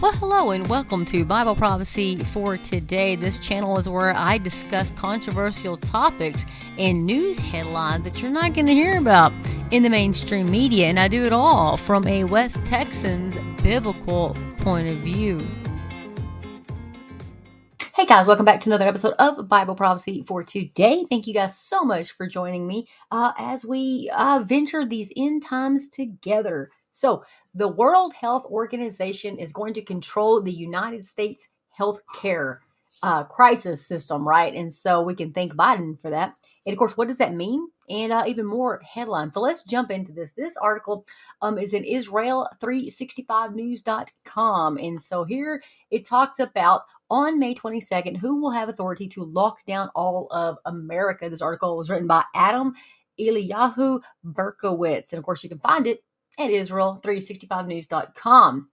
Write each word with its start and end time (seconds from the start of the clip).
Well, 0.00 0.12
hello 0.12 0.50
and 0.52 0.66
welcome 0.66 1.04
to 1.04 1.26
Bible 1.26 1.54
Prophecy 1.54 2.20
for 2.20 2.56
Today. 2.56 3.16
This 3.16 3.38
channel 3.38 3.76
is 3.76 3.86
where 3.86 4.16
I 4.16 4.38
discuss 4.38 4.92
controversial 4.92 5.76
topics 5.76 6.46
and 6.78 7.04
news 7.04 7.38
headlines 7.38 8.04
that 8.04 8.22
you're 8.22 8.30
not 8.30 8.54
going 8.54 8.64
to 8.64 8.72
hear 8.72 8.96
about 8.96 9.30
in 9.72 9.82
the 9.82 9.90
mainstream 9.90 10.50
media, 10.50 10.86
and 10.86 10.98
I 10.98 11.08
do 11.08 11.22
it 11.24 11.34
all 11.34 11.76
from 11.76 12.06
a 12.06 12.24
West 12.24 12.64
Texan's 12.64 13.36
biblical 13.62 14.34
point 14.60 14.88
of 14.88 14.96
view. 15.00 15.46
Hey 17.94 18.06
guys, 18.06 18.26
welcome 18.26 18.46
back 18.46 18.62
to 18.62 18.70
another 18.70 18.88
episode 18.88 19.12
of 19.18 19.48
Bible 19.48 19.74
Prophecy 19.74 20.22
for 20.22 20.42
Today. 20.42 21.04
Thank 21.10 21.26
you 21.26 21.34
guys 21.34 21.58
so 21.58 21.84
much 21.84 22.12
for 22.12 22.26
joining 22.26 22.66
me 22.66 22.88
uh, 23.10 23.32
as 23.36 23.66
we 23.66 24.10
uh, 24.14 24.42
venture 24.46 24.86
these 24.86 25.12
end 25.14 25.44
times 25.44 25.90
together. 25.90 26.70
So, 26.92 27.22
the 27.54 27.68
World 27.68 28.14
Health 28.14 28.44
Organization 28.46 29.38
is 29.38 29.52
going 29.52 29.74
to 29.74 29.82
control 29.82 30.40
the 30.40 30.52
United 30.52 31.06
States 31.06 31.48
healthcare 31.78 32.58
uh, 33.02 33.24
crisis 33.24 33.84
system, 33.86 34.26
right? 34.26 34.54
And 34.54 34.72
so 34.72 35.02
we 35.02 35.14
can 35.14 35.32
thank 35.32 35.52
Biden 35.54 36.00
for 36.00 36.08
that. 36.10 36.34
And 36.66 36.72
of 36.72 36.78
course, 36.78 36.96
what 36.96 37.08
does 37.08 37.18
that 37.18 37.34
mean? 37.34 37.68
And 37.88 38.12
uh, 38.12 38.24
even 38.26 38.46
more 38.46 38.80
headlines. 38.82 39.34
So 39.34 39.40
let's 39.40 39.62
jump 39.64 39.90
into 39.90 40.12
this. 40.12 40.32
This 40.32 40.56
article 40.56 41.04
um, 41.42 41.58
is 41.58 41.72
in 41.72 41.82
Israel365news.com. 41.84 44.78
And 44.78 45.02
so 45.02 45.24
here 45.24 45.60
it 45.90 46.06
talks 46.06 46.38
about 46.38 46.82
on 47.08 47.40
May 47.40 47.54
22nd 47.54 48.18
who 48.18 48.40
will 48.40 48.50
have 48.50 48.68
authority 48.68 49.08
to 49.08 49.24
lock 49.24 49.64
down 49.66 49.90
all 49.96 50.28
of 50.30 50.58
America. 50.66 51.28
This 51.28 51.42
article 51.42 51.76
was 51.76 51.90
written 51.90 52.06
by 52.06 52.22
Adam 52.34 52.74
Eliyahu 53.18 54.00
Berkowitz. 54.24 55.12
And 55.12 55.18
of 55.18 55.24
course, 55.24 55.42
you 55.42 55.48
can 55.48 55.58
find 55.58 55.88
it 55.88 56.04
at 56.40 56.50
Israel365news.com. 56.50 58.68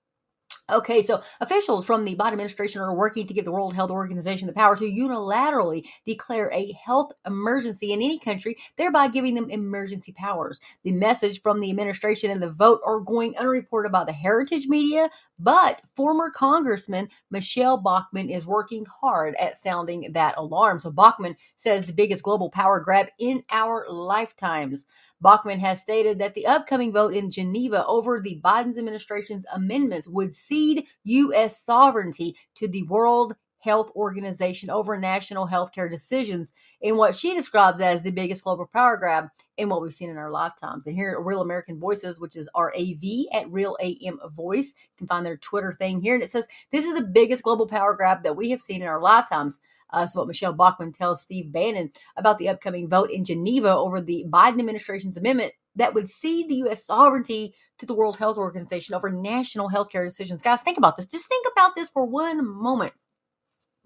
Okay, 0.70 1.02
so 1.02 1.22
officials 1.40 1.86
from 1.86 2.04
the 2.04 2.18
Biden 2.18 2.34
administration 2.34 2.82
are 2.82 2.94
working 2.94 3.26
to 3.26 3.34
give 3.34 3.46
the 3.46 3.54
World 3.54 3.74
Health 3.74 3.90
Organization 3.90 4.48
the 4.48 4.54
power 4.54 4.76
to 4.76 4.84
unilaterally 4.84 5.86
declare 6.06 6.52
a 6.52 6.74
health 6.74 7.14
emergency 7.26 7.94
in 7.94 8.02
any 8.02 8.20
country, 8.20 8.58
thereby 8.78 9.08
giving 9.08 9.34
them 9.34 9.50
emergency 9.50 10.14
powers. 10.18 10.60
The 10.84 10.92
message 10.92 11.42
from 11.42 11.60
the 11.60 11.70
administration 11.70 12.32
and 12.32 12.44
the 12.44 12.52
vote 12.52 12.82
are 12.86 13.00
going 13.00 13.38
unreported 13.38 13.94
by 13.94 14.04
the 14.04 14.12
heritage 14.12 14.68
media, 14.68 15.10
but 15.40 15.82
former 15.96 16.30
Congressman 16.32 17.08
Michele 17.30 17.78
Bachmann 17.78 18.30
is 18.30 18.46
working 18.46 18.86
hard 18.86 19.36
at 19.36 19.56
sounding 19.56 20.12
that 20.12 20.38
alarm. 20.38 20.82
So 20.82 20.92
Bachmann 20.92 21.38
says 21.56 21.86
the 21.86 21.94
biggest 21.94 22.24
global 22.24 22.50
power 22.50 22.82
grab 22.82 23.08
in 23.20 23.42
our 23.52 23.86
lifetimes. 23.88 24.86
Bachmann 25.22 25.60
has 25.60 25.82
stated 25.82 26.20
that 26.20 26.36
the 26.36 26.46
upcoming 26.46 26.94
vote 26.94 27.14
in 27.14 27.32
Geneva 27.32 27.86
over 27.88 28.20
the 28.20 28.40
Biden's 28.44 28.78
administration's 28.78 29.46
amendments 29.54 30.08
would 30.08 30.36
cede 30.36 30.86
U.S. 31.04 31.60
sovereignty 31.60 32.36
to 32.56 32.68
the 32.68 32.84
World 32.84 33.36
Health 33.60 33.92
Organization 33.96 34.70
over 34.70 34.98
national 34.98 35.48
healthcare 35.48 35.90
decisions 35.90 36.54
in 36.80 36.96
what 36.96 37.16
she 37.16 37.34
describes 37.34 37.82
as 37.82 38.02
the 38.02 38.12
biggest 38.12 38.44
global 38.44 38.66
power 38.66 38.98
grab 38.98 39.30
in 39.58 39.68
what 39.68 39.82
we've 39.82 39.94
seen 39.94 40.10
in 40.10 40.18
our 40.18 40.30
lifetimes. 40.30 40.86
And 40.86 40.96
here 40.96 41.12
at 41.12 41.26
Real 41.26 41.42
American 41.42 41.80
Voices, 41.80 42.20
which 42.20 42.36
is 42.36 42.48
RAV 42.56 43.04
at 43.34 43.52
Real 43.52 43.76
AM 43.82 44.20
Voice, 44.36 44.68
you 44.68 44.98
can 44.98 45.08
find 45.08 45.26
their 45.26 45.38
Twitter 45.38 45.74
thing 45.74 46.02
here. 46.02 46.14
And 46.14 46.24
it 46.24 46.32
says, 46.32 46.46
This 46.72 46.86
is 46.86 46.94
the 46.94 47.04
biggest 47.04 47.44
global 47.44 47.68
power 47.68 47.94
grab 47.94 48.24
that 48.24 48.38
we 48.38 48.52
have 48.52 48.62
seen 48.62 48.82
in 48.82 48.88
our 48.88 49.02
lifetimes. 49.02 49.60
Uh, 49.92 50.06
so 50.06 50.20
what 50.20 50.28
Michele 50.28 50.54
Bachmann 50.54 50.94
tells 50.94 51.22
Steve 51.22 51.52
Bannon 51.52 51.92
about 52.16 52.38
the 52.38 52.50
upcoming 52.50 52.90
vote 52.90 53.12
in 53.12 53.26
Geneva 53.26 53.76
over 53.76 54.02
the 54.02 54.26
Biden 54.30 54.60
administration's 54.60 55.18
amendment 55.18 55.54
that 55.76 55.94
would 55.94 56.10
cede 56.10 56.50
the 56.50 56.56
U.S. 56.56 56.86
sovereignty 56.86 57.54
to 57.78 57.86
the 57.86 57.94
World 57.94 58.18
Health 58.18 58.38
Organization 58.38 58.96
over 58.96 59.12
national 59.12 59.70
healthcare 59.70 60.04
decisions. 60.04 60.42
Guys, 60.42 60.62
think 60.62 60.78
about 60.78 60.98
this. 60.98 61.06
Just 61.06 61.30
think 61.30 61.46
about 61.52 61.76
this 61.76 61.90
for 61.90 62.06
one 62.06 62.46
moment. 62.46 62.94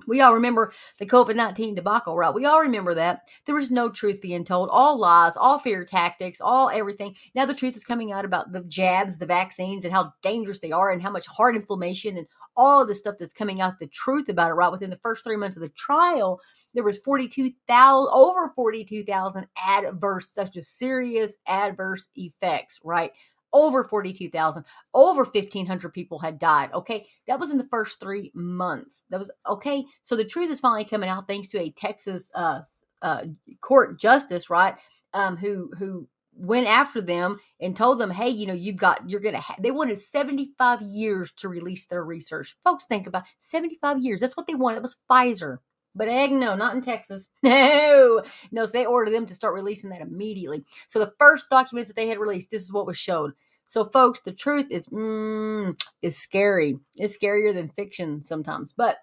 We 0.07 0.21
all 0.21 0.33
remember 0.33 0.73
the 0.99 1.05
COVID 1.05 1.35
19 1.35 1.75
debacle, 1.75 2.17
right? 2.17 2.33
We 2.33 2.45
all 2.45 2.61
remember 2.61 2.93
that. 2.95 3.27
There 3.45 3.55
was 3.55 3.71
no 3.71 3.89
truth 3.89 4.21
being 4.21 4.43
told, 4.43 4.69
all 4.71 4.97
lies, 4.97 5.37
all 5.37 5.59
fear 5.59 5.85
tactics, 5.85 6.41
all 6.41 6.69
everything. 6.69 7.15
Now 7.35 7.45
the 7.45 7.53
truth 7.53 7.75
is 7.75 7.83
coming 7.83 8.11
out 8.11 8.25
about 8.25 8.51
the 8.51 8.61
jabs, 8.61 9.17
the 9.17 9.25
vaccines, 9.25 9.85
and 9.85 9.93
how 9.93 10.13
dangerous 10.23 10.59
they 10.59 10.71
are, 10.71 10.91
and 10.91 11.01
how 11.01 11.11
much 11.11 11.27
heart 11.27 11.55
inflammation 11.55 12.17
and 12.17 12.27
all 12.55 12.85
the 12.85 12.95
stuff 12.95 13.15
that's 13.19 13.33
coming 13.33 13.61
out, 13.61 13.79
the 13.79 13.87
truth 13.87 14.29
about 14.29 14.51
it, 14.51 14.55
right? 14.55 14.71
Within 14.71 14.89
the 14.89 14.99
first 15.03 15.23
three 15.23 15.37
months 15.37 15.57
of 15.57 15.61
the 15.61 15.69
trial, 15.69 16.39
there 16.73 16.83
was 16.83 16.99
42,000, 16.99 18.11
over 18.13 18.51
42,000 18.55 19.47
adverse, 19.57 20.29
such 20.29 20.55
as 20.57 20.67
serious 20.69 21.35
adverse 21.47 22.07
effects, 22.15 22.79
right? 22.83 23.11
Over 23.53 23.83
42,000, 23.83 24.63
over 24.93 25.23
1,500 25.23 25.89
people 25.89 26.19
had 26.19 26.39
died. 26.39 26.71
Okay. 26.73 27.07
That 27.27 27.39
was 27.39 27.51
in 27.51 27.57
the 27.57 27.67
first 27.67 27.99
three 27.99 28.31
months. 28.33 29.03
That 29.09 29.19
was 29.19 29.29
okay. 29.49 29.83
So 30.03 30.15
the 30.15 30.23
truth 30.23 30.49
is 30.49 30.61
finally 30.61 30.85
coming 30.85 31.09
out 31.09 31.27
thanks 31.27 31.49
to 31.49 31.59
a 31.59 31.71
Texas 31.71 32.29
uh, 32.33 32.61
uh, 33.01 33.23
court 33.59 33.99
justice, 33.99 34.49
right? 34.49 34.75
Um, 35.13 35.35
who, 35.35 35.69
who 35.77 36.07
went 36.41 36.67
after 36.67 37.01
them 37.01 37.39
and 37.59 37.75
told 37.75 37.99
them, 37.99 38.09
hey, 38.09 38.29
you 38.29 38.47
know, 38.47 38.53
you've 38.53 38.77
got, 38.77 39.07
you're 39.09 39.19
going 39.19 39.35
to 39.35 39.41
have, 39.41 39.61
they 39.61 39.71
wanted 39.71 39.99
75 39.99 40.81
years 40.81 41.31
to 41.37 41.49
release 41.49 41.85
their 41.85 42.03
research. 42.03 42.55
Folks, 42.63 42.85
think 42.85 43.07
about 43.07 43.23
75 43.39 43.99
years. 44.01 44.19
That's 44.19 44.35
what 44.35 44.47
they 44.47 44.55
wanted. 44.55 44.77
It 44.77 44.81
was 44.83 44.97
Pfizer. 45.09 45.57
But 45.93 46.07
egg, 46.07 46.31
no, 46.31 46.55
not 46.55 46.75
in 46.75 46.81
Texas. 46.81 47.27
No, 47.43 48.23
no. 48.51 48.65
So 48.65 48.71
they 48.71 48.85
ordered 48.85 49.13
them 49.13 49.25
to 49.25 49.35
start 49.35 49.53
releasing 49.53 49.89
that 49.91 50.01
immediately. 50.01 50.63
So 50.87 50.99
the 50.99 51.13
first 51.19 51.49
documents 51.49 51.89
that 51.89 51.95
they 51.95 52.07
had 52.07 52.17
released, 52.17 52.49
this 52.49 52.63
is 52.63 52.73
what 52.73 52.87
was 52.87 52.97
showed. 52.97 53.33
So, 53.67 53.85
folks, 53.85 54.19
the 54.21 54.33
truth 54.33 54.67
is, 54.69 54.87
mm, 54.87 55.79
is 56.01 56.17
scary. 56.17 56.77
It's 56.95 57.17
scarier 57.17 57.53
than 57.53 57.69
fiction 57.69 58.23
sometimes. 58.23 58.73
But 58.75 58.97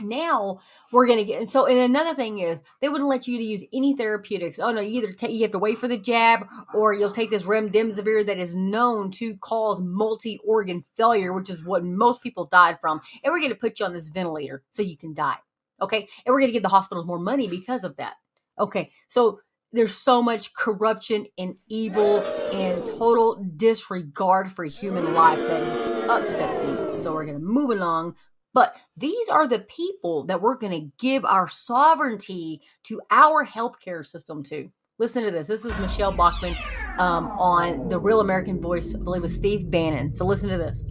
now 0.00 0.60
we're 0.92 1.06
going 1.06 1.18
to 1.18 1.24
get 1.24 1.40
and 1.40 1.48
so 1.48 1.66
and 1.66 1.78
another 1.78 2.14
thing 2.14 2.38
is 2.38 2.58
they 2.80 2.88
wouldn't 2.88 3.08
let 3.08 3.26
you 3.26 3.38
to 3.38 3.44
use 3.44 3.64
any 3.72 3.96
therapeutics. 3.96 4.58
Oh 4.58 4.72
no 4.72 4.80
you 4.80 5.02
either 5.02 5.12
take 5.12 5.30
you 5.32 5.42
have 5.42 5.52
to 5.52 5.58
wait 5.58 5.78
for 5.78 5.88
the 5.88 5.98
jab 5.98 6.46
or 6.74 6.92
you'll 6.92 7.10
take 7.10 7.30
this 7.30 7.44
remdesivir 7.44 8.26
that 8.26 8.38
is 8.38 8.54
known 8.56 9.10
to 9.12 9.36
cause 9.38 9.80
multi-organ 9.80 10.84
failure 10.96 11.32
which 11.32 11.50
is 11.50 11.62
what 11.64 11.84
most 11.84 12.22
people 12.22 12.46
died 12.46 12.78
from. 12.80 13.00
And 13.22 13.32
we're 13.32 13.40
going 13.40 13.50
to 13.50 13.56
put 13.56 13.80
you 13.80 13.86
on 13.86 13.92
this 13.92 14.08
ventilator 14.08 14.62
so 14.70 14.82
you 14.82 14.96
can 14.96 15.14
die 15.14 15.38
okay? 15.80 16.08
And 16.24 16.32
we're 16.32 16.40
going 16.40 16.50
to 16.50 16.54
give 16.54 16.62
the 16.62 16.68
hospitals 16.68 17.06
more 17.06 17.18
money 17.18 17.48
because 17.48 17.84
of 17.84 17.96
that 17.96 18.14
okay? 18.58 18.90
So 19.08 19.40
there's 19.72 19.94
so 19.94 20.22
much 20.22 20.52
corruption 20.54 21.26
and 21.38 21.56
evil 21.68 22.20
and 22.52 22.86
total 22.86 23.42
disregard 23.56 24.52
for 24.52 24.64
human 24.64 25.14
life 25.14 25.38
that 25.38 25.64
just 25.64 26.08
upsets 26.08 26.66
me. 26.66 27.02
So 27.02 27.14
we're 27.14 27.24
going 27.24 27.38
to 27.38 27.44
move 27.44 27.70
along 27.70 28.16
but 28.54 28.76
these 28.96 29.28
are 29.28 29.46
the 29.46 29.60
people 29.60 30.24
that 30.24 30.40
we're 30.40 30.56
going 30.56 30.72
to 30.72 30.92
give 30.98 31.24
our 31.24 31.48
sovereignty 31.48 32.60
to 32.84 33.00
our 33.10 33.46
healthcare 33.46 34.04
system 34.04 34.42
to. 34.44 34.70
Listen 34.98 35.24
to 35.24 35.30
this. 35.30 35.48
This 35.48 35.64
is 35.64 35.76
Michele 35.78 36.16
Bachmann 36.16 36.56
um, 36.98 37.28
on 37.38 37.88
the 37.88 37.98
Real 37.98 38.20
American 38.20 38.60
Voice, 38.60 38.94
I 38.94 38.98
believe, 38.98 39.22
with 39.22 39.32
Steve 39.32 39.70
Bannon. 39.70 40.14
So 40.14 40.24
listen 40.24 40.50
to 40.50 40.58
this. 40.58 40.84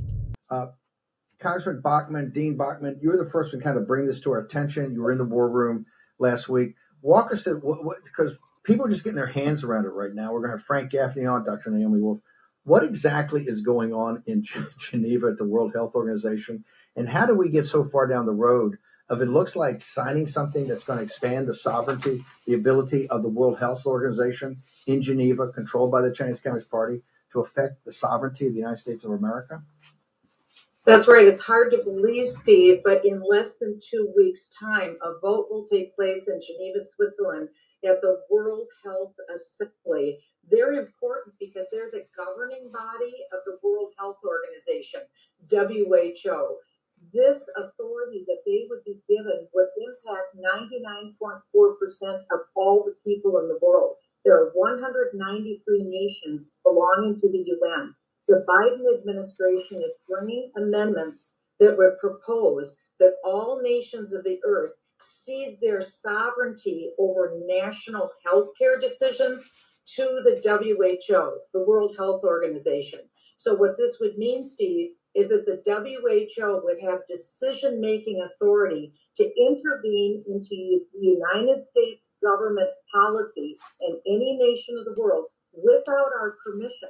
Uh, 0.49 0.67
Congressman 1.39 1.81
Bachmann, 1.81 2.31
Dean 2.31 2.57
Bachmann, 2.57 2.99
you 3.01 3.09
were 3.09 3.23
the 3.23 3.29
first 3.29 3.51
to 3.51 3.59
kind 3.59 3.77
of 3.77 3.87
bring 3.87 4.07
this 4.07 4.19
to 4.21 4.31
our 4.31 4.39
attention. 4.39 4.93
You 4.93 5.01
were 5.01 5.11
in 5.11 5.17
the 5.17 5.23
war 5.23 5.49
room 5.49 5.85
last 6.19 6.49
week. 6.49 6.75
Walk 7.01 7.31
us 7.31 7.43
through 7.43 7.59
what, 7.59 8.03
because 8.03 8.37
people 8.63 8.85
are 8.85 8.89
just 8.89 9.03
getting 9.03 9.17
their 9.17 9.27
hands 9.27 9.63
around 9.63 9.85
it 9.85 9.89
right 9.89 10.13
now. 10.13 10.33
We're 10.33 10.39
going 10.39 10.51
to 10.51 10.57
have 10.57 10.65
Frank 10.65 10.91
Gaffney 10.91 11.25
on, 11.25 11.45
Dr. 11.45 11.71
Naomi 11.71 11.99
Wolf. 11.99 12.19
What 12.63 12.83
exactly 12.83 13.43
is 13.47 13.61
going 13.61 13.93
on 13.93 14.23
in 14.27 14.43
Geneva 14.77 15.27
at 15.27 15.37
the 15.37 15.47
World 15.47 15.73
Health 15.73 15.95
Organization? 15.95 16.63
And 16.95 17.07
how 17.07 17.25
do 17.25 17.35
we 17.35 17.49
get 17.49 17.65
so 17.65 17.85
far 17.85 18.07
down 18.07 18.25
the 18.25 18.31
road 18.31 18.77
of 19.09 19.21
it 19.21 19.27
looks 19.27 19.55
like 19.55 19.81
signing 19.81 20.25
something 20.25 20.67
that's 20.67 20.85
going 20.85 20.99
to 20.99 21.05
expand 21.05 21.47
the 21.47 21.55
sovereignty, 21.55 22.23
the 22.47 22.53
ability 22.53 23.09
of 23.09 23.21
the 23.21 23.29
World 23.29 23.59
Health 23.59 23.85
Organization 23.85 24.61
in 24.87 25.01
Geneva, 25.01 25.51
controlled 25.51 25.91
by 25.91 26.01
the 26.01 26.13
Chinese 26.13 26.39
Communist 26.39 26.71
Party, 26.71 27.01
to 27.33 27.41
affect 27.41 27.83
the 27.85 27.91
sovereignty 27.91 28.47
of 28.47 28.53
the 28.53 28.59
United 28.59 28.79
States 28.79 29.03
of 29.03 29.11
America? 29.11 29.61
That's 30.85 31.07
right. 31.07 31.27
It's 31.27 31.41
hard 31.41 31.71
to 31.71 31.77
believe, 31.77 32.29
Steve, 32.29 32.81
but 32.83 33.05
in 33.05 33.21
less 33.21 33.57
than 33.57 33.79
two 33.87 34.11
weeks' 34.15 34.49
time, 34.57 34.97
a 35.03 35.19
vote 35.19 35.47
will 35.49 35.67
take 35.67 35.95
place 35.95 36.27
in 36.27 36.41
Geneva, 36.41 36.79
Switzerland 36.95 37.49
at 37.83 38.01
the 38.01 38.21
World 38.29 38.67
Health 38.83 39.13
Assembly. 39.33 40.19
They're 40.49 40.73
important 40.73 41.35
because 41.39 41.67
they're 41.71 41.91
the 41.91 42.05
governing 42.17 42.71
body 42.71 43.13
of 43.31 43.39
the 43.45 43.57
World 43.61 43.91
Health 43.99 44.19
Organization, 44.23 45.01
WHO 45.49 46.57
this 47.13 47.47
authority 47.57 48.25
that 48.27 48.43
they 48.45 48.67
would 48.69 48.83
be 48.85 49.01
given 49.09 49.47
would 49.53 49.67
impact 49.77 50.35
99.4% 50.37 52.23
of 52.31 52.39
all 52.55 52.85
the 52.85 52.95
people 53.05 53.39
in 53.39 53.47
the 53.47 53.59
world. 53.61 53.95
There 54.25 54.35
are 54.37 54.51
193 54.53 55.83
nations 55.83 56.47
belonging 56.63 57.19
to 57.21 57.29
the 57.29 57.43
UN. 57.61 57.95
The 58.27 58.45
Biden 58.47 58.97
administration 58.97 59.77
is 59.77 59.97
bringing 60.07 60.51
amendments 60.55 61.35
that 61.59 61.77
would 61.77 61.97
propose 61.99 62.77
that 62.99 63.15
all 63.25 63.61
nations 63.61 64.13
of 64.13 64.23
the 64.23 64.39
earth 64.45 64.71
cede 65.01 65.57
their 65.61 65.81
sovereignty 65.81 66.91
over 66.99 67.39
national 67.45 68.11
health 68.23 68.49
care 68.57 68.79
decisions 68.79 69.49
to 69.95 70.21
the 70.23 70.39
WHO, 70.43 71.39
the 71.53 71.65
World 71.65 71.95
Health 71.97 72.23
Organization. 72.23 73.01
So 73.37 73.55
what 73.55 73.77
this 73.77 73.97
would 73.99 74.17
mean, 74.17 74.45
Steve, 74.45 74.91
is 75.15 75.29
that 75.29 75.45
the 75.45 75.61
WHO 75.65 76.61
would 76.63 76.79
have 76.81 77.05
decision 77.07 77.81
making 77.81 78.21
authority 78.23 78.93
to 79.17 79.23
intervene 79.23 80.23
into 80.27 80.85
the 80.93 80.99
United 80.99 81.65
States 81.65 82.09
government 82.23 82.69
policy 82.93 83.57
in 83.81 83.99
any 84.07 84.37
nation 84.39 84.77
of 84.77 84.85
the 84.85 85.01
world 85.01 85.25
without 85.53 86.11
our 86.19 86.37
permission. 86.45 86.89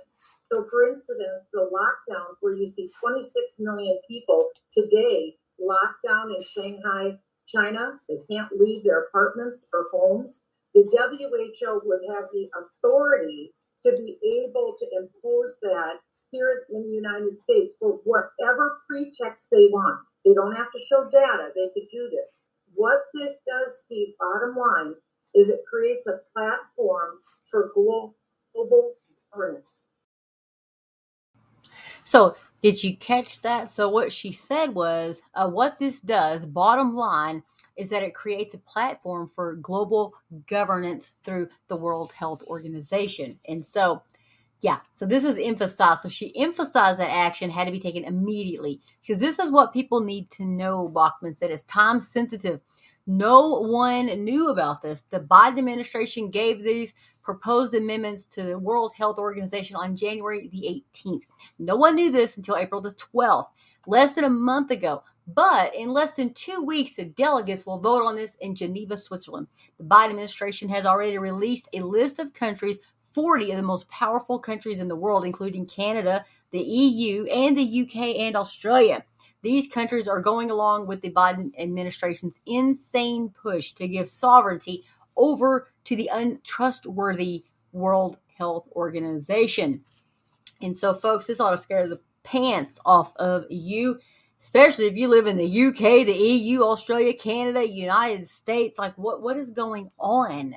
So, 0.52 0.66
for 0.70 0.84
instance, 0.84 1.50
the 1.54 1.70
lockdown 1.72 2.36
where 2.42 2.56
you 2.56 2.70
see 2.70 2.92
26 3.00 3.60
million 3.60 3.98
people 4.08 4.50
today 4.72 5.36
locked 5.60 6.04
down 6.06 6.32
in 6.36 6.44
Shanghai, 6.44 7.18
China, 7.48 8.00
they 8.08 8.20
can't 8.30 8.52
leave 8.60 8.84
their 8.84 9.04
apartments 9.04 9.68
or 9.74 9.88
homes. 9.92 10.42
The 10.74 10.84
WHO 10.92 11.82
would 11.86 12.02
have 12.14 12.26
the 12.32 12.50
authority 12.56 13.54
to 13.84 13.92
be 13.94 14.18
able 14.46 14.76
to 14.80 14.86
impose 14.96 15.58
that 15.62 16.00
here 16.32 16.66
in 16.70 16.84
the 16.84 16.96
United 16.96 17.42
States 17.42 17.74
for 17.80 18.00
whatever 18.04 18.82
pretext 18.90 19.48
they 19.52 19.68
want. 19.68 20.00
They 20.26 20.34
don't 20.34 20.56
have 20.56 20.72
to 20.72 20.80
show 20.88 21.10
data, 21.12 21.50
they 21.56 21.70
could 21.74 21.90
do 21.92 22.10
this. 22.12 22.30
What 22.74 23.00
this 23.14 23.40
does, 23.48 23.82
Steve, 23.86 24.14
bottom 24.20 24.56
line, 24.56 24.96
is 25.36 25.50
it 25.50 25.62
creates 25.70 26.08
a 26.08 26.20
platform 26.34 27.20
for 27.50 27.72
global 27.74 28.16
governance. 29.34 29.88
So, 32.04 32.36
did 32.62 32.84
you 32.84 32.96
catch 32.98 33.42
that? 33.42 33.70
So, 33.70 33.90
what 33.90 34.12
she 34.12 34.32
said 34.32 34.74
was 34.74 35.22
uh, 35.34 35.50
what 35.50 35.80
this 35.80 36.00
does, 36.00 36.46
bottom 36.46 36.96
line, 36.96 37.44
is 37.78 37.90
that 37.90 38.04
it 38.04 38.14
creates 38.14 38.54
a 38.54 38.60
platform 38.60 39.30
for 39.34 39.56
global 39.56 40.14
governance 40.48 41.12
through 41.24 41.50
the 41.68 41.76
World 41.76 42.12
Health 42.12 42.44
Organization. 42.44 43.40
And 43.48 43.66
so, 43.66 44.04
yeah, 44.62 44.78
so 44.94 45.06
this 45.06 45.24
is 45.24 45.40
emphasized. 45.42 46.02
So 46.02 46.10
she 46.10 46.38
emphasized 46.38 47.00
that 47.00 47.10
action 47.10 47.50
had 47.50 47.66
to 47.66 47.72
be 47.72 47.80
taken 47.80 48.04
immediately 48.04 48.80
because 49.02 49.20
this 49.20 49.40
is 49.40 49.52
what 49.52 49.74
people 49.74 50.02
need 50.02 50.30
to 50.32 50.46
know, 50.46 50.88
Bachmann 50.88 51.36
said. 51.36 51.52
It's 51.52 51.64
time 51.64 52.00
sensitive. 52.00 52.62
No 53.08 53.62
one 53.62 54.06
knew 54.24 54.50
about 54.50 54.84
this. 54.84 55.04
The 55.10 55.20
Biden 55.20 55.58
administration 55.58 56.30
gave 56.30 56.64
these 56.64 56.94
proposed 57.24 57.74
amendments 57.74 58.26
to 58.28 58.44
the 58.44 58.58
World 58.58 58.94
Health 58.96 59.18
Organization 59.18 59.76
on 59.76 59.96
January 59.96 60.48
the 60.50 60.84
18th. 61.06 61.24
No 61.58 61.76
one 61.76 61.96
knew 61.96 62.12
this 62.12 62.38
until 62.38 62.58
April 62.58 62.82
the 62.82 62.92
12th, 62.92 63.48
less 63.88 64.14
than 64.14 64.26
a 64.26 64.30
month 64.30 64.70
ago. 64.70 65.04
But 65.28 65.74
in 65.76 65.90
less 65.90 66.14
than 66.14 66.34
two 66.34 66.62
weeks, 66.62 66.96
the 66.96 67.06
delegates 67.06 67.66
will 67.66 67.80
vote 67.80 68.04
on 68.04 68.16
this 68.16 68.36
in 68.42 68.56
Geneva, 68.56 68.98
Switzerland. 68.98 69.48
The 69.78 69.84
Biden 69.84 70.10
administration 70.10 70.68
has 70.70 70.86
already 70.86 71.18
released 71.18 71.70
a 71.74 71.82
list 71.82 72.20
of 72.20 72.34
countries 72.34 72.80
40 73.14 73.52
of 73.52 73.58
the 73.58 73.64
most 73.64 73.90
powerful 73.90 74.40
countries 74.40 74.80
in 74.80 74.88
the 74.88 74.96
world, 74.96 75.26
including 75.26 75.66
Canada, 75.66 76.26
the 76.52 76.62
EU, 76.62 77.26
and 77.26 77.58
the 77.58 77.82
UK 77.82 78.20
and 78.22 78.36
Australia. 78.36 79.04
These 79.42 79.70
countries 79.70 80.08
are 80.08 80.22
going 80.22 80.52
along 80.52 80.88
with 80.88 81.02
the 81.02 81.12
Biden 81.12 81.52
administration's 81.58 82.36
insane 82.46 83.30
push 83.30 83.74
to 83.74 83.88
give 83.88 84.08
sovereignty 84.08 84.84
over 85.18 85.68
to 85.86 85.96
the 85.96 86.10
untrustworthy 86.14 87.46
World 87.72 88.18
Health 88.38 88.68
Organization. 88.74 89.84
And 90.62 90.78
so, 90.78 90.94
folks, 90.94 91.26
this 91.26 91.40
ought 91.40 91.52
to 91.52 91.58
scare 91.58 91.88
the 91.88 92.00
pants 92.24 92.80
off 92.86 93.16
of 93.18 93.46
you, 93.50 94.00
especially 94.40 94.86
if 94.86 94.96
you 94.96 95.08
live 95.08 95.26
in 95.26 95.38
the 95.38 95.64
UK, 95.68 96.06
the 96.06 96.14
EU, 96.14 96.62
Australia, 96.62 97.14
Canada, 97.14 97.68
United 97.68 98.30
States. 98.30 98.78
Like, 98.78 98.96
what, 98.98 99.22
what 99.22 99.38
is 99.38 99.50
going 99.50 99.90
on? 100.00 100.56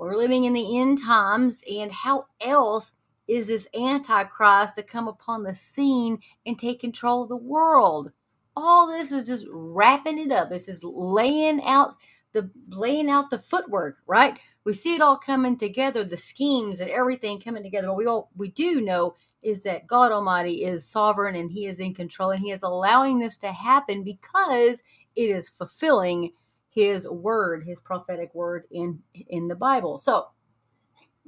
We're 0.00 0.16
living 0.16 0.44
in 0.44 0.54
the 0.54 0.80
end 0.80 1.02
times, 1.02 1.60
and 1.70 1.92
how 1.92 2.24
else 2.40 2.94
is 3.28 3.48
this 3.48 3.68
Antichrist 3.74 4.76
to 4.76 4.82
come 4.82 5.08
upon 5.08 5.42
the 5.42 5.54
scene 5.54 6.20
and 6.46 6.58
take 6.58 6.80
control 6.80 7.24
of 7.24 7.28
the 7.28 7.36
world? 7.36 8.10
All 8.56 8.86
this 8.86 9.12
is 9.12 9.26
just 9.26 9.46
wrapping 9.50 10.18
it 10.18 10.32
up. 10.32 10.48
This 10.48 10.68
is 10.68 10.82
laying 10.82 11.62
out 11.64 11.96
the 12.32 12.50
laying 12.70 13.10
out 13.10 13.28
the 13.28 13.40
footwork, 13.40 13.98
right? 14.06 14.38
We 14.64 14.72
see 14.72 14.94
it 14.94 15.02
all 15.02 15.18
coming 15.18 15.58
together, 15.58 16.02
the 16.02 16.16
schemes 16.16 16.80
and 16.80 16.90
everything 16.90 17.38
coming 17.38 17.62
together. 17.62 17.88
But 17.88 17.98
we 17.98 18.06
all 18.06 18.30
we 18.34 18.48
do 18.48 18.80
know 18.80 19.16
is 19.42 19.60
that 19.64 19.86
God 19.86 20.12
Almighty 20.12 20.64
is 20.64 20.88
sovereign 20.88 21.34
and 21.34 21.50
He 21.50 21.66
is 21.66 21.78
in 21.78 21.92
control, 21.92 22.30
and 22.30 22.40
He 22.40 22.52
is 22.52 22.62
allowing 22.62 23.18
this 23.18 23.36
to 23.38 23.52
happen 23.52 24.02
because 24.02 24.82
it 25.14 25.28
is 25.28 25.50
fulfilling 25.50 26.32
his 26.80 27.06
word, 27.08 27.64
his 27.64 27.80
prophetic 27.80 28.34
word 28.34 28.64
in 28.70 29.00
in 29.28 29.48
the 29.48 29.54
Bible. 29.54 29.98
So, 29.98 30.28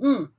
mm, 0.02 0.30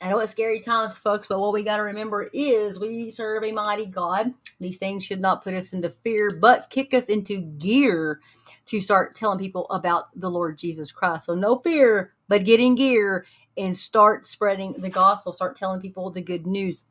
I 0.00 0.08
know 0.10 0.18
it's 0.20 0.32
scary 0.32 0.60
times, 0.60 0.96
folks, 0.96 1.28
but 1.28 1.38
what 1.38 1.52
we 1.52 1.64
got 1.64 1.76
to 1.78 1.82
remember 1.82 2.30
is 2.32 2.80
we 2.80 3.10
serve 3.10 3.44
a 3.44 3.52
mighty 3.52 3.86
God. 3.86 4.32
These 4.58 4.78
things 4.78 5.04
should 5.04 5.20
not 5.20 5.44
put 5.44 5.54
us 5.54 5.72
into 5.74 5.90
fear, 5.90 6.30
but 6.40 6.70
kick 6.70 6.94
us 6.94 7.04
into 7.06 7.42
gear 7.42 8.20
to 8.66 8.80
start 8.80 9.14
telling 9.16 9.38
people 9.38 9.66
about 9.70 10.06
the 10.18 10.30
Lord 10.30 10.58
Jesus 10.58 10.90
Christ. 10.90 11.26
So, 11.26 11.34
no 11.34 11.58
fear, 11.58 12.14
but 12.28 12.44
get 12.44 12.60
in 12.60 12.74
gear 12.74 13.26
and 13.58 13.76
start 13.76 14.26
spreading 14.26 14.72
the 14.74 14.90
gospel, 14.90 15.32
start 15.32 15.56
telling 15.56 15.80
people 15.80 16.10
the 16.10 16.22
good 16.22 16.46
news. 16.46 16.84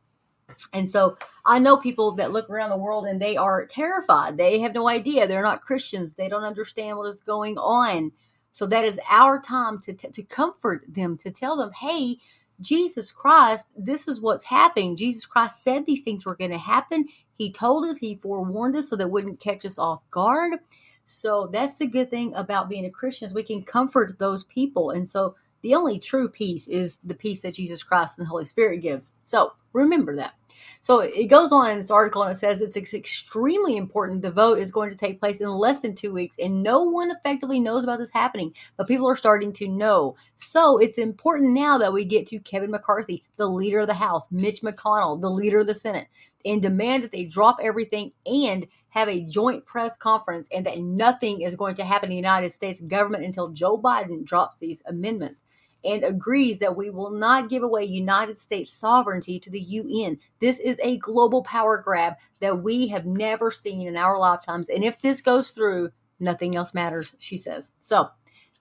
And 0.73 0.89
so 0.89 1.17
I 1.45 1.59
know 1.59 1.77
people 1.77 2.11
that 2.13 2.31
look 2.31 2.49
around 2.49 2.69
the 2.69 2.77
world 2.77 3.05
and 3.05 3.21
they 3.21 3.35
are 3.35 3.65
terrified. 3.65 4.37
They 4.37 4.59
have 4.59 4.73
no 4.73 4.87
idea. 4.87 5.27
They're 5.27 5.41
not 5.41 5.63
Christians. 5.63 6.13
They 6.13 6.29
don't 6.29 6.43
understand 6.43 6.97
what 6.97 7.07
is 7.07 7.21
going 7.21 7.57
on. 7.57 8.11
So 8.51 8.65
that 8.67 8.85
is 8.85 8.99
our 9.09 9.41
time 9.41 9.81
to, 9.81 9.93
to 9.93 10.23
comfort 10.23 10.85
them, 10.87 11.17
to 11.17 11.31
tell 11.31 11.57
them, 11.57 11.71
hey, 11.71 12.17
Jesus 12.61 13.11
Christ, 13.11 13.67
this 13.77 14.07
is 14.07 14.21
what's 14.21 14.45
happening. 14.45 14.95
Jesus 14.95 15.25
Christ 15.25 15.63
said 15.63 15.85
these 15.85 16.03
things 16.03 16.25
were 16.25 16.35
going 16.35 16.51
to 16.51 16.57
happen. 16.57 17.05
He 17.37 17.51
told 17.51 17.85
us, 17.85 17.97
He 17.97 18.15
forewarned 18.15 18.75
us 18.77 18.89
so 18.89 18.95
that 18.95 19.11
wouldn't 19.11 19.41
catch 19.41 19.65
us 19.65 19.77
off 19.77 20.09
guard. 20.09 20.59
So 21.05 21.49
that's 21.51 21.77
the 21.77 21.87
good 21.87 22.09
thing 22.09 22.33
about 22.33 22.69
being 22.69 22.85
a 22.85 22.89
Christian 22.89 23.27
is 23.27 23.33
we 23.33 23.43
can 23.43 23.63
comfort 23.63 24.17
those 24.19 24.45
people. 24.45 24.91
And 24.91 25.07
so 25.07 25.35
the 25.65 25.73
only 25.73 25.97
true 25.97 26.29
peace 26.29 26.67
is 26.67 26.99
the 27.03 27.15
peace 27.15 27.39
that 27.39 27.55
Jesus 27.55 27.81
Christ 27.81 28.19
and 28.19 28.25
the 28.25 28.29
Holy 28.29 28.45
Spirit 28.45 28.83
gives. 28.83 29.13
So 29.23 29.53
remember 29.73 30.15
that. 30.15 30.35
So 30.83 30.99
it 30.99 31.25
goes 31.25 31.51
on 31.51 31.71
in 31.71 31.79
this 31.79 31.89
article 31.89 32.21
and 32.21 32.31
it 32.31 32.37
says 32.37 32.61
it's 32.61 32.77
extremely 32.93 33.75
important. 33.75 34.21
The 34.21 34.29
vote 34.29 34.59
is 34.59 34.69
going 34.69 34.91
to 34.91 34.95
take 34.95 35.19
place 35.19 35.41
in 35.41 35.47
less 35.49 35.79
than 35.79 35.95
two 35.95 36.13
weeks, 36.13 36.35
and 36.37 36.61
no 36.61 36.83
one 36.83 37.09
effectively 37.09 37.59
knows 37.59 37.83
about 37.83 37.97
this 37.97 38.11
happening, 38.11 38.53
but 38.77 38.87
people 38.87 39.09
are 39.09 39.15
starting 39.15 39.51
to 39.53 39.67
know. 39.67 40.15
So 40.35 40.77
it's 40.77 40.99
important 40.99 41.53
now 41.53 41.79
that 41.79 41.91
we 41.91 42.05
get 42.05 42.27
to 42.27 42.39
Kevin 42.41 42.69
McCarthy, 42.69 43.23
the 43.37 43.49
leader 43.49 43.79
of 43.79 43.87
the 43.87 43.95
House, 43.95 44.27
Mitch 44.29 44.61
McConnell, 44.61 45.19
the 45.19 45.31
leader 45.31 45.61
of 45.61 45.67
the 45.67 45.73
Senate, 45.73 46.09
and 46.45 46.61
demand 46.61 47.03
that 47.03 47.11
they 47.11 47.25
drop 47.25 47.57
everything 47.59 48.11
and 48.27 48.67
have 48.89 49.09
a 49.09 49.25
joint 49.25 49.65
press 49.65 49.97
conference 49.97 50.47
and 50.53 50.63
that 50.67 50.77
nothing 50.77 51.41
is 51.41 51.55
going 51.55 51.73
to 51.75 51.83
happen 51.83 52.05
in 52.05 52.11
the 52.11 52.15
United 52.15 52.53
States 52.53 52.79
government 52.81 53.25
until 53.25 53.49
Joe 53.49 53.79
Biden 53.79 54.23
drops 54.23 54.59
these 54.59 54.83
amendments 54.85 55.41
and 55.85 56.03
agrees 56.03 56.59
that 56.59 56.75
we 56.75 56.89
will 56.89 57.11
not 57.11 57.49
give 57.49 57.63
away 57.63 57.83
United 57.83 58.37
States 58.37 58.73
sovereignty 58.73 59.39
to 59.39 59.49
the 59.49 59.59
UN. 59.59 60.17
This 60.39 60.59
is 60.59 60.77
a 60.81 60.97
global 60.97 61.43
power 61.43 61.77
grab 61.77 62.13
that 62.39 62.63
we 62.63 62.87
have 62.87 63.05
never 63.05 63.51
seen 63.51 63.87
in 63.87 63.95
our 63.95 64.17
lifetimes. 64.17 64.69
And 64.69 64.83
if 64.83 65.01
this 65.01 65.21
goes 65.21 65.51
through, 65.51 65.91
nothing 66.19 66.55
else 66.55 66.73
matters, 66.73 67.15
she 67.19 67.37
says. 67.37 67.71
So, 67.79 68.09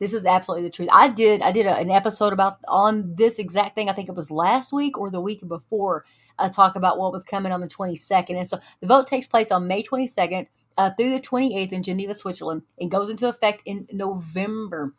this 0.00 0.12
is 0.12 0.26
absolutely 0.26 0.64
the 0.64 0.72
truth. 0.72 0.88
I 0.92 1.08
did 1.08 1.40
I 1.40 1.52
did 1.52 1.66
a, 1.66 1.76
an 1.76 1.90
episode 1.90 2.32
about 2.32 2.58
on 2.66 3.14
this 3.14 3.38
exact 3.38 3.76
thing. 3.76 3.88
I 3.88 3.92
think 3.92 4.08
it 4.08 4.16
was 4.16 4.30
last 4.30 4.72
week 4.72 4.98
or 4.98 5.08
the 5.08 5.20
week 5.20 5.46
before. 5.46 6.04
I 6.38 6.48
talk 6.48 6.74
about 6.74 6.98
what 6.98 7.12
was 7.12 7.22
coming 7.22 7.52
on 7.52 7.60
the 7.60 7.68
22nd. 7.68 8.36
And 8.36 8.48
so 8.48 8.58
the 8.80 8.88
vote 8.88 9.06
takes 9.06 9.28
place 9.28 9.52
on 9.52 9.68
May 9.68 9.84
22nd 9.84 10.48
uh, 10.76 10.90
through 10.98 11.10
the 11.10 11.20
28th 11.20 11.72
in 11.72 11.82
Geneva, 11.82 12.14
Switzerland. 12.14 12.62
It 12.76 12.88
goes 12.88 13.10
into 13.10 13.28
effect 13.28 13.62
in 13.66 13.86
November. 13.92 14.94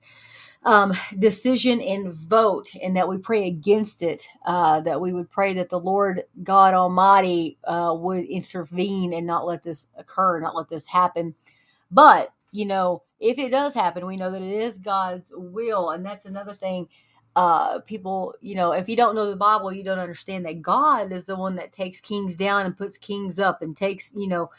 um, 0.64 0.94
decision 1.20 1.82
and 1.82 2.14
vote, 2.14 2.72
and 2.82 2.96
that 2.96 3.08
we 3.08 3.18
pray 3.18 3.48
against 3.48 4.02
it. 4.02 4.28
Uh, 4.46 4.80
that 4.82 5.00
we 5.00 5.14
would 5.14 5.30
pray 5.30 5.54
that 5.54 5.70
the 5.70 5.80
Lord 5.80 6.24
God 6.44 6.74
Almighty 6.74 7.58
uh, 7.66 7.96
would 7.98 8.26
intervene 8.26 9.14
and 9.14 9.28
not 9.28 9.46
let 9.46 9.62
this 9.62 9.86
occur, 9.98 10.40
not 10.40 10.56
let 10.56 10.70
this 10.70 10.88
happen. 10.88 11.36
But 11.92 12.34
you 12.52 12.66
know, 12.66 13.04
if 13.22 13.38
it 13.38 13.52
does 13.52 13.74
happen, 13.74 14.06
we 14.06 14.18
know 14.18 14.32
that 14.32 14.42
it 14.42 14.64
is 14.64 14.78
God's 14.78 15.32
will, 15.34 15.92
and 15.92 16.06
that's 16.06 16.26
another 16.26 16.54
thing. 16.54 16.90
Uh, 17.38 17.80
people, 17.80 18.36
you 18.42 18.56
know, 18.56 18.74
if 18.74 18.90
you 18.90 18.98
don't 18.98 19.16
know 19.16 19.30
the 19.30 19.38
Bible, 19.38 19.72
you 19.72 19.84
don't 19.84 20.00
understand 20.00 20.44
that 20.46 20.62
God 20.62 21.14
is 21.14 21.28
the 21.28 21.36
one 21.38 21.56
that 21.56 21.72
takes 21.72 22.02
kings 22.02 22.36
down 22.36 22.66
and 22.66 22.76
puts 22.76 22.98
kings 22.98 23.40
up, 23.40 23.62
and 23.62 23.78
takes, 23.78 24.12
you 24.14 24.28
know, 24.28 24.50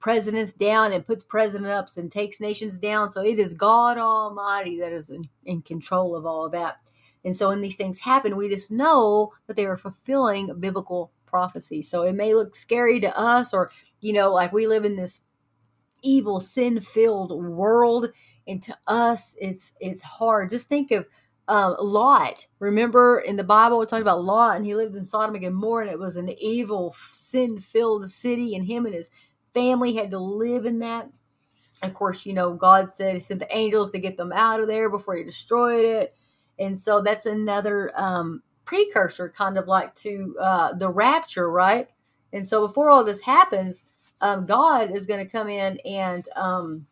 presidents 0.00 0.52
down 0.52 0.92
and 0.92 1.06
puts 1.06 1.24
president 1.24 1.70
ups 1.70 1.96
and 1.96 2.12
takes 2.12 2.40
nations 2.40 2.76
down. 2.76 3.10
So 3.10 3.22
it 3.22 3.38
is 3.38 3.54
God 3.54 3.98
Almighty 3.98 4.78
that 4.80 4.92
is 4.92 5.10
in, 5.10 5.28
in 5.44 5.62
control 5.62 6.14
of 6.14 6.26
all 6.26 6.44
of 6.44 6.52
that. 6.52 6.76
And 7.24 7.34
so 7.36 7.48
when 7.48 7.60
these 7.60 7.76
things 7.76 7.98
happen, 7.98 8.36
we 8.36 8.48
just 8.48 8.70
know 8.70 9.32
that 9.46 9.56
they 9.56 9.66
are 9.66 9.76
fulfilling 9.76 10.54
biblical 10.60 11.10
prophecy. 11.26 11.82
So 11.82 12.02
it 12.02 12.14
may 12.14 12.34
look 12.34 12.54
scary 12.54 13.00
to 13.00 13.18
us, 13.18 13.52
or, 13.52 13.70
you 14.00 14.12
know, 14.12 14.32
like 14.32 14.52
we 14.52 14.66
live 14.66 14.84
in 14.84 14.96
this 14.96 15.20
evil, 16.02 16.40
sin 16.40 16.80
filled 16.80 17.30
world. 17.30 18.10
And 18.46 18.62
to 18.62 18.76
us, 18.86 19.36
it's 19.40 19.74
it's 19.80 20.02
hard. 20.02 20.50
Just 20.50 20.68
think 20.68 20.90
of 20.90 21.06
um, 21.48 21.76
Lot. 21.80 22.46
Remember 22.60 23.20
in 23.20 23.36
the 23.36 23.44
Bible, 23.44 23.78
we 23.78 23.86
talked 23.86 24.02
about 24.02 24.24
Lot, 24.24 24.56
and 24.56 24.66
he 24.66 24.74
lived 24.74 24.96
in 24.96 25.04
Sodom 25.04 25.34
and 25.34 25.44
Gomorrah, 25.44 25.84
and 25.84 25.92
it 25.92 25.98
was 25.98 26.16
an 26.16 26.28
evil, 26.38 26.94
sin 27.10 27.58
filled 27.58 28.10
city, 28.10 28.54
and 28.54 28.64
him 28.64 28.86
and 28.86 28.94
his 28.94 29.10
family 29.54 29.94
had 29.94 30.10
to 30.10 30.18
live 30.18 30.66
in 30.66 30.78
that. 30.80 31.08
Of 31.82 31.94
course, 31.94 32.26
you 32.26 32.34
know, 32.34 32.54
God 32.54 32.90
said 32.90 33.14
He 33.14 33.20
sent 33.20 33.40
the 33.40 33.56
angels 33.56 33.90
to 33.92 33.98
get 33.98 34.16
them 34.16 34.32
out 34.32 34.60
of 34.60 34.66
there 34.66 34.90
before 34.90 35.16
He 35.16 35.24
destroyed 35.24 35.84
it. 35.84 36.14
And 36.58 36.76
so 36.78 37.00
that's 37.00 37.24
another 37.26 37.92
um, 37.94 38.42
precursor, 38.64 39.28
kind 39.28 39.56
of 39.56 39.68
like 39.68 39.94
to 39.96 40.36
uh, 40.40 40.74
the 40.74 40.90
rapture, 40.90 41.50
right? 41.50 41.88
And 42.32 42.46
so 42.46 42.66
before 42.66 42.90
all 42.90 43.04
this 43.04 43.20
happens, 43.20 43.84
um, 44.20 44.46
God 44.46 44.90
is 44.94 45.06
going 45.06 45.24
to 45.24 45.30
come 45.30 45.48
in 45.48 45.78
and 45.84 46.28
um, 46.36 46.86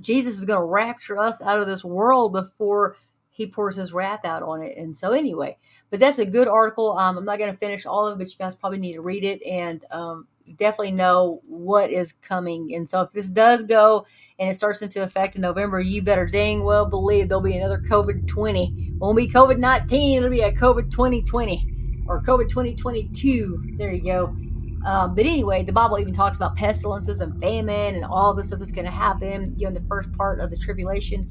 Jesus 0.00 0.38
is 0.38 0.44
going 0.44 0.60
to 0.60 0.66
rapture 0.66 1.18
us 1.18 1.40
out 1.42 1.60
of 1.60 1.66
this 1.66 1.84
world 1.84 2.32
before 2.32 2.96
he 3.30 3.46
pours 3.46 3.76
his 3.76 3.92
wrath 3.92 4.24
out 4.24 4.42
on 4.42 4.62
it. 4.62 4.76
And 4.76 4.94
so, 4.94 5.12
anyway, 5.12 5.56
but 5.90 6.00
that's 6.00 6.18
a 6.18 6.26
good 6.26 6.48
article. 6.48 6.96
Um, 6.98 7.18
I'm 7.18 7.24
not 7.24 7.38
going 7.38 7.52
to 7.52 7.58
finish 7.58 7.86
all 7.86 8.06
of 8.06 8.14
it, 8.14 8.22
but 8.22 8.30
you 8.30 8.38
guys 8.38 8.54
probably 8.54 8.78
need 8.78 8.94
to 8.94 9.00
read 9.00 9.24
it. 9.24 9.42
And 9.42 9.84
um, 9.90 10.26
definitely 10.58 10.92
know 10.92 11.40
what 11.46 11.90
is 11.90 12.12
coming. 12.22 12.74
And 12.74 12.88
so 12.88 13.00
if 13.02 13.10
this 13.12 13.28
does 13.28 13.62
go 13.62 14.06
and 14.38 14.50
it 14.50 14.54
starts 14.54 14.82
into 14.82 15.02
effect 15.02 15.36
in 15.36 15.42
November, 15.42 15.80
you 15.80 16.02
better 16.02 16.26
dang 16.26 16.62
well 16.62 16.86
believe 16.86 17.28
there'll 17.28 17.42
be 17.42 17.56
another 17.56 17.82
COVID 17.88 18.26
20. 18.28 18.92
Won't 18.98 19.16
be 19.16 19.28
COVID 19.28 19.58
19, 19.58 20.18
it'll 20.18 20.30
be 20.30 20.42
a 20.42 20.52
COVID 20.52 20.90
2020 20.90 22.04
or 22.06 22.22
COVID 22.22 22.48
2022. 22.48 23.74
There 23.76 23.92
you 23.92 24.04
go. 24.04 24.36
Um, 24.84 25.14
but 25.14 25.26
anyway, 25.26 25.62
the 25.62 25.72
Bible 25.72 25.98
even 25.98 26.12
talks 26.12 26.36
about 26.36 26.56
pestilences 26.56 27.20
and 27.20 27.40
famine 27.40 27.94
and 27.94 28.04
all 28.04 28.34
this 28.34 28.48
stuff 28.48 28.58
that's 28.58 28.72
going 28.72 28.84
to 28.84 28.90
happen, 28.90 29.54
you 29.56 29.62
know, 29.62 29.68
in 29.68 29.74
the 29.74 29.88
first 29.88 30.12
part 30.12 30.40
of 30.40 30.50
the 30.50 30.56
tribulation. 30.56 31.28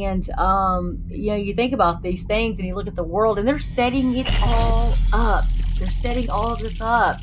And, 0.00 0.28
um, 0.38 1.04
you 1.08 1.30
know, 1.30 1.36
you 1.36 1.54
think 1.54 1.72
about 1.72 2.02
these 2.02 2.22
things 2.24 2.58
and 2.58 2.66
you 2.66 2.74
look 2.74 2.86
at 2.86 2.96
the 2.96 3.02
world 3.02 3.38
and 3.38 3.46
they're 3.46 3.58
setting 3.58 4.16
it 4.16 4.26
all 4.42 4.94
up. 5.12 5.44
They're 5.78 5.90
setting 5.90 6.30
all 6.30 6.52
of 6.52 6.60
this 6.60 6.80
up 6.80 7.20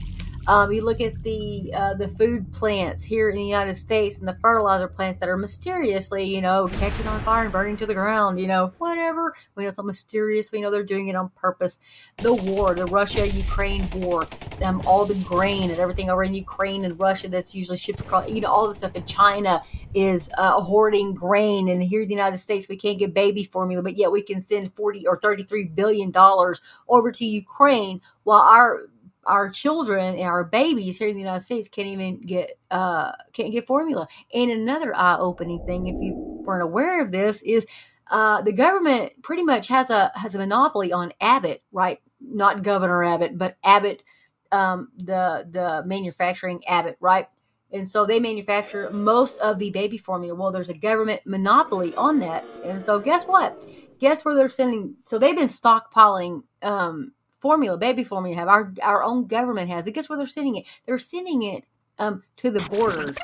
um, 0.49 0.71
you 0.71 0.83
look 0.83 0.99
at 0.99 1.21
the 1.21 1.71
uh, 1.75 1.93
the 1.93 2.07
food 2.07 2.51
plants 2.51 3.03
here 3.03 3.29
in 3.29 3.35
the 3.35 3.43
United 3.43 3.75
States 3.75 4.17
and 4.17 4.27
the 4.27 4.35
fertilizer 4.41 4.87
plants 4.87 5.19
that 5.19 5.29
are 5.29 5.37
mysteriously, 5.37 6.23
you 6.23 6.41
know, 6.41 6.67
catching 6.73 7.05
on 7.05 7.23
fire 7.23 7.43
and 7.43 7.51
burning 7.51 7.77
to 7.77 7.85
the 7.85 7.93
ground. 7.93 8.39
You 8.39 8.47
know, 8.47 8.73
whatever. 8.79 9.35
We 9.53 9.61
know 9.61 9.69
it's 9.69 9.83
mysterious. 9.83 10.51
We 10.51 10.59
know 10.61 10.71
they're 10.71 10.83
doing 10.83 11.07
it 11.07 11.15
on 11.15 11.29
purpose. 11.35 11.77
The 12.17 12.33
war, 12.33 12.73
the 12.73 12.87
Russia-Ukraine 12.87 13.87
war, 13.91 14.27
um, 14.63 14.81
all 14.87 15.05
the 15.05 15.13
grain 15.13 15.69
and 15.69 15.79
everything 15.79 16.09
over 16.09 16.23
in 16.23 16.33
Ukraine 16.33 16.83
and 16.83 16.99
Russia 16.99 17.27
that's 17.27 17.53
usually 17.53 17.77
shipped 17.77 17.99
across. 17.99 18.27
You 18.27 18.41
know, 18.41 18.49
all 18.49 18.67
the 18.67 18.73
stuff 18.73 18.95
in 18.95 19.05
China 19.05 19.61
is 19.93 20.31
uh, 20.35 20.59
hoarding 20.61 21.13
grain, 21.13 21.69
and 21.69 21.83
here 21.83 22.01
in 22.01 22.07
the 22.07 22.15
United 22.15 22.39
States 22.39 22.67
we 22.67 22.75
can't 22.75 22.97
get 22.97 23.13
baby 23.13 23.43
formula, 23.43 23.83
but 23.83 23.97
yet 23.97 24.11
we 24.11 24.23
can 24.23 24.41
send 24.41 24.73
forty 24.73 25.05
or 25.05 25.19
thirty-three 25.19 25.65
billion 25.65 26.09
dollars 26.09 26.59
over 26.87 27.11
to 27.11 27.23
Ukraine 27.23 28.01
while 28.23 28.41
our 28.41 28.89
our 29.29 29.49
children 29.49 30.15
and 30.15 30.27
our 30.27 30.43
babies 30.43 30.97
here 30.97 31.07
in 31.07 31.13
the 31.13 31.21
United 31.21 31.43
States 31.43 31.69
can't 31.69 31.87
even 31.87 32.19
get 32.21 32.57
uh, 32.71 33.13
can't 33.31 33.51
get 33.51 33.67
formula. 33.67 34.07
And 34.33 34.51
another 34.51 34.95
eye 34.95 35.17
opening 35.19 35.63
thing, 35.65 35.87
if 35.87 35.95
you 36.01 36.13
weren't 36.15 36.63
aware 36.63 37.01
of 37.01 37.11
this, 37.11 37.41
is 37.43 37.65
uh, 38.09 38.41
the 38.41 38.51
government 38.51 39.13
pretty 39.21 39.43
much 39.43 39.67
has 39.67 39.89
a 39.89 40.11
has 40.15 40.35
a 40.35 40.39
monopoly 40.39 40.91
on 40.91 41.13
Abbott, 41.21 41.61
right? 41.71 42.01
Not 42.19 42.63
Governor 42.63 43.03
Abbott, 43.03 43.37
but 43.37 43.57
Abbott, 43.63 44.03
um, 44.51 44.89
the 44.97 45.47
the 45.49 45.83
manufacturing 45.85 46.65
Abbott, 46.67 46.97
right? 46.99 47.27
And 47.71 47.87
so 47.87 48.05
they 48.05 48.19
manufacture 48.19 48.89
most 48.89 49.37
of 49.37 49.59
the 49.59 49.69
baby 49.69 49.97
formula. 49.97 50.35
Well, 50.35 50.51
there's 50.51 50.69
a 50.69 50.73
government 50.73 51.21
monopoly 51.25 51.93
on 51.95 52.19
that. 52.19 52.43
And 52.65 52.83
so 52.83 52.99
guess 52.99 53.25
what? 53.25 53.61
Guess 53.99 54.25
where 54.25 54.33
they're 54.33 54.49
sending? 54.49 54.95
So 55.05 55.19
they've 55.19 55.35
been 55.35 55.49
stockpiling 55.49 56.41
um, 56.63 57.11
formula, 57.39 57.77
baby 57.77 58.03
formula 58.03 58.35
have. 58.35 58.47
Our 58.47 58.73
our 58.83 59.03
own 59.03 59.27
government 59.27 59.69
has 59.69 59.87
it. 59.87 59.91
Guess 59.91 60.09
where 60.09 60.17
they're 60.17 60.27
sending 60.27 60.57
it? 60.57 60.65
They're 60.85 60.99
sending 60.99 61.43
it 61.43 61.63
um, 61.97 62.23
to 62.37 62.51
the 62.51 62.67
borders, 62.69 63.17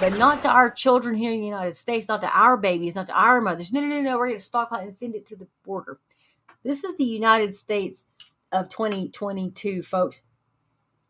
but 0.00 0.18
not 0.18 0.42
to 0.42 0.48
our 0.48 0.70
children 0.70 1.14
here 1.14 1.32
in 1.32 1.40
the 1.40 1.46
United 1.46 1.76
States, 1.76 2.08
not 2.08 2.20
to 2.22 2.30
our 2.30 2.56
babies, 2.56 2.94
not 2.94 3.06
to 3.08 3.18
our 3.18 3.40
mothers. 3.40 3.72
No, 3.72 3.80
no, 3.80 3.88
no, 3.88 4.00
no. 4.00 4.18
We're 4.18 4.28
going 4.28 4.38
to 4.38 4.44
stockpile 4.44 4.80
and 4.80 4.94
send 4.94 5.14
it 5.14 5.26
to 5.26 5.36
the 5.36 5.46
border. 5.64 5.98
This 6.62 6.84
is 6.84 6.96
the 6.96 7.04
United 7.04 7.54
States 7.54 8.04
of 8.52 8.68
2022, 8.68 9.82
folks. 9.82 10.22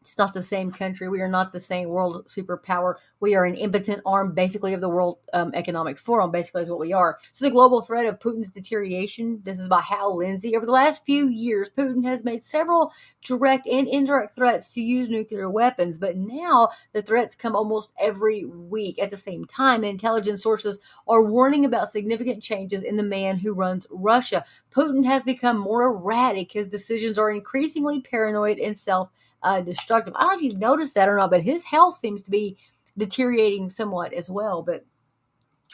It's 0.05 0.19
not 0.19 0.35
the 0.35 0.43
same 0.43 0.71
country. 0.71 1.09
We 1.09 1.23
are 1.23 1.29
not 1.29 1.51
the 1.51 1.59
same 1.59 1.89
world 1.89 2.27
superpower. 2.27 2.97
We 3.21 3.35
are 3.35 3.47
an 3.47 3.55
impotent 3.55 4.03
arm, 4.05 4.35
basically, 4.35 4.75
of 4.75 4.83
the 4.83 4.89
World 4.89 5.17
um, 5.33 5.51
Economic 5.55 5.99
Forum, 5.99 6.31
basically, 6.31 6.65
is 6.65 6.69
what 6.69 6.79
we 6.79 6.93
are. 6.93 7.19
So, 7.33 7.47
the 7.47 7.51
global 7.51 7.81
threat 7.81 8.05
of 8.05 8.21
Putin's 8.21 8.53
deterioration. 8.53 9.41
This 9.45 9.59
is 9.59 9.67
by 9.67 9.81
Hal 9.81 10.19
Lindsey. 10.19 10.55
Over 10.55 10.67
the 10.67 10.73
last 10.73 11.07
few 11.07 11.29
years, 11.29 11.71
Putin 11.75 12.05
has 12.05 12.23
made 12.23 12.43
several 12.43 12.93
direct 13.25 13.67
and 13.67 13.89
indirect 13.89 14.37
threats 14.37 14.75
to 14.75 14.83
use 14.83 15.09
nuclear 15.09 15.49
weapons, 15.49 15.97
but 15.97 16.19
now 16.19 16.69
the 16.93 17.01
threats 17.01 17.35
come 17.35 17.57
almost 17.57 17.91
every 17.99 18.45
week. 18.45 18.99
At 18.99 19.11
the 19.11 19.17
same 19.17 19.47
time, 19.47 19.85
intelligence 19.85 20.43
sources 20.43 20.81
are 21.09 21.23
warning 21.23 21.65
about 21.65 21.91
significant 21.91 22.43
changes 22.43 22.83
in 22.83 22.99
the 22.99 23.03
man 23.03 23.39
who 23.39 23.55
runs 23.55 23.87
Russia. 23.91 24.45
Putin 24.71 25.07
has 25.07 25.23
become 25.23 25.57
more 25.57 25.85
erratic. 25.85 26.53
His 26.53 26.69
decisions 26.69 27.19
are 27.19 27.31
increasingly 27.31 28.03
paranoid 28.03 28.59
and 28.59 28.77
self 28.77 29.09
uh, 29.45 29.61
destructive. 29.61 30.15
I 30.17 30.23
don't 30.23 30.31
know 30.31 30.37
if 30.37 30.43
you've 30.43 30.59
noticed 30.59 30.95
that 30.95 31.09
or 31.09 31.17
not, 31.17 31.31
but 31.31 31.43
his 31.43 31.63
health 31.63 31.99
seems 31.99 32.23
to 32.25 32.31
be 32.31 32.57
deteriorating 32.99 33.71
somewhat 33.71 34.13
as 34.13 34.29
well. 34.29 34.63
But 34.63 34.85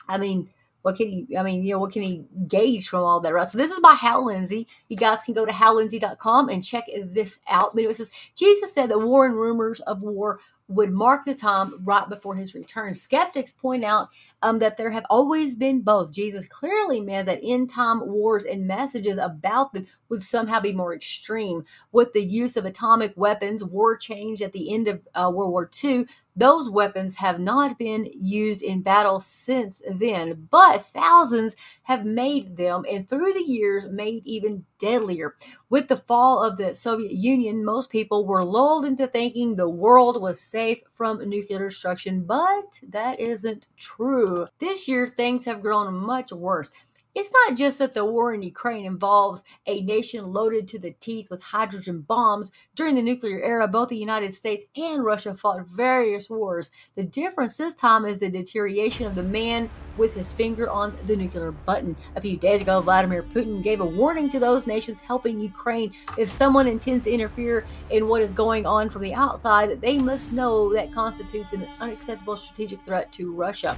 I 0.08 0.18
mean, 0.18 0.50
what 0.82 0.96
can 0.96 1.08
he, 1.08 1.36
I 1.36 1.42
mean, 1.42 1.62
you 1.62 1.72
know, 1.72 1.78
what 1.78 1.92
can 1.92 2.02
he 2.02 2.24
gauge 2.48 2.88
from 2.88 3.04
all 3.04 3.20
that, 3.20 3.32
right? 3.32 3.48
So 3.48 3.58
this 3.58 3.70
is 3.70 3.80
by 3.80 3.94
Hal 3.94 4.26
Lindsey. 4.26 4.66
You 4.88 4.96
guys 4.96 5.22
can 5.22 5.34
go 5.34 5.44
to 5.44 5.52
hallindsey.com 5.52 6.48
and 6.48 6.64
check 6.64 6.84
this 7.06 7.38
out. 7.48 7.74
But 7.74 7.84
it 7.84 7.96
says, 7.96 8.10
Jesus 8.34 8.72
said 8.72 8.90
that 8.90 8.98
war 8.98 9.26
and 9.26 9.36
rumors 9.36 9.80
of 9.80 10.02
war 10.02 10.40
would 10.68 10.92
mark 10.92 11.24
the 11.24 11.34
time 11.34 11.74
right 11.84 12.08
before 12.08 12.34
his 12.34 12.54
return. 12.54 12.94
Skeptics 12.94 13.52
point 13.52 13.84
out 13.84 14.08
um, 14.42 14.58
that 14.60 14.76
there 14.76 14.90
have 14.90 15.04
always 15.10 15.56
been 15.56 15.80
both. 15.80 16.12
Jesus 16.12 16.48
clearly 16.48 17.00
meant 17.00 17.26
that 17.26 17.40
end 17.42 17.70
time 17.70 18.00
wars 18.06 18.44
and 18.44 18.66
messages 18.66 19.18
about 19.18 19.72
them 19.74 19.86
would 20.10 20.22
somehow 20.22 20.60
be 20.60 20.72
more 20.72 20.94
extreme. 20.94 21.64
With 21.92 22.12
the 22.12 22.22
use 22.22 22.56
of 22.56 22.64
atomic 22.64 23.12
weapons, 23.16 23.64
war 23.64 23.96
changed 23.96 24.42
at 24.42 24.52
the 24.52 24.74
end 24.74 24.88
of 24.88 25.00
uh, 25.14 25.30
World 25.34 25.52
War 25.52 25.70
II. 25.82 26.06
Those 26.36 26.70
weapons 26.70 27.16
have 27.16 27.40
not 27.40 27.78
been 27.78 28.08
used 28.14 28.62
in 28.62 28.82
battle 28.82 29.20
since 29.20 29.82
then, 29.90 30.48
but 30.50 30.86
thousands 30.86 31.54
have 31.82 32.04
made 32.04 32.56
them 32.56 32.84
and 32.88 33.08
through 33.08 33.32
the 33.32 33.42
years 33.42 33.86
made 33.90 34.26
even 34.26 34.64
deadlier. 34.78 35.36
With 35.68 35.88
the 35.88 35.96
fall 35.96 36.42
of 36.42 36.56
the 36.56 36.74
Soviet 36.74 37.12
Union, 37.12 37.64
most 37.64 37.90
people 37.90 38.26
were 38.26 38.44
lulled 38.44 38.84
into 38.84 39.06
thinking 39.06 39.54
the 39.54 39.68
world 39.68 40.22
was 40.22 40.40
safe 40.40 40.78
from 40.92 41.28
nuclear 41.28 41.68
destruction, 41.68 42.24
but 42.24 42.80
that 42.88 43.20
isn't 43.20 43.68
true. 43.76 44.46
This 44.60 44.88
year, 44.88 45.08
things 45.08 45.44
have 45.44 45.62
grown 45.62 45.94
much 45.94 46.32
worse. 46.32 46.70
It's 47.12 47.30
not 47.32 47.56
just 47.56 47.78
that 47.80 47.92
the 47.92 48.04
war 48.04 48.34
in 48.34 48.42
Ukraine 48.42 48.84
involves 48.84 49.42
a 49.66 49.80
nation 49.80 50.32
loaded 50.32 50.68
to 50.68 50.78
the 50.78 50.92
teeth 51.00 51.28
with 51.28 51.42
hydrogen 51.42 52.02
bombs. 52.02 52.52
During 52.76 52.94
the 52.94 53.02
nuclear 53.02 53.42
era, 53.42 53.66
both 53.66 53.88
the 53.88 53.96
United 53.96 54.32
States 54.32 54.64
and 54.76 55.04
Russia 55.04 55.34
fought 55.34 55.66
various 55.66 56.30
wars. 56.30 56.70
The 56.94 57.02
difference 57.02 57.56
this 57.56 57.74
time 57.74 58.04
is 58.04 58.20
the 58.20 58.30
deterioration 58.30 59.06
of 59.06 59.16
the 59.16 59.24
man 59.24 59.68
with 59.96 60.14
his 60.14 60.32
finger 60.32 60.70
on 60.70 60.96
the 61.08 61.16
nuclear 61.16 61.50
button. 61.50 61.96
A 62.14 62.20
few 62.20 62.36
days 62.36 62.62
ago, 62.62 62.80
Vladimir 62.80 63.24
Putin 63.24 63.60
gave 63.60 63.80
a 63.80 63.84
warning 63.84 64.30
to 64.30 64.38
those 64.38 64.68
nations 64.68 65.00
helping 65.00 65.40
Ukraine. 65.40 65.92
If 66.16 66.30
someone 66.30 66.68
intends 66.68 67.04
to 67.04 67.12
interfere 67.12 67.66
in 67.90 68.06
what 68.06 68.22
is 68.22 68.30
going 68.30 68.66
on 68.66 68.88
from 68.88 69.02
the 69.02 69.14
outside, 69.14 69.80
they 69.80 69.98
must 69.98 70.30
know 70.30 70.72
that 70.74 70.92
constitutes 70.92 71.52
an 71.54 71.66
unacceptable 71.80 72.36
strategic 72.36 72.80
threat 72.82 73.10
to 73.14 73.34
Russia. 73.34 73.76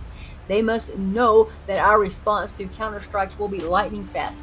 They 0.48 0.62
must 0.62 0.96
know 0.96 1.50
that 1.66 1.78
our 1.78 1.98
response 1.98 2.56
to 2.56 2.66
counterstrikes 2.66 3.38
will 3.38 3.48
be 3.48 3.60
lightning 3.60 4.04
fast. 4.06 4.40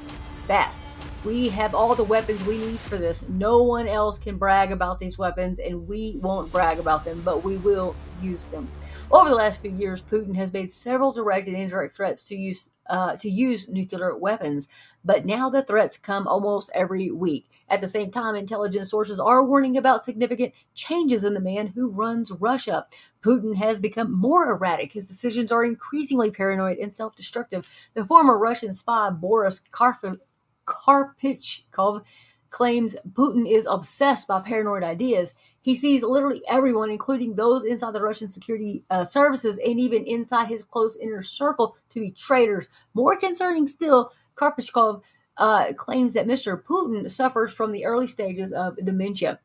Fast. 0.48 0.79
We 1.25 1.50
have 1.50 1.75
all 1.75 1.96
the 1.96 2.03
weapons 2.03 2.44
we 2.46 2.58
need 2.58 2.79
for 2.79 2.98
this. 2.98 3.24
No 3.27 3.63
one 3.63 3.88
else 3.88 4.18
can 4.18 4.38
brag 4.38 4.72
about 4.72 5.00
these 5.00 5.18
weapons, 5.18 5.60
and 5.60 5.88
we 5.88 6.18
won't 6.22 6.51
brag 6.51 6.79
about 6.79 7.03
them, 7.03 7.22
but 7.25 7.44
we 7.44 7.58
will 7.58 7.94
use 8.22 8.46
them. 8.46 8.70
Over 9.12 9.29
the 9.29 9.36
last 9.36 9.62
few 9.62 9.72
years, 9.72 10.01
Putin 10.01 10.36
has 10.36 10.53
made 10.53 10.72
several 10.72 11.12
direct 11.12 11.48
and 11.48 11.58
indirect 11.58 11.96
threats 11.96 12.24
to 12.25 12.36
use 12.36 12.70
uh, 12.89 13.15
to 13.17 13.29
use 13.29 13.69
nuclear 13.69 14.15
weapons, 14.17 14.67
but 15.05 15.25
now 15.25 15.50
the 15.50 15.63
threats 15.63 15.98
come 15.98 16.27
almost 16.27 16.69
every 16.74 17.12
week. 17.12 17.50
At 17.69 17.81
the 17.81 17.88
same 17.88 18.12
time, 18.12 18.36
intelligence 18.36 18.89
sources 18.89 19.19
are 19.19 19.43
warning 19.43 19.77
about 19.77 20.03
significant 20.03 20.53
changes 20.74 21.24
in 21.24 21.34
the 21.34 21.39
man 21.39 21.67
who 21.67 21.89
runs 21.89 22.31
Russia. 22.31 22.86
Putin 23.24 23.55
has 23.55 23.79
become 23.79 24.12
more 24.12 24.51
erratic. 24.51 24.93
His 24.93 25.08
decisions 25.08 25.51
are 25.51 25.63
increasingly 25.63 26.31
paranoid 26.31 26.77
and 26.79 26.93
self 26.93 27.15
destructive. 27.15 27.69
The 27.93 28.05
former 28.05 28.38
Russian 28.38 28.74
spy 28.74 29.10
Boris 29.12 29.62
Karf- 29.72 30.19
Karpichkov 30.65 32.03
claims 32.50 32.96
Putin 33.13 33.50
is 33.50 33.67
obsessed 33.69 34.27
by 34.27 34.41
paranoid 34.41 34.84
ideas. 34.84 35.34
He 35.70 35.76
sees 35.76 36.02
literally 36.02 36.42
everyone, 36.50 36.90
including 36.90 37.36
those 37.36 37.64
inside 37.64 37.94
the 37.94 38.02
Russian 38.02 38.28
security 38.28 38.84
uh, 38.90 39.06
services 39.06 39.60
and 39.64 39.80
even 39.80 40.04
inside 40.04 40.48
his 40.48 40.64
close 40.64 40.96
inner 40.96 41.22
circle, 41.22 41.78
to 41.90 42.00
be 42.00 42.10
traitors. 42.10 42.68
More 42.96 43.16
concerning 43.16 43.68
still, 43.68 44.12
Karpichkov 44.36 45.04
uh, 45.38 45.74
claims 45.74 46.14
that 46.14 46.26
Mr. 46.26 46.60
Putin 46.60 47.08
suffers 47.08 47.54
from 47.54 47.72
the 47.72 47.86
early 47.86 48.08
stages 48.08 48.52
of 48.52 48.84
dementia. 48.84 49.40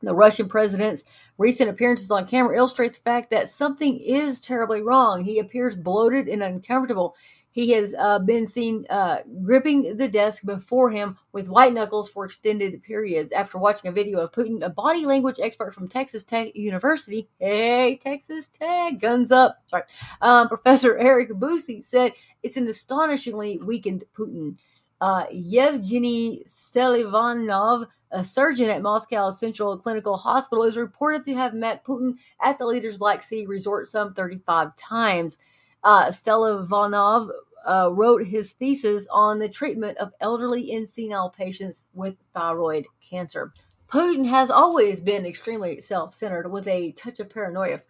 The 0.00 0.14
Russian 0.14 0.48
president's 0.48 1.02
recent 1.38 1.68
appearances 1.68 2.12
on 2.12 2.28
camera 2.28 2.56
illustrate 2.56 2.94
the 2.94 3.00
fact 3.00 3.32
that 3.32 3.50
something 3.50 3.98
is 3.98 4.38
terribly 4.38 4.80
wrong. 4.80 5.24
He 5.24 5.40
appears 5.40 5.74
bloated 5.74 6.28
and 6.28 6.40
uncomfortable. 6.40 7.16
He 7.50 7.70
has 7.72 7.94
uh, 7.98 8.20
been 8.20 8.46
seen 8.46 8.86
uh, 8.90 9.18
gripping 9.42 9.96
the 9.96 10.08
desk 10.08 10.44
before 10.44 10.90
him 10.90 11.16
with 11.32 11.48
white 11.48 11.72
knuckles 11.72 12.08
for 12.08 12.24
extended 12.24 12.82
periods. 12.82 13.32
After 13.32 13.58
watching 13.58 13.88
a 13.88 13.92
video 13.92 14.20
of 14.20 14.32
Putin, 14.32 14.64
a 14.64 14.68
body 14.68 15.04
language 15.04 15.40
expert 15.42 15.74
from 15.74 15.88
Texas 15.88 16.24
Tech 16.24 16.54
University, 16.54 17.28
hey, 17.38 17.96
Texas 17.96 18.48
Tech, 18.48 19.00
guns 19.00 19.32
up, 19.32 19.62
sorry, 19.68 19.84
um, 20.20 20.48
Professor 20.48 20.98
Eric 20.98 21.30
Busi 21.30 21.82
said 21.82 22.12
it's 22.42 22.56
an 22.56 22.68
astonishingly 22.68 23.58
weakened 23.58 24.04
Putin. 24.16 24.56
Uh, 25.00 25.26
Yevgeny 25.30 26.44
Selivanov, 26.46 27.86
a 28.10 28.24
surgeon 28.24 28.68
at 28.68 28.82
Moscow 28.82 29.30
Central 29.30 29.76
Clinical 29.78 30.16
Hospital, 30.16 30.64
is 30.64 30.76
reported 30.76 31.24
to 31.24 31.34
have 31.34 31.54
met 31.54 31.84
Putin 31.84 32.14
at 32.42 32.58
the 32.58 32.66
leader's 32.66 32.98
Black 32.98 33.22
Sea 33.22 33.46
resort 33.46 33.88
some 33.88 34.12
35 34.14 34.76
times. 34.76 35.38
Uh, 35.82 36.10
Selivanov 36.10 37.30
uh, 37.66 37.90
wrote 37.92 38.26
his 38.26 38.52
thesis 38.52 39.06
on 39.10 39.38
the 39.38 39.48
treatment 39.48 39.98
of 39.98 40.12
elderly 40.20 40.72
and 40.72 40.88
senile 40.88 41.30
patients 41.30 41.86
with 41.94 42.16
thyroid 42.34 42.86
cancer. 43.00 43.52
Putin 43.88 44.26
has 44.26 44.50
always 44.50 45.00
been 45.00 45.24
extremely 45.24 45.80
self 45.80 46.14
centered 46.14 46.50
with 46.50 46.66
a 46.68 46.92
touch 46.92 47.20
of 47.20 47.30
paranoia, 47.30 47.80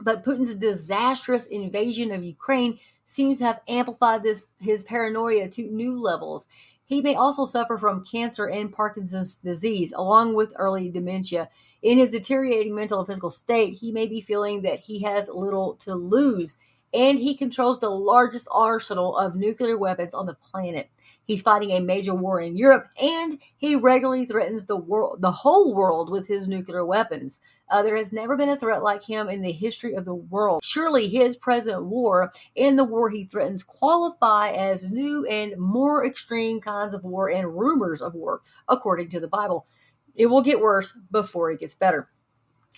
but 0.00 0.24
Putin's 0.24 0.54
disastrous 0.54 1.46
invasion 1.46 2.10
of 2.12 2.22
Ukraine 2.22 2.78
seems 3.04 3.38
to 3.38 3.44
have 3.44 3.60
amplified 3.68 4.22
this 4.22 4.42
his 4.60 4.82
paranoia 4.82 5.48
to 5.48 5.70
new 5.70 6.00
levels. 6.00 6.46
He 6.86 7.00
may 7.00 7.14
also 7.14 7.46
suffer 7.46 7.78
from 7.78 8.04
cancer 8.04 8.46
and 8.46 8.72
Parkinson's 8.72 9.36
disease, 9.36 9.94
along 9.96 10.34
with 10.34 10.52
early 10.56 10.90
dementia. 10.90 11.48
In 11.82 11.98
his 11.98 12.10
deteriorating 12.10 12.74
mental 12.74 12.98
and 12.98 13.06
physical 13.06 13.30
state, 13.30 13.74
he 13.74 13.90
may 13.90 14.06
be 14.06 14.20
feeling 14.20 14.62
that 14.62 14.80
he 14.80 15.00
has 15.02 15.28
little 15.28 15.74
to 15.76 15.94
lose 15.94 16.56
and 16.94 17.18
he 17.18 17.36
controls 17.36 17.80
the 17.80 17.90
largest 17.90 18.46
arsenal 18.52 19.16
of 19.16 19.34
nuclear 19.34 19.76
weapons 19.76 20.14
on 20.14 20.26
the 20.26 20.34
planet. 20.34 20.88
He's 21.26 21.42
fighting 21.42 21.70
a 21.70 21.80
major 21.80 22.14
war 22.14 22.40
in 22.40 22.56
Europe, 22.56 22.86
and 23.00 23.38
he 23.56 23.76
regularly 23.76 24.26
threatens 24.26 24.66
the 24.66 24.76
world, 24.76 25.20
the 25.20 25.32
whole 25.32 25.74
world, 25.74 26.10
with 26.10 26.28
his 26.28 26.46
nuclear 26.46 26.84
weapons. 26.84 27.40
Uh, 27.68 27.82
there 27.82 27.96
has 27.96 28.12
never 28.12 28.36
been 28.36 28.50
a 28.50 28.58
threat 28.58 28.82
like 28.82 29.02
him 29.02 29.28
in 29.28 29.40
the 29.40 29.50
history 29.50 29.94
of 29.94 30.04
the 30.04 30.14
world. 30.14 30.62
Surely 30.62 31.08
his 31.08 31.36
present 31.36 31.82
war 31.84 32.32
and 32.56 32.78
the 32.78 32.84
war 32.84 33.08
he 33.08 33.24
threatens 33.24 33.62
qualify 33.62 34.50
as 34.50 34.88
new 34.90 35.24
and 35.26 35.56
more 35.58 36.06
extreme 36.06 36.60
kinds 36.60 36.94
of 36.94 37.02
war 37.02 37.30
and 37.30 37.58
rumors 37.58 38.02
of 38.02 38.14
war, 38.14 38.42
according 38.68 39.08
to 39.08 39.18
the 39.18 39.28
Bible. 39.28 39.66
It 40.14 40.26
will 40.26 40.42
get 40.42 40.60
worse 40.60 40.96
before 41.10 41.50
it 41.50 41.60
gets 41.60 41.74
better. 41.74 42.08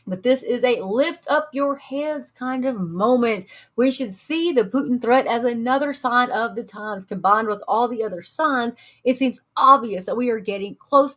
But 0.06 0.22
this 0.22 0.42
is 0.42 0.62
a 0.62 0.80
lift 0.82 1.24
up 1.28 1.48
your 1.52 1.76
heads 1.76 2.30
kind 2.30 2.64
of 2.64 2.80
moment. 2.80 3.46
We 3.74 3.90
should 3.90 4.14
see 4.14 4.52
the 4.52 4.64
Putin 4.64 5.02
threat 5.02 5.26
as 5.26 5.44
another 5.44 5.92
sign 5.92 6.30
of 6.30 6.54
the 6.54 6.62
times. 6.62 7.04
Combined 7.04 7.48
with 7.48 7.62
all 7.66 7.88
the 7.88 8.04
other 8.04 8.22
signs, 8.22 8.74
it 9.04 9.16
seems 9.16 9.40
obvious 9.56 10.06
that 10.06 10.16
we 10.16 10.30
are 10.30 10.38
getting 10.38 10.76
close 10.76 11.16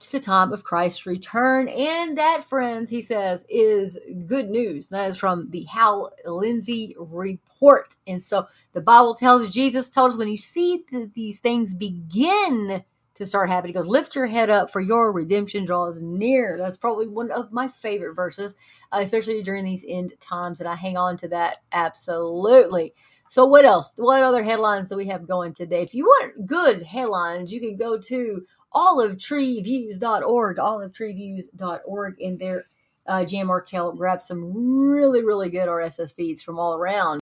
to 0.00 0.12
the 0.12 0.20
time 0.20 0.52
of 0.52 0.64
Christ's 0.64 1.04
return. 1.04 1.68
And 1.68 2.16
that, 2.16 2.48
friends, 2.48 2.88
he 2.88 3.02
says, 3.02 3.44
is 3.50 3.98
good 4.26 4.48
news. 4.48 4.88
That 4.88 5.10
is 5.10 5.18
from 5.18 5.50
the 5.50 5.64
Hal 5.64 6.12
Lindsey 6.24 6.96
report. 6.98 7.94
And 8.06 8.24
so 8.24 8.46
the 8.72 8.80
Bible 8.80 9.14
tells 9.14 9.50
Jesus 9.50 9.90
told 9.90 10.12
us 10.12 10.18
when 10.18 10.28
you 10.28 10.38
see 10.38 10.84
these 11.14 11.40
things 11.40 11.74
begin 11.74 12.82
to 13.20 13.26
start 13.26 13.48
happening. 13.48 13.74
He 13.74 13.78
goes, 13.78 13.86
Lift 13.86 14.16
your 14.16 14.26
head 14.26 14.50
up, 14.50 14.72
for 14.72 14.80
your 14.80 15.12
redemption 15.12 15.64
draws 15.64 16.00
near. 16.00 16.58
That's 16.58 16.76
probably 16.76 17.06
one 17.06 17.30
of 17.30 17.52
my 17.52 17.68
favorite 17.68 18.14
verses, 18.14 18.56
uh, 18.92 18.98
especially 19.02 19.42
during 19.42 19.64
these 19.64 19.84
end 19.86 20.14
times. 20.20 20.60
And 20.60 20.68
I 20.68 20.74
hang 20.74 20.96
on 20.96 21.16
to 21.18 21.28
that 21.28 21.58
absolutely. 21.72 22.94
So, 23.28 23.46
what 23.46 23.64
else? 23.64 23.92
What 23.96 24.24
other 24.24 24.42
headlines 24.42 24.88
do 24.88 24.96
we 24.96 25.06
have 25.06 25.28
going 25.28 25.52
today? 25.52 25.82
If 25.82 25.94
you 25.94 26.04
want 26.04 26.46
good 26.46 26.82
headlines, 26.82 27.52
you 27.52 27.60
can 27.60 27.76
go 27.76 27.96
to 27.96 28.44
olivetreeviews.org, 28.74 30.56
olivetreeviews.org, 30.56 32.20
and 32.20 32.38
there, 32.38 32.64
uh, 33.06 33.24
Jan 33.24 33.46
Markell 33.46 33.96
grab 33.96 34.20
some 34.22 34.52
really, 34.52 35.22
really 35.22 35.50
good 35.50 35.68
RSS 35.68 36.14
feeds 36.14 36.42
from 36.42 36.58
all 36.58 36.74
around. 36.74 37.19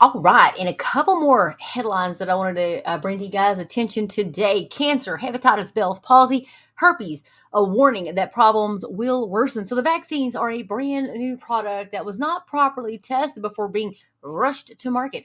All 0.00 0.20
right, 0.20 0.54
and 0.56 0.68
a 0.68 0.74
couple 0.74 1.18
more 1.18 1.56
headlines 1.58 2.18
that 2.18 2.28
I 2.30 2.36
wanted 2.36 2.54
to 2.54 2.88
uh, 2.88 2.98
bring 2.98 3.18
to 3.18 3.24
you 3.24 3.30
guys' 3.32 3.58
attention 3.58 4.06
today 4.06 4.66
cancer, 4.66 5.18
hepatitis, 5.18 5.74
Bell's 5.74 5.98
palsy, 5.98 6.48
herpes, 6.74 7.24
a 7.52 7.64
warning 7.64 8.14
that 8.14 8.32
problems 8.32 8.84
will 8.88 9.28
worsen. 9.28 9.66
So, 9.66 9.74
the 9.74 9.82
vaccines 9.82 10.36
are 10.36 10.52
a 10.52 10.62
brand 10.62 11.12
new 11.14 11.36
product 11.36 11.90
that 11.90 12.04
was 12.04 12.16
not 12.16 12.46
properly 12.46 12.98
tested 12.98 13.42
before 13.42 13.66
being 13.66 13.96
rushed 14.22 14.78
to 14.78 14.90
market. 14.92 15.24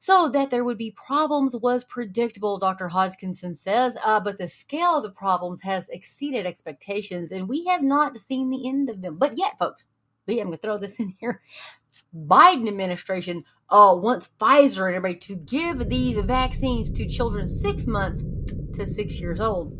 So, 0.00 0.28
that 0.28 0.50
there 0.50 0.64
would 0.64 0.76
be 0.76 0.90
problems 0.90 1.56
was 1.56 1.84
predictable, 1.84 2.58
Dr. 2.58 2.88
Hodkinson 2.90 3.56
says, 3.56 3.96
uh, 4.04 4.20
but 4.20 4.36
the 4.36 4.48
scale 4.48 4.98
of 4.98 5.02
the 5.02 5.10
problems 5.12 5.62
has 5.62 5.88
exceeded 5.88 6.44
expectations, 6.44 7.32
and 7.32 7.48
we 7.48 7.64
have 7.64 7.82
not 7.82 8.18
seen 8.18 8.50
the 8.50 8.68
end 8.68 8.90
of 8.90 9.00
them. 9.00 9.16
But 9.16 9.38
yet, 9.38 9.58
folks, 9.58 9.86
Yeah, 10.26 10.42
I'm 10.42 10.48
going 10.48 10.58
to 10.58 10.62
throw 10.62 10.78
this 10.78 11.00
in 11.00 11.14
here. 11.18 11.40
Biden 12.14 12.68
administration 12.68 13.44
uh, 13.68 13.94
wants 13.96 14.30
Pfizer 14.40 14.86
and 14.86 14.96
everybody 14.96 15.16
to 15.16 15.36
give 15.36 15.88
these 15.88 16.18
vaccines 16.18 16.90
to 16.92 17.06
children 17.08 17.48
six 17.48 17.86
months 17.86 18.22
to 18.74 18.86
six 18.86 19.20
years 19.20 19.40
old. 19.40 19.76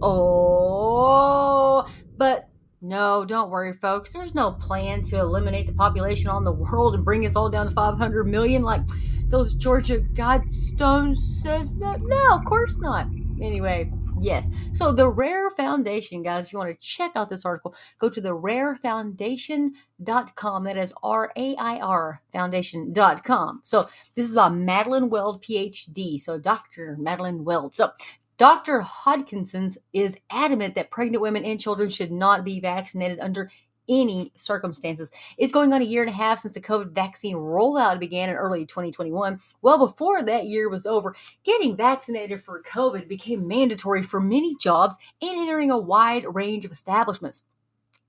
Oh, 0.00 1.88
but 2.16 2.48
No, 2.80 3.24
don't 3.24 3.50
worry, 3.50 3.72
folks. 3.72 4.12
There's 4.12 4.34
no 4.34 4.52
plan 4.52 5.02
to 5.04 5.18
eliminate 5.18 5.66
the 5.66 5.72
population 5.72 6.28
on 6.28 6.44
the 6.44 6.52
world 6.52 6.94
and 6.94 7.04
bring 7.04 7.26
us 7.26 7.34
all 7.34 7.50
down 7.50 7.66
to 7.66 7.72
500 7.72 8.24
million 8.24 8.62
like 8.62 8.82
those 9.28 9.54
Georgia 9.54 9.98
Guidestones 9.98 11.16
says. 11.16 11.72
No, 11.72 12.28
of 12.30 12.44
course 12.44 12.78
not. 12.78 13.08
Anyway, 13.42 13.92
yes. 14.20 14.48
So 14.72 14.92
the 14.92 15.08
RAIR 15.08 15.50
Foundation, 15.50 16.22
guys, 16.22 16.46
if 16.46 16.52
you 16.52 16.58
want 16.58 16.70
to 16.70 16.86
check 16.86 17.12
out 17.14 17.30
this 17.30 17.44
article, 17.44 17.74
go 17.98 18.08
to 18.08 18.20
the 18.20 18.36
rairfoundation.com. 18.36 20.64
That 20.64 20.76
is 20.76 20.92
R 21.02 21.32
A 21.36 21.56
I 21.56 21.80
R 21.80 22.22
foundation.com. 22.32 23.60
So 23.64 23.88
this 24.14 24.26
is 24.26 24.32
about 24.32 24.54
Madeline 24.54 25.10
Weld, 25.10 25.42
PhD. 25.42 26.20
So 26.20 26.38
Dr. 26.38 26.96
Madeline 26.98 27.44
Weld. 27.44 27.76
So 27.76 27.90
Dr. 28.38 28.80
Hodkinson 28.80 29.76
is 29.92 30.16
adamant 30.30 30.76
that 30.76 30.90
pregnant 30.90 31.20
women 31.20 31.44
and 31.44 31.58
children 31.58 31.90
should 31.90 32.12
not 32.12 32.44
be 32.44 32.60
vaccinated 32.60 33.18
under 33.18 33.50
any 33.88 34.32
circumstances. 34.36 35.10
It's 35.36 35.52
going 35.52 35.72
on 35.72 35.82
a 35.82 35.86
year 35.86 36.02
and 36.02 36.10
a 36.10 36.14
half 36.14 36.40
since 36.40 36.54
the 36.54 36.60
COVID 36.60 36.92
vaccine 36.92 37.36
rollout 37.36 37.98
began 37.98 38.28
in 38.28 38.36
early 38.36 38.66
2021. 38.66 39.40
Well, 39.62 39.78
before 39.86 40.22
that 40.22 40.46
year 40.46 40.68
was 40.68 40.86
over, 40.86 41.14
getting 41.44 41.76
vaccinated 41.76 42.42
for 42.42 42.62
COVID 42.62 43.08
became 43.08 43.46
mandatory 43.46 44.02
for 44.02 44.20
many 44.20 44.56
jobs 44.56 44.96
and 45.22 45.38
entering 45.38 45.70
a 45.70 45.78
wide 45.78 46.24
range 46.34 46.64
of 46.64 46.72
establishments. 46.72 47.42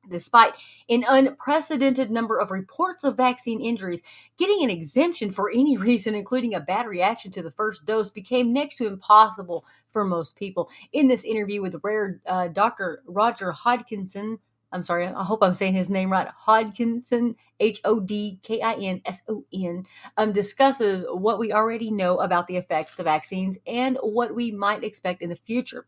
Despite 0.09 0.53
an 0.89 1.05
unprecedented 1.07 2.09
number 2.09 2.39
of 2.39 2.51
reports 2.51 3.03
of 3.03 3.17
vaccine 3.17 3.61
injuries, 3.61 4.01
getting 4.37 4.63
an 4.63 4.69
exemption 4.69 5.31
for 5.31 5.51
any 5.51 5.77
reason, 5.89 6.15
including 6.15 6.55
a 6.55 6.59
bad 6.59 6.87
reaction 6.87 7.31
to 7.33 7.43
the 7.43 7.51
first 7.51 7.85
dose, 7.85 8.09
became 8.09 8.53
next 8.53 8.77
to 8.77 8.87
impossible 8.87 9.65
for 9.91 10.03
most 10.03 10.35
people. 10.35 10.69
In 10.93 11.07
this 11.07 11.23
interview 11.23 11.61
with 11.61 11.79
RAIR 11.83 12.21
uh, 12.25 12.47
Dr. 12.47 13.03
Roger 13.05 13.51
Hodkinson, 13.51 14.39
I'm 14.71 14.83
sorry, 14.83 15.07
I 15.07 15.23
hope 15.23 15.39
I'm 15.41 15.53
saying 15.53 15.73
his 15.73 15.89
name 15.89 16.11
right. 16.11 16.27
Hodkinson, 16.45 17.35
H 17.59 17.81
O 17.85 17.99
D 17.99 18.39
K 18.43 18.61
I 18.61 18.73
N 18.73 19.01
S 19.05 19.19
O 19.27 19.43
N, 19.53 19.85
um, 20.17 20.31
discusses 20.31 21.05
what 21.09 21.39
we 21.39 21.51
already 21.51 21.89
know 21.89 22.19
about 22.19 22.47
the 22.47 22.57
effects 22.57 22.91
of 22.91 22.97
the 22.97 23.03
vaccines 23.03 23.57
and 23.65 23.97
what 24.01 24.35
we 24.35 24.51
might 24.51 24.83
expect 24.83 25.21
in 25.21 25.29
the 25.29 25.35
future. 25.35 25.85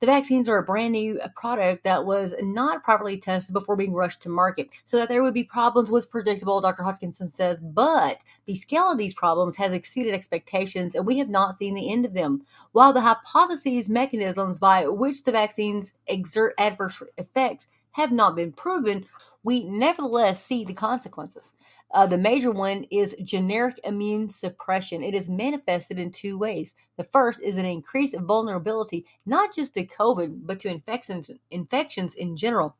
The 0.00 0.06
vaccines 0.06 0.48
are 0.48 0.58
a 0.58 0.62
brand 0.62 0.92
new 0.92 1.18
product 1.34 1.82
that 1.82 2.06
was 2.06 2.32
not 2.40 2.84
properly 2.84 3.18
tested 3.18 3.52
before 3.52 3.74
being 3.74 3.92
rushed 3.92 4.22
to 4.22 4.28
market. 4.28 4.68
So 4.84 4.96
that 4.96 5.08
there 5.08 5.24
would 5.24 5.34
be 5.34 5.42
problems 5.42 5.90
was 5.90 6.06
predictable, 6.06 6.60
Dr. 6.60 6.84
Hodkinson 6.84 7.32
says, 7.32 7.58
but 7.60 8.20
the 8.46 8.54
scale 8.54 8.92
of 8.92 8.98
these 8.98 9.12
problems 9.12 9.56
has 9.56 9.72
exceeded 9.72 10.14
expectations 10.14 10.94
and 10.94 11.04
we 11.04 11.18
have 11.18 11.28
not 11.28 11.58
seen 11.58 11.74
the 11.74 11.90
end 11.90 12.04
of 12.04 12.14
them. 12.14 12.44
While 12.70 12.92
the 12.92 13.00
hypotheses 13.00 13.88
mechanisms 13.88 14.60
by 14.60 14.86
which 14.86 15.24
the 15.24 15.32
vaccines 15.32 15.92
exert 16.06 16.54
adverse 16.58 17.02
effects 17.16 17.66
have 17.98 18.12
not 18.12 18.36
been 18.36 18.52
proven, 18.52 19.04
we 19.42 19.64
nevertheless 19.64 20.44
see 20.44 20.64
the 20.64 20.72
consequences. 20.72 21.52
Uh, 21.92 22.06
the 22.06 22.18
major 22.18 22.50
one 22.50 22.84
is 22.90 23.16
generic 23.24 23.80
immune 23.82 24.28
suppression. 24.28 25.02
It 25.02 25.14
is 25.14 25.28
manifested 25.28 25.98
in 25.98 26.12
two 26.12 26.38
ways. 26.38 26.74
The 26.96 27.04
first 27.04 27.42
is 27.42 27.56
an 27.56 27.64
increased 27.64 28.14
vulnerability, 28.18 29.06
not 29.26 29.54
just 29.54 29.74
to 29.74 29.86
COVID, 29.86 30.40
but 30.44 30.60
to 30.60 30.68
infections, 30.68 31.30
infections 31.50 32.14
in 32.14 32.36
general. 32.36 32.76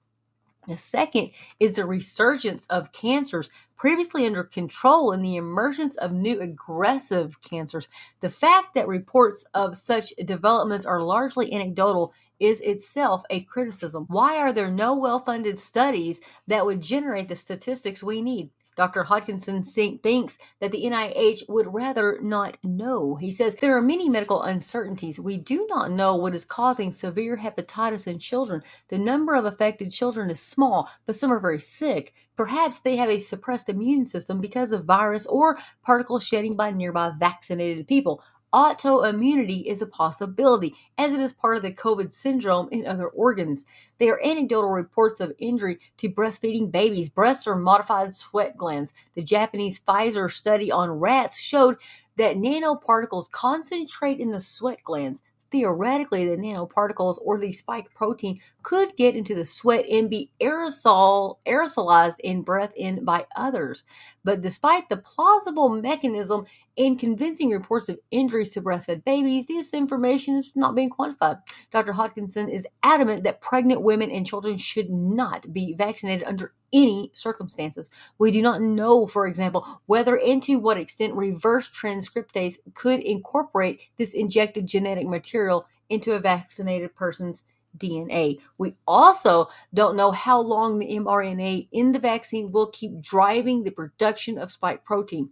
The 0.66 0.76
second 0.76 1.30
is 1.58 1.72
the 1.72 1.86
resurgence 1.86 2.66
of 2.66 2.92
cancers 2.92 3.48
previously 3.78 4.26
under 4.26 4.44
control 4.44 5.12
and 5.12 5.24
the 5.24 5.36
emergence 5.36 5.96
of 5.96 6.12
new 6.12 6.40
aggressive 6.40 7.40
cancers. 7.40 7.88
The 8.20 8.28
fact 8.28 8.74
that 8.74 8.86
reports 8.86 9.44
of 9.54 9.76
such 9.76 10.10
developments 10.26 10.84
are 10.84 11.00
largely 11.00 11.52
anecdotal 11.52 12.12
is 12.40 12.60
itself 12.60 13.22
a 13.30 13.44
criticism. 13.44 14.06
Why 14.08 14.36
are 14.36 14.52
there 14.52 14.70
no 14.70 14.94
well 14.94 15.20
funded 15.20 15.58
studies 15.58 16.20
that 16.46 16.64
would 16.64 16.80
generate 16.80 17.28
the 17.28 17.36
statistics 17.36 18.02
we 18.02 18.22
need? 18.22 18.50
Dr. 18.78 19.02
Hodkinson 19.02 19.64
thinks 19.64 20.38
that 20.60 20.70
the 20.70 20.84
NIH 20.84 21.48
would 21.48 21.74
rather 21.74 22.16
not 22.22 22.56
know. 22.62 23.16
He 23.16 23.32
says 23.32 23.56
there 23.56 23.76
are 23.76 23.82
many 23.82 24.08
medical 24.08 24.44
uncertainties. 24.44 25.18
We 25.18 25.36
do 25.36 25.66
not 25.68 25.90
know 25.90 26.14
what 26.14 26.32
is 26.32 26.44
causing 26.44 26.92
severe 26.92 27.36
hepatitis 27.36 28.06
in 28.06 28.20
children. 28.20 28.62
The 28.86 28.98
number 28.98 29.34
of 29.34 29.46
affected 29.46 29.90
children 29.90 30.30
is 30.30 30.38
small, 30.38 30.88
but 31.06 31.16
some 31.16 31.32
are 31.32 31.40
very 31.40 31.58
sick. 31.58 32.14
Perhaps 32.36 32.82
they 32.82 32.94
have 32.94 33.10
a 33.10 33.18
suppressed 33.18 33.68
immune 33.68 34.06
system 34.06 34.40
because 34.40 34.70
of 34.70 34.84
virus 34.84 35.26
or 35.26 35.58
particle 35.82 36.20
shedding 36.20 36.54
by 36.54 36.70
nearby 36.70 37.10
vaccinated 37.18 37.88
people 37.88 38.22
autoimmunity 38.52 39.64
is 39.64 39.82
a 39.82 39.86
possibility, 39.86 40.74
as 40.96 41.12
it 41.12 41.20
is 41.20 41.32
part 41.32 41.56
of 41.56 41.62
the 41.62 41.72
COVID 41.72 42.12
syndrome 42.12 42.68
in 42.70 42.86
other 42.86 43.08
organs. 43.08 43.64
There 43.98 44.14
are 44.14 44.26
anecdotal 44.26 44.70
reports 44.70 45.20
of 45.20 45.32
injury 45.38 45.78
to 45.98 46.08
breastfeeding 46.08 46.70
babies. 46.70 47.08
Breasts 47.08 47.46
are 47.46 47.56
modified 47.56 48.14
sweat 48.14 48.56
glands. 48.56 48.92
The 49.14 49.22
Japanese 49.22 49.80
Pfizer 49.80 50.30
study 50.30 50.70
on 50.70 50.90
rats 50.90 51.38
showed 51.38 51.76
that 52.16 52.36
nanoparticles 52.36 53.30
concentrate 53.30 54.20
in 54.20 54.30
the 54.30 54.40
sweat 54.40 54.82
glands 54.82 55.22
theoretically 55.50 56.26
the 56.26 56.36
nanoparticles 56.36 57.18
or 57.22 57.38
the 57.38 57.52
spike 57.52 57.92
protein 57.94 58.40
could 58.62 58.96
get 58.96 59.16
into 59.16 59.34
the 59.34 59.44
sweat 59.44 59.86
and 59.86 60.10
be 60.10 60.30
aerosol 60.40 61.38
aerosolized 61.46 62.16
and 62.24 62.44
breath 62.44 62.72
in 62.76 63.04
by 63.04 63.24
others. 63.36 63.84
But 64.24 64.40
despite 64.40 64.88
the 64.88 64.98
plausible 64.98 65.68
mechanism 65.68 66.44
and 66.78 66.98
convincing 66.98 67.50
reports 67.50 67.88
of 67.88 67.98
injuries 68.10 68.50
to 68.50 68.62
breastfed 68.62 69.04
babies, 69.04 69.46
this 69.46 69.74
information 69.74 70.36
is 70.36 70.52
not 70.54 70.74
being 70.74 70.90
quantified. 70.90 71.40
Dr. 71.72 71.92
Hodkinson 71.92 72.50
is 72.50 72.66
adamant 72.82 73.24
that 73.24 73.40
pregnant 73.40 73.82
women 73.82 74.10
and 74.10 74.26
children 74.26 74.56
should 74.56 74.88
not 74.88 75.52
be 75.52 75.74
vaccinated 75.74 76.26
under 76.26 76.54
any 76.72 77.10
circumstances. 77.14 77.90
We 78.18 78.30
do 78.30 78.42
not 78.42 78.62
know, 78.62 79.06
for 79.06 79.26
example, 79.26 79.80
whether 79.86 80.18
and 80.18 80.42
to 80.44 80.56
what 80.56 80.78
extent 80.78 81.14
reverse 81.14 81.68
transcriptase 81.70 82.56
could 82.74 83.00
incorporate 83.00 83.80
this 83.96 84.14
injected 84.14 84.66
genetic 84.66 85.06
material 85.06 85.66
into 85.88 86.12
a 86.12 86.20
vaccinated 86.20 86.94
person's 86.94 87.44
DNA. 87.76 88.40
We 88.58 88.74
also 88.86 89.48
don't 89.74 89.96
know 89.96 90.10
how 90.10 90.40
long 90.40 90.78
the 90.78 90.88
mRNA 90.88 91.68
in 91.72 91.92
the 91.92 91.98
vaccine 91.98 92.52
will 92.52 92.70
keep 92.70 93.00
driving 93.00 93.62
the 93.62 93.70
production 93.70 94.38
of 94.38 94.52
spike 94.52 94.84
protein. 94.84 95.30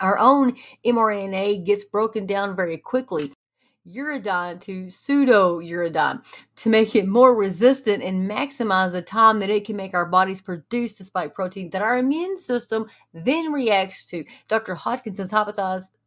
Our 0.00 0.18
own 0.18 0.56
mRNA 0.84 1.64
gets 1.64 1.84
broken 1.84 2.26
down 2.26 2.56
very 2.56 2.78
quickly 2.78 3.32
uridine 3.86 4.60
to 4.60 4.90
pseudo 4.90 5.58
uridine 5.58 6.22
to 6.54 6.68
make 6.68 6.94
it 6.94 7.08
more 7.08 7.34
resistant 7.34 8.02
and 8.02 8.30
maximize 8.30 8.92
the 8.92 9.02
time 9.02 9.38
that 9.38 9.50
it 9.50 9.64
can 9.64 9.76
make 9.76 9.94
our 9.94 10.06
bodies 10.06 10.40
produce 10.40 10.98
the 10.98 11.04
spike 11.04 11.34
protein 11.34 11.70
that 11.70 11.82
our 11.82 11.98
immune 11.98 12.38
system 12.38 12.86
then 13.14 13.52
reacts 13.52 14.04
to. 14.04 14.24
Dr. 14.48 14.74
Hodkinson 14.74 15.28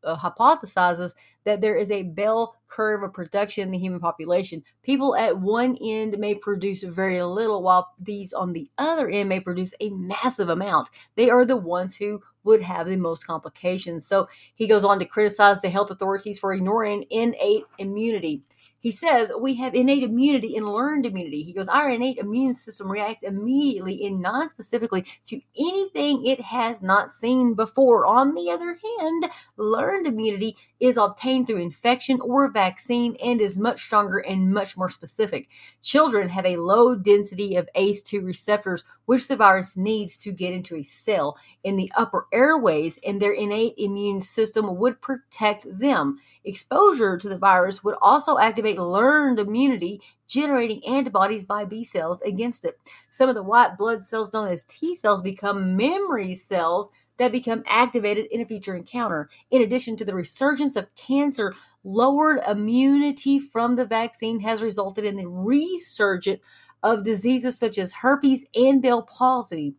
uh, 0.03 0.17
hypothesizes 0.17 1.13
that 1.45 1.61
there 1.61 1.75
is 1.75 1.89
a 1.91 2.03
bell 2.03 2.55
curve 2.67 3.03
of 3.03 3.13
production 3.13 3.63
in 3.63 3.71
the 3.71 3.77
human 3.77 3.99
population. 3.99 4.63
People 4.83 5.15
at 5.15 5.37
one 5.37 5.77
end 5.81 6.17
may 6.19 6.35
produce 6.35 6.83
very 6.83 7.21
little, 7.23 7.63
while 7.63 7.93
these 7.99 8.33
on 8.33 8.53
the 8.53 8.69
other 8.77 9.09
end 9.09 9.29
may 9.29 9.39
produce 9.39 9.73
a 9.79 9.89
massive 9.89 10.49
amount. 10.49 10.89
They 11.15 11.29
are 11.29 11.45
the 11.45 11.57
ones 11.57 11.95
who 11.95 12.21
would 12.43 12.61
have 12.61 12.87
the 12.87 12.95
most 12.97 13.25
complications. 13.25 14.05
So 14.05 14.27
he 14.55 14.67
goes 14.67 14.83
on 14.83 14.99
to 14.99 15.05
criticize 15.05 15.61
the 15.61 15.69
health 15.69 15.91
authorities 15.91 16.39
for 16.39 16.53
ignoring 16.53 17.05
innate 17.09 17.63
immunity. 17.77 18.43
He 18.83 18.91
says 18.91 19.31
we 19.39 19.53
have 19.55 19.75
innate 19.75 20.03
immunity 20.03 20.57
and 20.57 20.67
learned 20.67 21.05
immunity. 21.05 21.41
He 21.41 21.53
goes, 21.53 21.69
our 21.69 21.89
innate 21.89 22.17
immune 22.17 22.53
system 22.53 22.91
reacts 22.91 23.23
immediately 23.23 24.05
and 24.05 24.21
non 24.21 24.49
specifically 24.49 25.05
to 25.23 25.39
anything 25.57 26.25
it 26.25 26.41
has 26.41 26.81
not 26.81 27.09
seen 27.09 27.53
before. 27.53 28.05
On 28.05 28.35
the 28.35 28.51
other 28.51 28.77
hand, 28.99 29.29
learned 29.55 30.05
immunity 30.05 30.57
is 30.81 30.97
obtained 30.97 31.47
through 31.47 31.61
infection 31.61 32.19
or 32.19 32.49
vaccine 32.49 33.15
and 33.23 33.39
is 33.39 33.57
much 33.57 33.81
stronger 33.81 34.17
and 34.17 34.53
much 34.53 34.75
more 34.75 34.89
specific. 34.89 35.47
Children 35.81 36.27
have 36.27 36.45
a 36.45 36.57
low 36.57 36.93
density 36.93 37.55
of 37.55 37.69
ACE2 37.77 38.21
receptors, 38.25 38.83
which 39.05 39.29
the 39.29 39.37
virus 39.37 39.77
needs 39.77 40.17
to 40.17 40.33
get 40.33 40.51
into 40.51 40.75
a 40.75 40.83
cell 40.83 41.37
in 41.63 41.77
the 41.77 41.89
upper 41.95 42.27
airways, 42.33 42.99
and 43.07 43.21
their 43.21 43.31
innate 43.31 43.75
immune 43.77 44.19
system 44.19 44.75
would 44.75 44.99
protect 44.99 45.65
them. 45.79 46.19
Exposure 46.43 47.17
to 47.17 47.29
the 47.29 47.37
virus 47.37 47.81
would 47.85 47.95
also 48.01 48.37
activate 48.37 48.72
learned 48.77 49.39
immunity, 49.39 50.01
generating 50.27 50.85
antibodies 50.85 51.43
by 51.43 51.65
B 51.65 51.83
cells 51.83 52.19
against 52.21 52.65
it. 52.65 52.77
Some 53.09 53.29
of 53.29 53.35
the 53.35 53.43
white 53.43 53.77
blood 53.77 54.03
cells, 54.03 54.33
known 54.33 54.47
as 54.47 54.63
T 54.65 54.95
cells, 54.95 55.21
become 55.21 55.75
memory 55.75 56.35
cells 56.35 56.89
that 57.17 57.31
become 57.31 57.63
activated 57.67 58.25
in 58.31 58.41
a 58.41 58.45
future 58.45 58.75
encounter. 58.75 59.29
In 59.51 59.61
addition 59.61 59.95
to 59.97 60.05
the 60.05 60.15
resurgence 60.15 60.75
of 60.75 60.93
cancer, 60.95 61.53
lowered 61.83 62.41
immunity 62.47 63.39
from 63.39 63.75
the 63.75 63.85
vaccine 63.85 64.39
has 64.39 64.61
resulted 64.61 65.05
in 65.05 65.17
the 65.17 65.27
resurgence 65.27 66.41
of 66.81 67.03
diseases 67.03 67.57
such 67.57 67.77
as 67.77 67.93
herpes 67.93 68.45
and 68.55 68.81
Bell 68.81 69.03
palsy. 69.03 69.75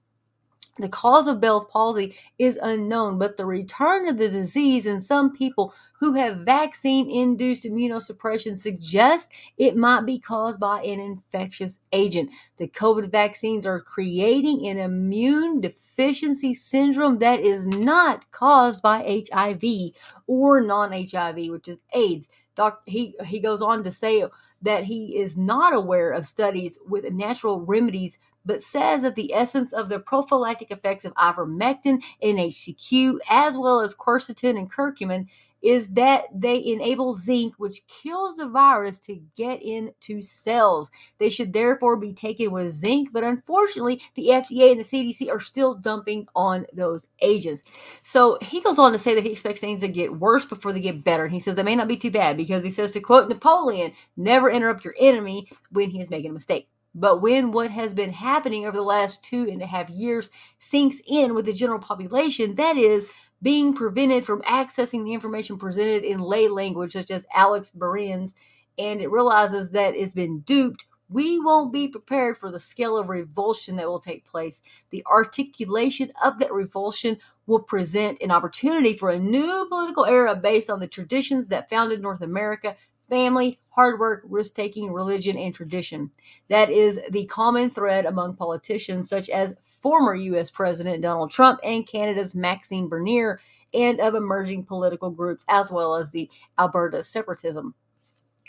The 0.77 0.89
cause 0.89 1.29
of 1.29 1.41
Bell's 1.41 1.67
palsy 1.67 2.17
is 2.37 2.59
unknown, 2.61 3.17
but 3.17 3.37
the 3.37 3.47
return 3.47 4.09
of 4.09 4.19
the 4.19 4.29
disease 4.29 4.87
in 4.87 5.01
some 5.01 5.33
people 5.33 5.73
who 6.01 6.15
have 6.15 6.39
vaccine 6.39 7.09
induced 7.09 7.65
immunosuppression 7.65 8.59
suggests 8.59 9.29
it 9.57 9.77
might 9.77 10.05
be 10.05 10.19
caused 10.19 10.59
by 10.59 10.83
an 10.83 10.99
infectious 10.99 11.79
agent. 11.93 12.31
The 12.57 12.67
COVID 12.67 13.13
vaccines 13.13 13.67
are 13.67 13.81
creating 13.81 14.67
an 14.67 14.79
immune 14.79 15.61
deficiency 15.61 16.55
syndrome 16.55 17.19
that 17.21 17.39
is 17.39 17.67
not 17.69 18.29
caused 18.33 18.83
by 18.83 19.23
HIV 19.31 19.93
or 20.27 20.61
non 20.61 20.91
HIV, 20.91 21.51
which 21.51 21.69
is 21.69 21.85
AIDS. 21.93 22.29
Doc, 22.57 22.83
he, 22.87 23.15
he 23.25 23.39
goes 23.39 23.63
on 23.63 23.85
to 23.85 23.93
say 23.93 24.25
that 24.63 24.85
he 24.85 25.19
is 25.19 25.37
not 25.37 25.73
aware 25.73 26.11
of 26.11 26.27
studies 26.27 26.79
with 26.89 27.05
natural 27.13 27.61
remedies 27.61 28.19
but 28.45 28.63
says 28.63 29.03
that 29.03 29.15
the 29.17 29.33
essence 29.35 29.73
of 29.73 29.89
the 29.89 29.99
prophylactic 29.99 30.71
effects 30.71 31.05
of 31.05 31.15
ivermectin 31.15 32.03
and 32.23 32.39
HCQ, 32.39 33.19
as 33.29 33.57
well 33.57 33.81
as 33.81 33.95
quercetin 33.95 34.59
and 34.59 34.73
curcumin, 34.73 35.27
is 35.65 35.89
that 35.89 36.27
they 36.35 36.63
enable 36.63 37.15
zinc, 37.15 37.55
which 37.57 37.87
kills 37.87 38.37
the 38.37 38.47
virus, 38.47 38.99
to 38.99 39.19
get 39.35 39.63
into 39.63 40.21
cells. 40.21 40.91
They 41.19 41.31
should 41.31 41.55
therefore 41.55 41.97
be 41.97 42.13
taken 42.13 42.53
with 42.53 42.75
zinc, 42.75 43.09
but 43.13 43.25
unfortunately, 43.25 44.03
the 44.15 44.29
FDA 44.29 44.73
and 44.73 44.81
the 44.81 44.85
CDC 44.85 45.31
are 45.31 45.41
still 45.41 45.75
dumping 45.75 46.27
on 46.37 46.67
those 46.75 47.07
agents. 47.23 47.63
So 48.03 48.37
he 48.43 48.61
goes 48.61 48.79
on 48.79 48.93
to 48.93 48.99
say 48.99 49.15
that 49.15 49.25
he 49.25 49.33
expects 49.33 49.61
things 49.61 49.81
to 49.81 49.89
get 49.89 50.15
worse 50.15 50.45
before 50.45 50.75
they 50.75 50.81
get 50.81 51.03
better. 51.03 51.25
And 51.25 51.33
He 51.33 51.41
says 51.41 51.55
they 51.55 51.63
may 51.63 51.77
not 51.77 51.89
be 51.89 51.97
too 51.97 52.11
bad 52.11 52.37
because 52.37 52.63
he 52.63 52.71
says, 52.71 52.93
to 52.93 53.01
quote 53.01 53.31
Napoleon, 53.31 53.93
never 54.19 54.51
interrupt 54.51 54.85
your 54.85 54.95
enemy 55.01 55.51
when 55.71 55.89
he 55.89 56.03
is 56.03 56.11
making 56.11 56.31
a 56.31 56.35
mistake. 56.35 56.69
But 56.95 57.21
when 57.21 57.51
what 57.51 57.71
has 57.71 57.93
been 57.93 58.13
happening 58.13 58.67
over 58.67 58.77
the 58.77 58.83
last 58.83 59.23
two 59.23 59.49
and 59.51 59.61
a 59.61 59.67
half 59.67 59.91
years 59.91 60.31
sinks 60.59 61.01
in 61.07 61.35
with 61.35 61.47
the 61.47 61.53
general 61.53 61.81
population, 61.81 62.55
that 62.55 62.77
is, 62.77 63.07
being 63.43 63.75
prevented 63.75 64.25
from 64.25 64.41
accessing 64.43 65.05
the 65.05 65.13
information 65.13 65.59
presented 65.59 66.03
in 66.03 66.19
lay 66.19 66.49
language, 66.49 66.93
such 66.93 67.11
as 67.11 67.27
Alex 67.35 67.71
Behrens, 67.71 68.35
and 68.79 69.01
it 69.01 69.11
realizes 69.11 69.71
that 69.73 69.95
it's 69.95 70.15
been 70.15 70.41
duped, 70.41 70.87
we 71.11 71.39
won't 71.39 71.73
be 71.73 71.89
prepared 71.89 72.39
for 72.39 72.51
the 72.51 72.59
scale 72.59 72.97
of 72.97 73.11
revulsion 73.11 73.77
that 73.77 73.87
will 73.87 74.01
take 74.01 74.25
place. 74.25 74.63
The 74.91 75.05
articulation 75.07 76.11
of 76.25 76.39
that 76.39 76.53
revulsion 76.53 77.19
will 77.47 77.61
present 77.61 78.23
an 78.23 78.31
opportunity 78.31 78.97
for 78.97 79.11
a 79.11 79.19
new 79.19 79.67
political 79.69 80.07
era 80.07 80.35
based 80.35 80.71
on 80.71 80.81
the 80.81 80.89
traditions 80.89 81.49
that 81.49 81.69
founded 81.69 82.01
North 82.01 82.23
America 82.23 82.77
family, 83.09 83.59
hard 83.71 83.99
work, 84.01 84.23
risk 84.29 84.55
taking, 84.55 84.93
religion, 84.93 85.37
and 85.37 85.55
tradition. 85.55 86.11
That 86.49 86.71
is 86.71 87.01
the 87.11 87.27
common 87.27 87.71
thread 87.71 88.07
among 88.07 88.37
politicians 88.37 89.09
such 89.09 89.29
as 89.29 89.55
former 89.81 90.15
U.S. 90.15 90.51
President 90.51 91.03
Donald 91.03 91.31
Trump 91.31 91.61
and 91.63 91.87
Canada's 91.87 92.35
Maxime 92.35 92.89
Bernier, 92.89 93.41
and 93.75 94.01
of 94.01 94.15
emerging 94.15 94.65
political 94.65 95.11
groups 95.11 95.45
as 95.49 95.71
well 95.71 95.97
as 95.97 96.11
the 96.11 96.31
Alberta 96.59 97.03
separatism. 97.03 97.75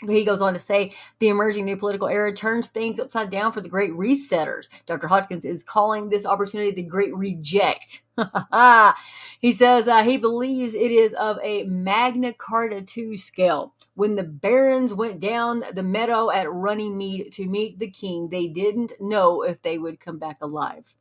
He 0.04 0.26
goes 0.26 0.42
on 0.42 0.52
to 0.52 0.58
say 0.58 0.94
the 1.20 1.28
emerging 1.28 1.64
new 1.64 1.76
political 1.76 2.08
era 2.08 2.30
turns 2.32 2.68
things 2.68 3.00
upside 3.00 3.30
down 3.30 3.52
for 3.52 3.62
the 3.62 3.68
great 3.68 3.92
resetters. 3.92 4.68
Dr. 4.84 5.08
Hodgkins 5.08 5.46
is 5.46 5.62
calling 5.62 6.10
this 6.10 6.26
opportunity 6.26 6.70
the 6.70 6.82
great 6.82 7.16
reject. 7.16 8.02
he 9.40 9.54
says 9.54 9.88
uh, 9.88 10.02
he 10.02 10.18
believes 10.18 10.74
it 10.74 10.90
is 10.90 11.14
of 11.14 11.38
a 11.42 11.64
Magna 11.64 12.34
Carta 12.34 12.82
2 12.82 13.16
scale. 13.16 13.72
When 13.94 14.16
the 14.16 14.24
barons 14.24 14.92
went 14.92 15.18
down 15.18 15.64
the 15.72 15.82
meadow 15.82 16.30
at 16.30 16.52
Runnymede 16.52 17.32
to 17.32 17.46
meet 17.46 17.78
the 17.78 17.90
king, 17.90 18.28
they 18.28 18.48
didn't 18.48 18.92
know 19.00 19.42
if 19.42 19.62
they 19.62 19.78
would 19.78 19.98
come 19.98 20.18
back 20.18 20.36
alive. 20.42 20.94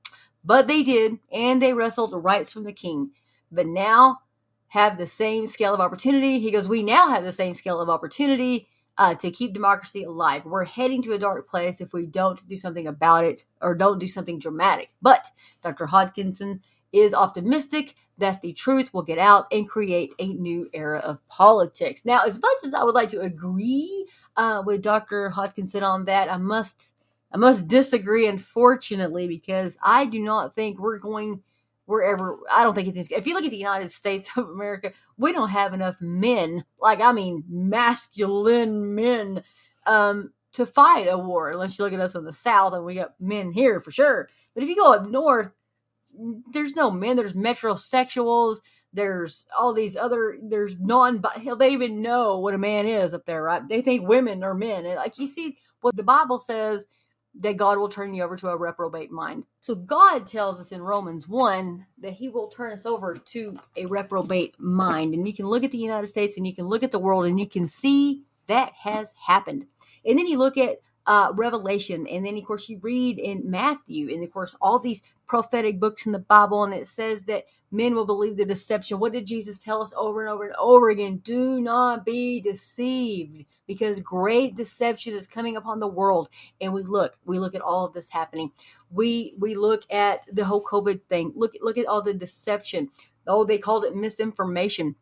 But 0.46 0.68
they 0.68 0.84
did, 0.84 1.20
and 1.34 1.62
they 1.62 1.74
wrestled 1.74 2.14
rights 2.24 2.54
from 2.54 2.64
the 2.64 2.72
king. 2.72 3.12
But 3.52 3.68
now 3.68 4.20
have 4.68 4.98
the 4.98 5.08
same 5.08 5.48
scale 5.48 5.74
of 5.74 5.82
opportunity. 5.82 6.40
He 6.40 6.52
goes, 6.52 6.70
We 6.70 6.82
now 6.82 7.10
have 7.10 7.26
the 7.26 7.34
same 7.34 7.54
scale 7.56 7.82
of 7.82 7.90
opportunity 7.90 8.70
uh, 8.98 9.16
to 9.16 9.32
keep 9.32 9.54
democracy 9.54 10.04
alive. 10.04 10.46
We're 10.46 10.66
heading 10.66 11.02
to 11.04 11.14
a 11.14 11.20
dark 11.20 11.48
place 11.48 11.82
if 11.82 11.94
we 11.94 12.06
don't 12.06 12.48
do 12.48 12.56
something 12.56 12.88
about 12.88 13.24
it 13.24 13.46
or 13.62 13.76
don't 13.76 14.00
do 14.00 14.08
something 14.08 14.40
dramatic. 14.40 14.92
But 15.02 15.28
Dr. 15.62 15.86
Hodkinson 15.86 16.62
is 16.94 17.14
optimistic 17.14 17.96
that 18.18 18.42
the 18.42 18.54
truth 18.54 18.94
will 18.94 19.04
get 19.04 19.18
out 19.18 19.48
and 19.52 19.68
create 19.68 20.14
a 20.20 20.34
new 20.34 20.70
era 20.74 21.00
of 21.00 21.28
politics. 21.28 22.04
Now, 22.06 22.24
as 22.24 22.40
much 22.42 22.58
as 22.64 22.74
I 22.74 22.84
would 22.84 22.96
like 22.96 23.10
to 23.10 23.22
agree 23.22 24.08
uh, 24.38 24.64
with 24.66 24.82
Dr. 24.82 25.30
Hodkinson 25.30 25.84
on 25.84 26.06
that, 26.06 26.32
I 26.32 26.38
must 26.38 26.90
I 27.32 27.38
must 27.38 27.68
disagree, 27.68 28.28
unfortunately, 28.28 29.28
because 29.28 29.78
I 29.84 30.06
do 30.06 30.20
not 30.20 30.56
think 30.56 30.80
we're 30.80 31.00
going 31.00 31.44
wherever. 31.86 32.40
I 32.52 32.64
don't 32.64 32.76
think 32.76 32.96
it's. 32.96 33.12
If 33.12 33.28
you 33.28 33.34
look 33.34 33.46
at 33.46 33.52
the 33.52 33.58
United 33.58 33.92
States 33.92 34.30
of 34.36 34.50
America, 34.50 34.92
we 35.18 35.32
don't 35.32 35.50
have 35.50 35.74
enough 35.74 35.96
men, 36.00 36.64
like 36.80 37.00
I 37.00 37.12
mean, 37.12 37.44
masculine 37.50 38.96
men, 38.96 39.44
um, 39.86 40.32
to 40.54 40.66
fight 40.66 41.08
a 41.10 41.18
war. 41.18 41.52
Unless 41.52 41.78
you 41.78 41.86
look 41.86 41.94
at 41.94 42.00
us 42.00 42.16
in 42.16 42.26
the 42.26 42.34
South, 42.34 42.74
and 42.74 42.86
we 42.86 42.96
got 42.96 43.20
men 43.20 43.52
here 43.52 43.80
for 43.82 43.92
sure. 43.92 44.30
But 44.54 44.64
if 44.64 44.70
you 44.70 44.76
go 44.76 44.94
up 44.94 45.08
north, 45.08 45.52
there's 46.52 46.76
no 46.76 46.92
men. 46.92 47.18
There's 47.18 47.34
metrosexuals. 47.34 48.58
There's 48.94 49.46
all 49.58 49.74
these 49.74 49.98
other. 49.98 50.38
There's 50.42 50.80
non. 50.80 51.22
They 51.60 51.70
even 51.70 52.02
know 52.02 52.40
what 52.40 52.54
a 52.54 52.58
man 52.58 52.88
is 52.88 53.14
up 53.14 53.26
there, 53.26 53.44
right? 53.44 53.68
They 53.68 53.82
think 53.82 54.08
women 54.08 54.44
are 54.44 54.54
men. 54.54 54.86
And 54.86 54.96
like 54.96 55.18
you 55.18 55.28
see, 55.28 55.58
what 55.82 55.96
the 55.96 56.04
Bible 56.04 56.40
says 56.40 56.86
that 57.40 57.58
God 57.58 57.78
will 57.78 57.90
turn 57.90 58.14
you 58.14 58.24
over 58.24 58.36
to 58.38 58.50
a 58.50 58.58
reprobate 58.58 59.12
mind. 59.12 59.44
So 59.60 59.76
God 59.76 60.26
tells 60.26 60.60
us 60.60 60.72
in 60.72 60.82
Romans 60.82 61.28
1 61.28 61.86
that 62.00 62.14
he 62.14 62.30
will 62.30 62.48
turn 62.48 62.72
us 62.72 62.86
over 62.86 63.16
to 63.16 63.58
a 63.76 63.86
reprobate 63.86 64.56
mind. 64.60 65.14
And 65.14 65.28
you 65.28 65.34
can 65.34 65.48
look 65.48 65.64
at 65.64 65.72
the 65.72 65.78
United 65.78 66.08
States 66.08 66.38
and 66.38 66.48
you 66.48 66.56
can 66.56 66.66
look 66.66 66.84
at 66.84 66.92
the 66.92 67.00
world 67.00 67.26
and 67.26 67.40
you 67.40 67.48
can 67.48 67.68
see 67.68 68.24
that 68.48 68.72
has 68.74 69.10
happened. 69.16 69.66
And 70.06 70.18
then 70.18 70.28
you 70.28 70.38
look 70.38 70.58
at 70.58 70.78
uh, 71.08 71.32
Revelation, 71.36 72.08
and 72.08 72.26
then 72.26 72.38
of 72.38 72.46
course 72.46 72.68
you 72.68 72.80
read 72.82 73.20
in 73.20 73.50
Matthew, 73.50 74.14
and 74.14 74.24
of 74.24 74.32
course 74.32 74.56
all 74.62 74.80
these 74.80 75.02
prophetic 75.28 75.80
books 75.80 76.06
in 76.06 76.12
the 76.12 76.20
Bible, 76.20 76.64
and 76.64 76.74
it 76.74 76.88
says 76.88 77.24
that 77.24 77.46
men 77.72 77.96
will 77.96 78.06
believe 78.06 78.38
the 78.38 78.46
deception. 78.46 79.00
What 79.00 79.14
did 79.14 79.26
Jesus 79.26 79.60
tell 79.60 79.82
us 79.82 79.94
over 79.98 80.22
and 80.22 80.30
over 80.30 80.46
and 80.46 80.56
over 80.58 80.90
again? 80.90 81.18
Do 81.18 81.62
not 81.62 82.06
be 82.06 82.42
deceived, 82.42 83.46
because 83.68 84.00
great 84.00 84.56
deception 84.56 85.14
is 85.14 85.28
coming 85.28 85.58
upon 85.58 85.80
the 85.80 85.88
world. 85.88 86.30
And 86.62 86.74
we 86.74 86.84
look, 86.84 87.18
we 87.26 87.40
look 87.40 87.56
at 87.56 87.62
all 87.62 87.86
of 87.86 87.94
this 87.94 88.10
happening. 88.10 88.52
We 88.92 89.36
we 89.38 89.56
look 89.56 89.84
at 89.92 90.22
the 90.32 90.46
whole 90.46 90.64
COVID 90.64 91.02
thing. 91.10 91.34
Look 91.36 91.54
look 91.62 91.78
at 91.78 91.88
all 91.88 92.02
the 92.02 92.14
deception. 92.14 92.90
Oh, 93.28 93.44
they 93.44 93.58
called 93.58 93.86
it 93.86 93.96
misinformation 93.96 94.96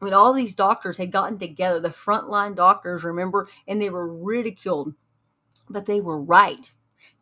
when 0.00 0.14
all 0.14 0.32
these 0.32 0.54
doctors 0.54 0.96
had 0.96 1.10
gotten 1.10 1.38
together, 1.38 1.80
the 1.80 1.90
frontline 1.90 2.54
doctors, 2.54 3.04
remember, 3.04 3.48
and 3.66 3.80
they 3.80 3.90
were 3.90 4.14
ridiculed 4.14 4.94
but 5.70 5.86
they 5.86 6.00
were 6.00 6.18
right. 6.20 6.70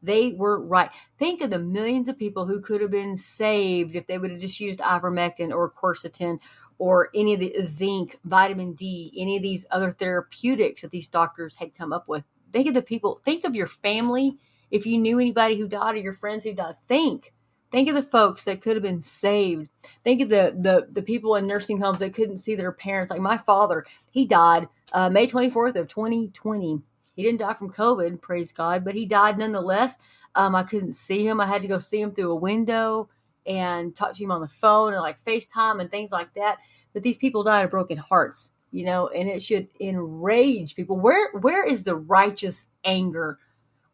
They 0.03 0.33
were 0.33 0.61
right. 0.61 0.91
Think 1.19 1.41
of 1.41 1.51
the 1.51 1.59
millions 1.59 2.09
of 2.09 2.19
people 2.19 2.47
who 2.47 2.61
could 2.61 2.81
have 2.81 2.91
been 2.91 3.17
saved 3.17 3.97
if 3.97 4.07
they 4.07 4.19
would 4.19 4.31
have 4.31 4.41
just 4.41 4.61
used 4.61 4.81
ivermectin 4.81 5.53
or 5.53 5.71
quercetin 5.71 6.39
or 6.79 7.11
any 7.15 7.35
of 7.35 7.41
the 7.41 7.55
zinc, 7.63 8.19
vitamin 8.25 8.75
D, 8.75 9.13
any 9.17 9.37
of 9.37 9.43
these 9.43 9.67
other 9.71 9.97
therapeutics 9.99 10.83
that 10.83 10.91
these 10.91 11.09
doctors 11.09 11.57
had 11.57 11.75
come 11.75 11.93
up 11.93 12.09
with. 12.09 12.25
Think 12.53 12.69
of 12.69 12.75
the 12.75 12.83
people, 12.83 13.21
think 13.25 13.45
of 13.45 13.55
your 13.55 13.67
family. 13.67 14.37
If 14.71 14.87
you 14.87 14.99
knew 14.99 15.19
anybody 15.19 15.59
who 15.59 15.69
died 15.69 15.95
or 15.95 15.99
your 15.99 16.13
friends 16.13 16.45
who 16.45 16.53
died, 16.53 16.77
think. 16.89 17.33
Think 17.73 17.89
of 17.89 17.95
the 17.95 18.03
folks 18.03 18.45
that 18.45 18.63
could 18.63 18.77
have 18.77 18.83
been 18.83 19.03
saved. 19.03 19.69
Think 20.05 20.23
of 20.23 20.29
the 20.29 20.57
the, 20.61 20.89
the 20.93 21.03
people 21.03 21.37
in 21.37 21.47
nursing 21.47 21.81
homes 21.81 21.99
that 21.99 22.15
couldn't 22.15 22.39
see 22.39 22.55
their 22.55 22.73
parents. 22.73 23.11
Like 23.11 23.21
my 23.21 23.37
father, 23.37 23.85
he 24.11 24.25
died 24.25 24.69
uh, 24.93 25.11
May 25.11 25.27
24th 25.27 25.77
of 25.77 25.89
2020 25.89 26.81
he 27.17 27.23
didn't 27.23 27.41
die 27.41 27.55
from 27.55 27.73
COVID, 27.73 28.21
praise 28.21 28.53
God, 28.53 28.85
but 28.85 28.95
he 28.95 29.07
died 29.07 29.39
nonetheless. 29.39 29.97
Um, 30.35 30.55
I 30.55 30.63
couldn't 30.63 30.93
see 30.93 31.27
him. 31.27 31.41
I 31.41 31.47
had 31.47 31.63
to 31.63 31.69
go 31.69 31.79
see 31.79 32.01
him 32.01 32.13
through 32.13 32.31
a 32.31 32.37
window 32.37 33.09
and 33.47 33.97
talk 33.97 34.13
to 34.15 34.23
him 34.23 34.31
on 34.31 34.43
the 34.43 34.49
phone 34.49 34.93
and 34.93 35.03
like 35.03 35.25
FaceTime 35.25 35.81
and 35.81 35.91
things 35.91 36.11
like 36.11 36.33
that. 36.35 36.59
But 36.93 37.03
these 37.03 37.17
people 37.17 37.43
died 37.43 37.65
of 37.65 37.71
broken 37.71 37.97
hearts, 37.97 38.51
you 38.71 38.85
know, 38.85 39.09
and 39.09 39.29
it 39.29 39.43
should 39.43 39.69
enrage 39.81 40.77
people. 40.77 40.99
Where 40.99 41.31
where 41.41 41.67
is 41.67 41.85
the 41.85 41.97
righteous 41.97 42.67
anger? 42.85 43.39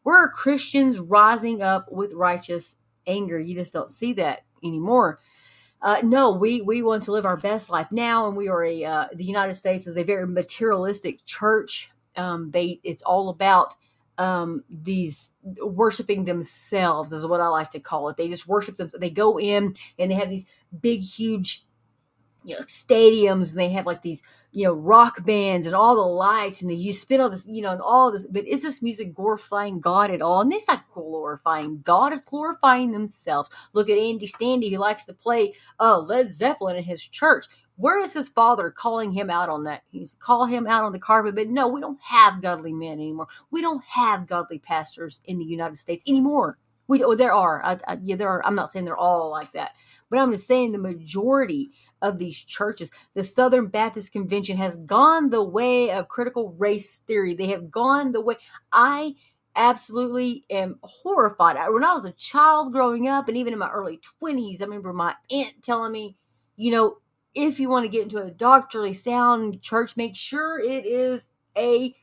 Where 0.02 0.18
are 0.18 0.28
Christians 0.28 0.98
rising 0.98 1.62
up 1.62 1.90
with 1.92 2.12
righteous 2.12 2.76
anger? 3.06 3.38
You 3.38 3.54
just 3.54 3.72
don't 3.72 3.90
see 3.90 4.12
that 4.14 4.42
anymore. 4.64 5.20
Uh, 5.80 6.00
no, 6.02 6.32
we 6.32 6.60
we 6.62 6.82
want 6.82 7.02
to 7.04 7.12
live 7.12 7.26
our 7.26 7.36
best 7.36 7.70
life 7.70 7.88
now, 7.90 8.28
and 8.28 8.36
we 8.36 8.48
are 8.48 8.64
a 8.64 8.84
uh, 8.84 9.06
the 9.14 9.24
United 9.24 9.54
States 9.54 9.86
is 9.86 9.96
a 9.96 10.04
very 10.04 10.26
materialistic 10.26 11.24
church 11.24 11.90
um, 12.16 12.50
they 12.50 12.80
it's 12.82 13.02
all 13.02 13.28
about 13.28 13.74
um, 14.18 14.64
these 14.70 15.30
worshiping 15.62 16.24
themselves 16.24 17.12
is 17.12 17.26
what 17.26 17.40
I 17.40 17.48
like 17.48 17.70
to 17.70 17.80
call 17.80 18.08
it. 18.08 18.16
They 18.16 18.28
just 18.28 18.46
worship 18.46 18.76
them. 18.76 18.90
They 18.98 19.10
go 19.10 19.38
in 19.38 19.74
and 19.98 20.10
they 20.10 20.14
have 20.14 20.30
these 20.30 20.46
big, 20.80 21.02
huge 21.02 21.64
you 22.44 22.56
know 22.56 22.62
stadiums 22.62 23.50
and 23.50 23.58
they 23.58 23.70
have 23.70 23.86
like 23.86 24.02
these 24.02 24.22
you 24.50 24.64
know 24.64 24.74
rock 24.74 25.24
bands 25.24 25.66
and 25.66 25.74
all 25.74 25.94
the 25.94 26.02
lights 26.02 26.60
and 26.60 26.70
they, 26.70 26.74
you 26.74 26.92
spin 26.92 27.20
all 27.20 27.30
this 27.30 27.46
you 27.46 27.62
know 27.62 27.72
and 27.72 27.80
all 27.80 28.10
this 28.10 28.26
but 28.26 28.46
is 28.46 28.62
this 28.62 28.82
music 28.82 29.14
glorifying 29.14 29.80
god 29.80 30.10
at 30.10 30.20
all 30.22 30.40
and 30.40 30.52
it's 30.52 30.68
not 30.68 30.84
glorifying 30.92 31.80
god 31.84 32.12
it's 32.12 32.24
glorifying 32.24 32.90
themselves 32.90 33.50
look 33.72 33.88
at 33.88 33.98
andy 33.98 34.26
stanley 34.26 34.70
who 34.70 34.78
likes 34.78 35.04
to 35.04 35.12
play 35.12 35.54
uh 35.80 35.98
led 35.98 36.32
zeppelin 36.32 36.76
in 36.76 36.84
his 36.84 37.02
church 37.06 37.46
where 37.82 38.00
is 38.00 38.12
his 38.12 38.28
father 38.28 38.70
calling 38.70 39.12
him 39.12 39.30
out 39.30 39.48
on 39.48 39.64
that 39.64 39.82
he's 39.90 40.16
call 40.20 40.46
him 40.46 40.66
out 40.66 40.84
on 40.84 40.92
the 40.92 40.98
carpet 40.98 41.34
but 41.34 41.48
no 41.48 41.68
we 41.68 41.80
don't 41.80 42.00
have 42.00 42.42
godly 42.42 42.72
men 42.72 42.92
anymore 42.92 43.28
we 43.50 43.60
don't 43.60 43.84
have 43.84 44.26
godly 44.26 44.58
pastors 44.58 45.20
in 45.26 45.38
the 45.38 45.44
united 45.44 45.76
states 45.76 46.02
anymore 46.06 46.58
we 46.88 47.02
oh, 47.04 47.14
there 47.14 47.32
are 47.32 47.62
I, 47.64 47.78
I, 47.86 47.98
yeah 48.02 48.16
there 48.16 48.28
are 48.28 48.44
i'm 48.44 48.54
not 48.54 48.72
saying 48.72 48.84
they're 48.84 48.96
all 48.96 49.30
like 49.30 49.52
that 49.52 49.72
but 50.10 50.18
i'm 50.18 50.32
just 50.32 50.46
saying 50.46 50.72
the 50.72 50.78
majority 50.78 51.70
of 52.02 52.18
these 52.18 52.36
churches. 52.36 52.90
The 53.14 53.24
Southern 53.24 53.68
Baptist 53.68 54.12
Convention 54.12 54.56
has 54.58 54.76
gone 54.78 55.30
the 55.30 55.42
way 55.42 55.90
of 55.90 56.08
critical 56.08 56.52
race 56.58 56.98
theory. 57.06 57.34
They 57.34 57.46
have 57.48 57.70
gone 57.70 58.12
the 58.12 58.20
way. 58.20 58.36
I 58.72 59.14
absolutely 59.54 60.44
am 60.50 60.78
horrified. 60.82 61.56
When 61.72 61.84
I 61.84 61.94
was 61.94 62.04
a 62.04 62.12
child 62.12 62.72
growing 62.72 63.08
up, 63.08 63.28
and 63.28 63.36
even 63.36 63.52
in 63.52 63.58
my 63.58 63.70
early 63.70 64.00
20s, 64.22 64.60
I 64.60 64.64
remember 64.64 64.92
my 64.92 65.14
aunt 65.30 65.54
telling 65.62 65.92
me, 65.92 66.16
you 66.56 66.72
know, 66.72 66.98
if 67.34 67.58
you 67.58 67.68
want 67.68 67.84
to 67.84 67.88
get 67.88 68.02
into 68.02 68.18
a 68.18 68.30
doctrinally 68.30 68.92
sound 68.92 69.62
church, 69.62 69.96
make 69.96 70.14
sure 70.14 70.58
it 70.58 70.84
is 70.86 71.22
a 71.56 71.94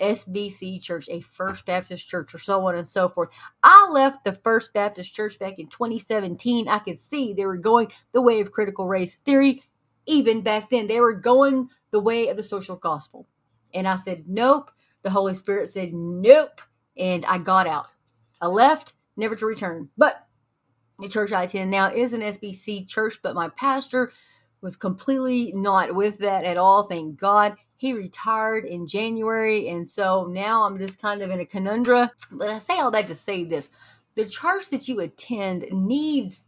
SBC 0.00 0.82
church, 0.82 1.08
a 1.08 1.20
First 1.20 1.64
Baptist 1.64 2.08
church, 2.08 2.34
or 2.34 2.38
so 2.38 2.66
on 2.66 2.74
and 2.74 2.88
so 2.88 3.08
forth. 3.08 3.28
I 3.62 3.88
left 3.90 4.24
the 4.24 4.38
First 4.42 4.72
Baptist 4.72 5.14
church 5.14 5.38
back 5.38 5.58
in 5.58 5.68
2017. 5.68 6.68
I 6.68 6.80
could 6.80 6.98
see 6.98 7.32
they 7.32 7.46
were 7.46 7.56
going 7.56 7.88
the 8.12 8.22
way 8.22 8.40
of 8.40 8.50
critical 8.50 8.88
race 8.88 9.16
theory. 9.16 9.62
Even 10.06 10.42
back 10.42 10.70
then, 10.70 10.88
they 10.88 11.00
were 11.00 11.14
going 11.14 11.68
the 11.92 12.00
way 12.00 12.28
of 12.28 12.36
the 12.36 12.42
social 12.42 12.76
gospel. 12.76 13.28
And 13.72 13.86
I 13.86 13.96
said, 13.96 14.24
nope. 14.26 14.72
The 15.02 15.10
Holy 15.10 15.34
Spirit 15.34 15.68
said, 15.68 15.92
nope. 15.92 16.60
And 16.96 17.24
I 17.24 17.38
got 17.38 17.68
out. 17.68 17.94
I 18.40 18.48
left, 18.48 18.94
never 19.16 19.36
to 19.36 19.46
return. 19.46 19.88
But 19.96 20.26
the 20.98 21.08
church 21.08 21.30
I 21.32 21.44
attend 21.44 21.70
now 21.70 21.92
is 21.92 22.12
an 22.12 22.20
SBC 22.20 22.88
church, 22.88 23.20
but 23.22 23.34
my 23.34 23.48
pastor 23.50 24.12
was 24.62 24.76
completely 24.76 25.52
not 25.54 25.94
with 25.94 26.18
that 26.18 26.44
at 26.44 26.56
all. 26.56 26.84
Thank 26.84 27.18
God. 27.18 27.56
He 27.76 27.92
retired 27.92 28.64
in 28.64 28.86
January, 28.86 29.68
and 29.68 29.86
so 29.86 30.26
now 30.26 30.62
I'm 30.62 30.78
just 30.78 31.02
kind 31.02 31.20
of 31.20 31.30
in 31.30 31.40
a 31.40 31.46
conundrum. 31.46 32.08
But 32.30 32.48
I 32.48 32.58
say 32.60 32.78
all 32.78 32.92
that 32.92 33.08
to 33.08 33.14
say 33.14 33.44
this 33.44 33.68
the 34.14 34.24
church 34.24 34.70
that 34.70 34.88
you 34.88 35.00
attend 35.00 35.66
needs 35.72 36.44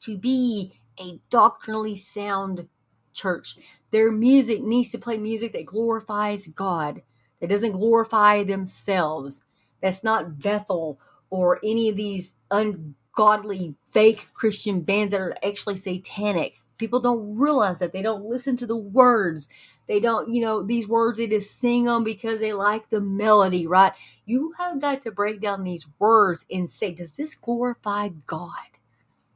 to 0.00 0.16
be 0.16 0.80
a 0.98 1.20
doctrinally 1.30 1.96
sound 1.96 2.68
church. 3.12 3.58
Their 3.90 4.12
music 4.12 4.62
needs 4.62 4.90
to 4.92 4.98
play 4.98 5.18
music 5.18 5.52
that 5.52 5.66
glorifies 5.66 6.46
God, 6.48 7.02
that 7.40 7.50
doesn't 7.50 7.72
glorify 7.72 8.44
themselves. 8.44 9.42
That's 9.82 10.04
not 10.04 10.38
Bethel 10.38 11.00
or 11.30 11.60
any 11.62 11.88
of 11.88 11.96
these 11.96 12.34
ungodly 12.50 13.74
fake 13.92 14.28
Christian 14.32 14.80
bands 14.80 15.10
that 15.12 15.20
are 15.20 15.36
actually 15.44 15.76
satanic. 15.76 16.54
People 16.78 17.00
don't 17.00 17.36
realize 17.36 17.78
that. 17.78 17.92
They 17.92 18.02
don't 18.02 18.24
listen 18.24 18.56
to 18.58 18.66
the 18.66 18.76
words. 18.76 19.48
They 19.88 20.00
don't, 20.00 20.32
you 20.32 20.40
know, 20.42 20.62
these 20.62 20.88
words, 20.88 21.18
they 21.18 21.26
just 21.26 21.60
sing 21.60 21.84
them 21.84 22.04
because 22.04 22.40
they 22.40 22.52
like 22.52 22.90
the 22.90 23.00
melody, 23.00 23.66
right? 23.66 23.92
You 24.24 24.54
have 24.58 24.80
got 24.80 25.02
to 25.02 25.12
break 25.12 25.40
down 25.40 25.64
these 25.64 25.86
words 25.98 26.44
and 26.50 26.70
say, 26.70 26.92
does 26.92 27.16
this 27.16 27.34
glorify 27.34 28.08
God? 28.26 28.50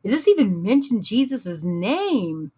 Does 0.04 0.12
this 0.12 0.28
even 0.28 0.62
mention 0.62 1.02
Jesus' 1.02 1.62
name? 1.62 2.52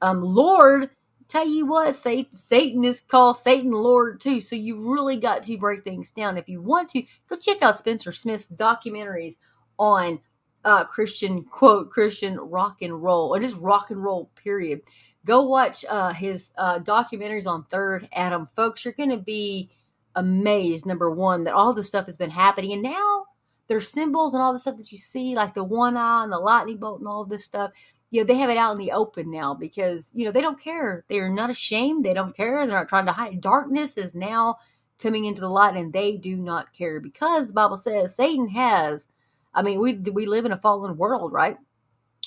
Um, 0.00 0.22
Lord, 0.22 0.90
tell 1.28 1.48
you 1.48 1.66
what, 1.66 1.96
Satan 1.96 2.84
is 2.84 3.00
called 3.00 3.38
Satan 3.38 3.72
Lord 3.72 4.20
too. 4.20 4.40
So 4.40 4.56
you 4.56 4.92
really 4.92 5.16
got 5.16 5.44
to 5.44 5.58
break 5.58 5.84
things 5.84 6.10
down. 6.10 6.36
If 6.38 6.48
you 6.48 6.60
want 6.60 6.90
to, 6.90 7.02
go 7.28 7.36
check 7.36 7.62
out 7.62 7.78
Spencer 7.78 8.12
Smith's 8.12 8.46
documentaries 8.46 9.34
on 9.78 10.20
uh, 10.64 10.84
Christian, 10.84 11.44
quote, 11.44 11.90
Christian 11.90 12.38
rock 12.38 12.82
and 12.82 13.02
roll, 13.02 13.34
or 13.34 13.40
just 13.40 13.60
rock 13.60 13.90
and 13.90 14.02
roll, 14.02 14.30
period 14.34 14.82
go 15.24 15.44
watch 15.44 15.84
uh, 15.88 16.12
his 16.12 16.50
uh, 16.58 16.80
documentaries 16.80 17.46
on 17.46 17.64
Third 17.64 18.08
Adam, 18.12 18.48
folks. 18.54 18.84
You're 18.84 18.94
going 18.94 19.10
to 19.10 19.18
be 19.18 19.70
amazed. 20.14 20.86
Number 20.86 21.10
one, 21.10 21.44
that 21.44 21.54
all 21.54 21.72
this 21.72 21.86
stuff 21.86 22.06
has 22.06 22.16
been 22.16 22.30
happening, 22.30 22.72
and 22.72 22.82
now 22.82 23.26
there's 23.68 23.88
symbols 23.88 24.34
and 24.34 24.42
all 24.42 24.52
the 24.52 24.58
stuff 24.58 24.76
that 24.76 24.92
you 24.92 24.98
see, 24.98 25.34
like 25.34 25.54
the 25.54 25.64
one 25.64 25.96
eye 25.96 26.24
and 26.24 26.32
the 26.32 26.38
lightning 26.38 26.78
bolt 26.78 27.00
and 27.00 27.08
all 27.08 27.24
this 27.24 27.44
stuff. 27.44 27.72
You 28.10 28.20
know, 28.20 28.26
they 28.26 28.34
have 28.34 28.50
it 28.50 28.58
out 28.58 28.72
in 28.72 28.78
the 28.78 28.92
open 28.92 29.30
now 29.30 29.54
because 29.54 30.10
you 30.14 30.24
know 30.24 30.32
they 30.32 30.42
don't 30.42 30.60
care. 30.60 31.04
They 31.08 31.18
are 31.20 31.30
not 31.30 31.50
ashamed. 31.50 32.04
They 32.04 32.14
don't 32.14 32.36
care. 32.36 32.66
They're 32.66 32.76
not 32.76 32.88
trying 32.88 33.06
to 33.06 33.12
hide. 33.12 33.40
Darkness 33.40 33.96
is 33.96 34.14
now 34.14 34.56
coming 34.98 35.24
into 35.24 35.40
the 35.40 35.48
light, 35.48 35.76
and 35.76 35.92
they 35.92 36.16
do 36.16 36.36
not 36.36 36.72
care 36.74 37.00
because 37.00 37.48
the 37.48 37.54
Bible 37.54 37.78
says 37.78 38.14
Satan 38.14 38.48
has. 38.48 39.06
I 39.54 39.62
mean, 39.62 39.80
we 39.80 39.94
we 39.94 40.26
live 40.26 40.44
in 40.44 40.52
a 40.52 40.58
fallen 40.58 40.96
world, 40.96 41.32
right? 41.32 41.56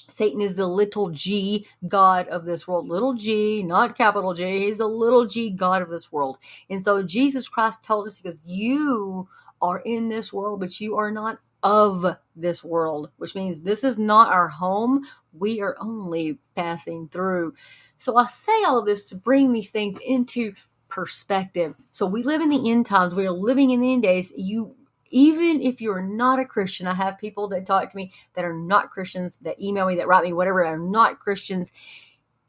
Satan 0.10 0.42
is 0.42 0.56
the 0.56 0.68
little 0.68 1.10
g 1.10 1.68
God 1.88 2.28
of 2.28 2.46
this 2.46 2.68
world. 2.68 2.88
Little 2.88 3.14
g, 3.14 3.64
not 3.64 3.98
capital 3.98 4.34
G. 4.34 4.66
He's 4.66 4.78
the 4.78 4.88
little 4.88 5.26
g 5.26 5.50
God 5.50 5.82
of 5.82 5.90
this 5.90 6.12
world. 6.12 6.38
And 6.70 6.84
so 6.84 7.02
Jesus 7.02 7.48
Christ 7.48 7.84
told 7.84 8.08
us 8.08 8.20
because 8.20 8.46
you 8.46 9.28
are 9.62 9.80
in 9.80 10.10
this 10.10 10.32
world, 10.32 10.60
but 10.60 10.80
you 10.80 10.98
are 10.98 11.12
not 11.12 11.40
of 11.64 12.06
this 12.36 12.64
world, 12.64 13.10
which 13.18 13.34
means 13.34 13.62
this 13.62 13.84
is 13.84 13.98
not 13.98 14.32
our 14.32 14.48
home. 14.48 15.04
We 15.34 15.62
are 15.62 15.76
only 15.80 16.38
passing 16.56 17.10
through. 17.10 17.56
So 17.98 18.18
I 18.18 18.28
say 18.28 18.64
all 18.64 18.78
of 18.78 18.86
this 18.86 19.06
to 19.06 19.16
bring 19.16 19.52
these 19.52 19.72
things 19.72 19.98
into 20.06 20.54
perspective. 20.88 21.74
So 21.90 22.06
we 22.06 22.22
live 22.22 22.42
in 22.42 22.50
the 22.50 22.70
end 22.70 22.86
times. 22.86 23.16
We 23.16 23.26
are 23.26 23.32
living 23.32 23.72
in 23.72 23.80
the 23.80 23.94
end 23.94 24.04
days. 24.04 24.32
You 24.38 24.76
even 25.16 25.62
if 25.62 25.80
you're 25.80 26.02
not 26.02 26.40
a 26.40 26.46
Christian, 26.46 26.88
I 26.88 26.94
have 26.94 27.18
people 27.18 27.48
that 27.48 27.66
talk 27.66 27.90
to 27.90 27.96
me 27.96 28.12
that 28.34 28.44
are 28.44 28.54
not 28.54 28.92
Christians, 28.92 29.38
that 29.44 29.62
email 29.62 29.88
me, 29.88 29.96
that 29.96 30.10
write 30.10 30.26
me, 30.26 30.34
whatever, 30.34 30.66
are 30.66 30.78
not 30.78 31.22
Christians. 31.22 31.72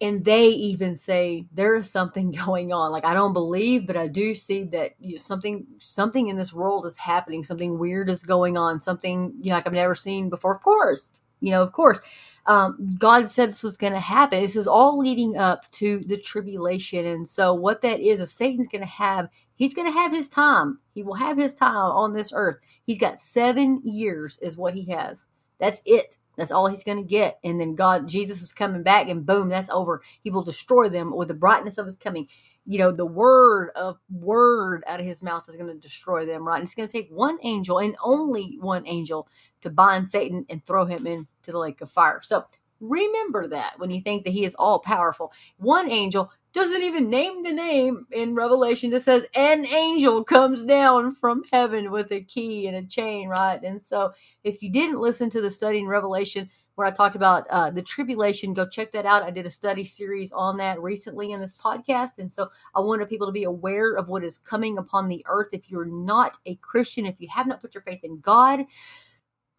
And 0.01 0.25
they 0.25 0.49
even 0.49 0.97
say 0.97 1.47
there 1.53 1.77
is 1.77 1.89
something 1.89 2.33
going 2.45 2.73
on. 2.73 2.91
Like 2.91 3.05
I 3.05 3.15
don't 3.15 3.33
believe, 3.33 3.87
but 3.87 3.97
I 3.97 4.09
do 4.09 4.35
see 4.35 4.65
that 4.65 4.95
you 4.99 5.13
know, 5.13 5.19
something 5.19 5.65
something 5.79 6.27
in 6.27 6.37
this 6.37 6.53
world 6.53 6.87
is 6.87 6.97
happening. 6.97 7.45
Something 7.45 7.79
weird 7.79 8.11
is 8.11 8.25
going 8.25 8.57
on. 8.57 8.81
Something 8.81 9.33
you 9.41 9.51
know 9.51 9.55
like 9.55 9.69
I've 9.69 9.73
never 9.73 9.95
seen 9.95 10.29
before. 10.29 10.57
Of 10.57 10.63
course, 10.63 11.09
you 11.39 11.53
know, 11.53 11.63
of 11.63 11.71
course, 11.71 12.01
um, 12.47 12.97
God 12.99 13.31
said 13.31 13.51
this 13.51 13.63
was 13.63 13.77
going 13.77 13.93
to 13.93 14.01
happen. 14.01 14.43
This 14.43 14.57
is 14.57 14.67
all 14.67 14.99
leading 14.99 15.37
up 15.37 15.71
to 15.73 16.01
the 16.01 16.19
tribulation, 16.19 17.07
and 17.07 17.29
so 17.29 17.55
what 17.55 17.81
that 17.83 18.01
is 18.01 18.21
is 18.21 18.33
Satan's 18.33 18.67
going 18.67 18.83
to 18.83 18.89
have 18.89 19.29
He's 19.57 19.75
going 19.75 19.90
to 19.90 19.99
have 19.99 20.12
his 20.12 20.29
time. 20.29 20.79
He 20.95 21.03
will 21.03 21.14
have 21.14 21.38
his 21.38 21.55
time 21.55 21.75
on 21.75 22.12
this 22.12 22.33
earth. 22.35 22.59
He's 22.85 22.99
got 22.99 23.21
seven 23.21 23.81
years, 23.85 24.38
is 24.40 24.57
what 24.57 24.75
he 24.75 24.85
has. 24.92 25.27
That's 25.59 25.81
it. 25.85 26.19
That's 26.37 26.53
all 26.53 26.69
he's 26.69 26.85
going 26.85 26.99
to 26.99 27.09
get. 27.09 27.38
And 27.42 27.59
then 27.59 27.75
God, 27.75 28.07
Jesus 28.07 28.42
is 28.42 28.53
coming 28.53 28.83
back, 28.83 29.09
and 29.09 29.25
boom, 29.25 29.49
that's 29.49 29.71
over. 29.71 30.03
He 30.23 30.31
will 30.31 30.42
destroy 30.42 30.88
them 30.88 31.16
with 31.16 31.29
the 31.29 31.35
brightness 31.35 31.79
of 31.79 31.87
his 31.87 31.97
coming. 31.97 32.29
You 32.66 32.79
know, 32.79 32.92
the 32.92 33.07
word 33.07 33.71
of 33.77 33.99
word 34.11 34.85
out 34.87 35.01
of 35.01 35.07
his 35.07 35.23
mouth 35.23 35.49
is 35.49 35.57
going 35.57 35.69
to 35.69 35.81
destroy 35.81 36.27
them, 36.27 36.47
right? 36.47 36.57
And 36.57 36.64
it's 36.64 36.75
going 36.75 36.88
to 36.88 36.92
take 36.92 37.09
one 37.11 37.38
angel 37.42 37.79
and 37.79 37.97
only 38.03 38.59
one 38.61 38.87
angel 38.87 39.29
to 39.62 39.71
bind 39.71 40.09
Satan 40.09 40.45
and 40.51 40.64
throw 40.64 40.85
him 40.85 41.07
into 41.07 41.27
the 41.47 41.59
lake 41.59 41.81
of 41.81 41.90
fire. 41.90 42.21
So 42.23 42.45
remember 42.81 43.49
that 43.49 43.75
when 43.79 43.90
you 43.90 44.03
think 44.03 44.25
that 44.25 44.33
he 44.33 44.45
is 44.45 44.55
all 44.59 44.81
powerful. 44.81 45.33
One 45.59 45.90
angel 45.90 46.31
doesn't 46.55 46.83
even 46.83 47.11
name 47.11 47.45
the 47.45 47.53
name 47.53 48.07
in 48.13 48.35
Revelation. 48.35 48.93
It 48.93 49.05
says 49.05 49.25
an 49.37 49.67
angel 49.67 50.25
comes 50.25 50.65
down 50.65 51.15
from 51.15 51.45
heaven 51.53 51.93
with 51.93 52.13
a 52.13 52.23
key 52.23 52.69
and 52.69 52.77
a 52.77 52.85
chain, 52.85 53.29
right? 53.29 53.63
And 53.63 53.83
so, 53.83 54.13
if 54.45 54.63
you 54.63 54.73
didn't 54.73 55.01
listen 55.01 55.31
to 55.31 55.43
the 55.43 55.51
study 55.53 55.79
in 55.81 55.87
Revelation 55.89 56.51
where 56.77 56.89
I 56.89 56.93
talked 56.93 57.17
about 57.17 57.47
uh, 57.51 57.71
the 57.71 57.83
tribulation, 57.83 58.55
go 58.55 58.67
check 58.67 58.93
that 58.93 59.07
out. 59.07 59.23
I 59.23 59.31
did 59.31 59.47
a 59.47 59.51
study 59.51 59.85
series 59.85 60.33
on 60.33 60.57
that 60.59 60.81
recently 60.83 61.33
in 61.33 61.41
this 61.41 61.61
podcast. 61.61 62.19
And 62.19 62.33
so, 62.33 62.51
I 62.75 62.81
wanted 62.81 63.11
people 63.11 63.29
to 63.29 63.33
be 63.35 63.45
aware 63.45 63.95
of 63.95 64.09
what 64.09 64.25
is 64.25 64.39
coming 64.39 64.79
upon 64.79 65.09
the 65.09 65.25
earth. 65.29 65.51
If 65.53 65.71
you're 65.71 65.87
not 65.87 66.39
a 66.47 66.57
Christian, 66.57 67.07
if 67.07 67.17
you 67.21 67.29
have 67.35 67.47
not 67.47 67.63
put 67.63 67.75
your 67.75 67.83
faith 67.83 68.03
in 68.05 68.21
God, 68.21 68.65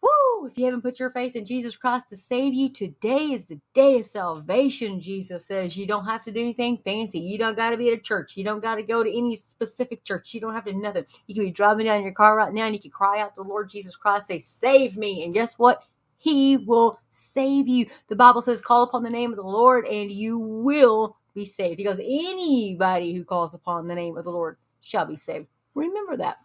Woo! 0.02 0.46
If 0.46 0.56
you 0.56 0.66
haven't 0.66 0.82
put 0.82 1.00
your 1.00 1.10
faith 1.10 1.34
in 1.36 1.44
Jesus 1.44 1.76
Christ 1.76 2.08
to 2.10 2.16
save 2.16 2.54
you, 2.54 2.70
today 2.70 3.32
is 3.32 3.46
the 3.46 3.60
day 3.74 3.98
of 3.98 4.06
salvation. 4.06 5.00
Jesus 5.00 5.46
says 5.46 5.76
you 5.76 5.86
don't 5.86 6.06
have 6.06 6.24
to 6.24 6.32
do 6.32 6.40
anything 6.40 6.78
fancy. 6.84 7.18
You 7.18 7.38
don't 7.38 7.56
got 7.56 7.70
to 7.70 7.76
be 7.76 7.88
at 7.92 7.98
a 7.98 8.02
church. 8.02 8.36
You 8.36 8.44
don't 8.44 8.62
got 8.62 8.76
to 8.76 8.82
go 8.82 9.02
to 9.02 9.10
any 9.18 9.36
specific 9.36 10.04
church. 10.04 10.34
You 10.34 10.40
don't 10.40 10.54
have 10.54 10.64
to 10.66 10.72
nothing. 10.72 11.04
You 11.26 11.34
can 11.34 11.44
be 11.44 11.50
driving 11.50 11.86
down 11.86 12.04
your 12.04 12.12
car 12.12 12.36
right 12.36 12.52
now 12.52 12.66
and 12.66 12.74
you 12.74 12.80
can 12.80 12.92
cry 12.92 13.20
out 13.20 13.34
to 13.36 13.42
the 13.42 13.48
Lord 13.48 13.68
Jesus 13.68 13.96
Christ, 13.96 14.28
say, 14.28 14.38
Save 14.38 14.96
me. 14.96 15.24
And 15.24 15.34
guess 15.34 15.58
what? 15.58 15.82
He 16.18 16.56
will 16.58 17.00
save 17.10 17.68
you. 17.68 17.86
The 18.08 18.16
Bible 18.16 18.42
says, 18.42 18.60
Call 18.60 18.84
upon 18.84 19.02
the 19.02 19.10
name 19.10 19.30
of 19.32 19.36
the 19.36 19.42
Lord 19.42 19.86
and 19.86 20.10
you 20.10 20.38
will 20.38 21.16
be 21.34 21.44
saved. 21.44 21.78
He 21.78 21.84
goes, 21.84 22.00
Anybody 22.00 23.14
who 23.14 23.24
calls 23.24 23.54
upon 23.54 23.88
the 23.88 23.94
name 23.96 24.16
of 24.16 24.24
the 24.24 24.30
Lord 24.32 24.56
shall 24.80 25.06
be 25.06 25.16
saved. 25.16 25.46
Remember 25.74 26.16
that. 26.18 26.38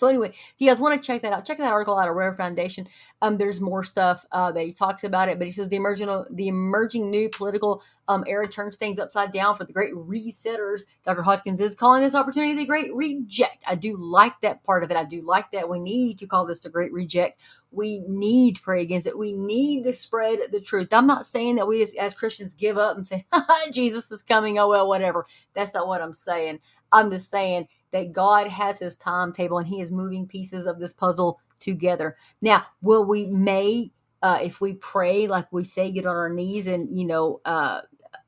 So 0.00 0.06
anyway, 0.06 0.30
if 0.30 0.54
you 0.56 0.66
guys 0.66 0.80
want 0.80 1.00
to 1.00 1.06
check 1.06 1.20
that 1.20 1.34
out, 1.34 1.44
check 1.44 1.58
that 1.58 1.70
article 1.70 1.98
out 1.98 2.08
at 2.08 2.14
RAIR 2.14 2.34
Foundation. 2.34 2.88
Um, 3.20 3.36
there's 3.36 3.60
more 3.60 3.84
stuff 3.84 4.24
uh, 4.32 4.50
that 4.50 4.64
he 4.64 4.72
talks 4.72 5.04
about 5.04 5.28
it, 5.28 5.36
but 5.38 5.46
he 5.46 5.52
says 5.52 5.68
the 5.68 5.76
emerging 5.76 6.08
the 6.30 6.48
emerging 6.48 7.10
new 7.10 7.28
political 7.28 7.82
um, 8.08 8.24
era 8.26 8.48
turns 8.48 8.78
things 8.78 8.98
upside 8.98 9.30
down 9.30 9.58
for 9.58 9.64
the 9.64 9.74
great 9.74 9.92
resetters. 9.92 10.84
Dr. 11.04 11.20
Hodgkins 11.20 11.60
is 11.60 11.74
calling 11.74 12.02
this 12.02 12.14
opportunity 12.14 12.54
the 12.54 12.64
great 12.64 12.94
reject. 12.94 13.62
I 13.66 13.74
do 13.74 13.94
like 13.98 14.40
that 14.40 14.64
part 14.64 14.82
of 14.84 14.90
it. 14.90 14.96
I 14.96 15.04
do 15.04 15.20
like 15.20 15.50
that. 15.52 15.68
We 15.68 15.78
need 15.78 16.18
to 16.20 16.26
call 16.26 16.46
this 16.46 16.60
the 16.60 16.70
great 16.70 16.94
reject. 16.94 17.38
We 17.70 17.98
need 18.08 18.56
to 18.56 18.62
pray 18.62 18.80
against 18.80 19.06
it. 19.06 19.18
We 19.18 19.34
need 19.34 19.84
to 19.84 19.92
spread 19.92 20.38
the 20.50 20.62
truth. 20.62 20.94
I'm 20.94 21.06
not 21.06 21.26
saying 21.26 21.56
that 21.56 21.68
we 21.68 21.82
as 21.82 22.14
Christians 22.14 22.54
give 22.54 22.78
up 22.78 22.96
and 22.96 23.06
say, 23.06 23.26
Jesus 23.70 24.10
is 24.10 24.22
coming. 24.22 24.58
Oh, 24.58 24.70
well, 24.70 24.88
whatever. 24.88 25.26
That's 25.52 25.74
not 25.74 25.88
what 25.88 26.00
I'm 26.00 26.14
saying. 26.14 26.60
I'm 26.90 27.10
just 27.10 27.30
saying 27.30 27.68
that 27.92 28.12
God 28.12 28.48
has 28.48 28.78
his 28.78 28.96
timetable 28.96 29.58
and 29.58 29.66
he 29.66 29.80
is 29.80 29.90
moving 29.90 30.26
pieces 30.26 30.66
of 30.66 30.78
this 30.78 30.92
puzzle 30.92 31.40
together. 31.58 32.16
Now, 32.40 32.64
will 32.82 33.04
we 33.04 33.26
may 33.26 33.90
uh, 34.22 34.38
if 34.42 34.60
we 34.60 34.74
pray 34.74 35.26
like 35.26 35.50
we 35.52 35.64
say 35.64 35.90
get 35.90 36.06
on 36.06 36.16
our 36.16 36.28
knees 36.28 36.66
and 36.66 36.94
you 36.94 37.06
know 37.06 37.40
uh, 37.44 37.80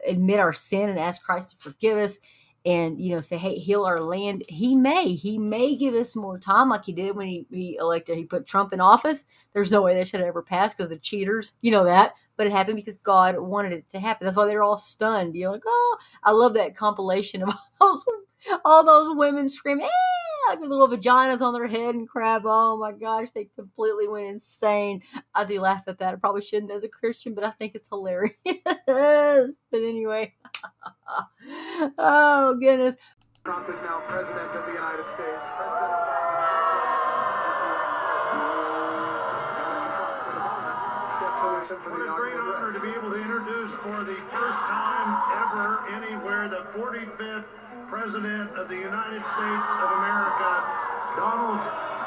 admit 0.06 0.40
our 0.40 0.52
sin 0.52 0.88
and 0.88 0.98
ask 0.98 1.22
Christ 1.22 1.50
to 1.50 1.56
forgive 1.58 1.98
us 1.98 2.18
and 2.64 3.00
you 3.00 3.12
know 3.14 3.20
say 3.20 3.36
hey 3.36 3.56
heal 3.56 3.84
our 3.84 4.00
land 4.00 4.44
he 4.48 4.76
may 4.76 5.14
he 5.14 5.38
may 5.38 5.74
give 5.74 5.94
us 5.94 6.14
more 6.14 6.38
time 6.38 6.68
like 6.68 6.84
he 6.84 6.92
did 6.92 7.16
when 7.16 7.26
he, 7.26 7.46
he 7.50 7.76
elected 7.80 8.16
he 8.16 8.24
put 8.24 8.46
trump 8.46 8.72
in 8.72 8.80
office 8.80 9.24
there's 9.52 9.72
no 9.72 9.82
way 9.82 9.94
that 9.94 10.06
should 10.06 10.20
ever 10.20 10.42
pass 10.42 10.72
because 10.72 10.88
the 10.88 10.96
cheaters 10.96 11.54
you 11.60 11.72
know 11.72 11.84
that 11.84 12.14
but 12.36 12.46
it 12.46 12.52
happened 12.52 12.76
because 12.76 12.98
god 12.98 13.38
wanted 13.38 13.72
it 13.72 13.88
to 13.88 13.98
happen 13.98 14.24
that's 14.24 14.36
why 14.36 14.46
they're 14.46 14.62
all 14.62 14.76
stunned 14.76 15.34
you're 15.34 15.50
like 15.50 15.62
oh 15.66 15.96
i 16.24 16.30
love 16.30 16.54
that 16.54 16.76
compilation 16.76 17.42
of 17.42 17.48
all 17.80 17.96
those 17.96 18.04
all 18.64 18.84
those 18.84 19.16
women 19.16 19.48
screaming, 19.48 19.84
eh, 19.84 20.48
like 20.48 20.60
little 20.60 20.88
vaginas 20.88 21.40
on 21.40 21.54
their 21.54 21.66
head 21.66 21.94
and 21.94 22.08
crap. 22.08 22.42
Oh 22.44 22.76
my 22.76 22.92
gosh, 22.92 23.28
they 23.30 23.48
completely 23.56 24.08
went 24.08 24.26
insane. 24.26 25.02
I 25.34 25.44
do 25.44 25.60
laugh 25.60 25.84
at 25.86 25.98
that. 25.98 26.14
I 26.14 26.16
probably 26.16 26.42
shouldn't 26.42 26.72
as 26.72 26.84
a 26.84 26.88
Christian, 26.88 27.34
but 27.34 27.44
I 27.44 27.50
think 27.50 27.74
it's 27.74 27.88
hilarious. 27.88 28.34
but 28.86 29.54
anyway, 29.72 30.34
oh 31.98 32.56
goodness. 32.60 32.96
Trump 33.44 33.68
is 33.68 33.74
now 33.82 34.00
president 34.06 34.54
of 34.54 34.66
the 34.66 34.72
United 34.72 35.04
States. 35.14 35.42
President 35.56 35.81
What 41.72 42.02
a 42.02 42.12
great 42.20 42.36
honor 42.36 42.70
to 42.70 42.80
be 42.80 42.92
able 42.92 43.08
to 43.08 43.16
introduce 43.16 43.70
for 43.80 44.04
the 44.04 44.20
first 44.28 44.60
time 44.68 45.08
ever 45.40 45.80
anywhere 45.88 46.46
the 46.46 46.68
45th 46.76 47.44
President 47.88 48.50
of 48.56 48.68
the 48.68 48.76
United 48.76 49.24
States 49.24 49.68
of 49.80 49.88
America, 49.96 50.52
Donald. 51.16 52.01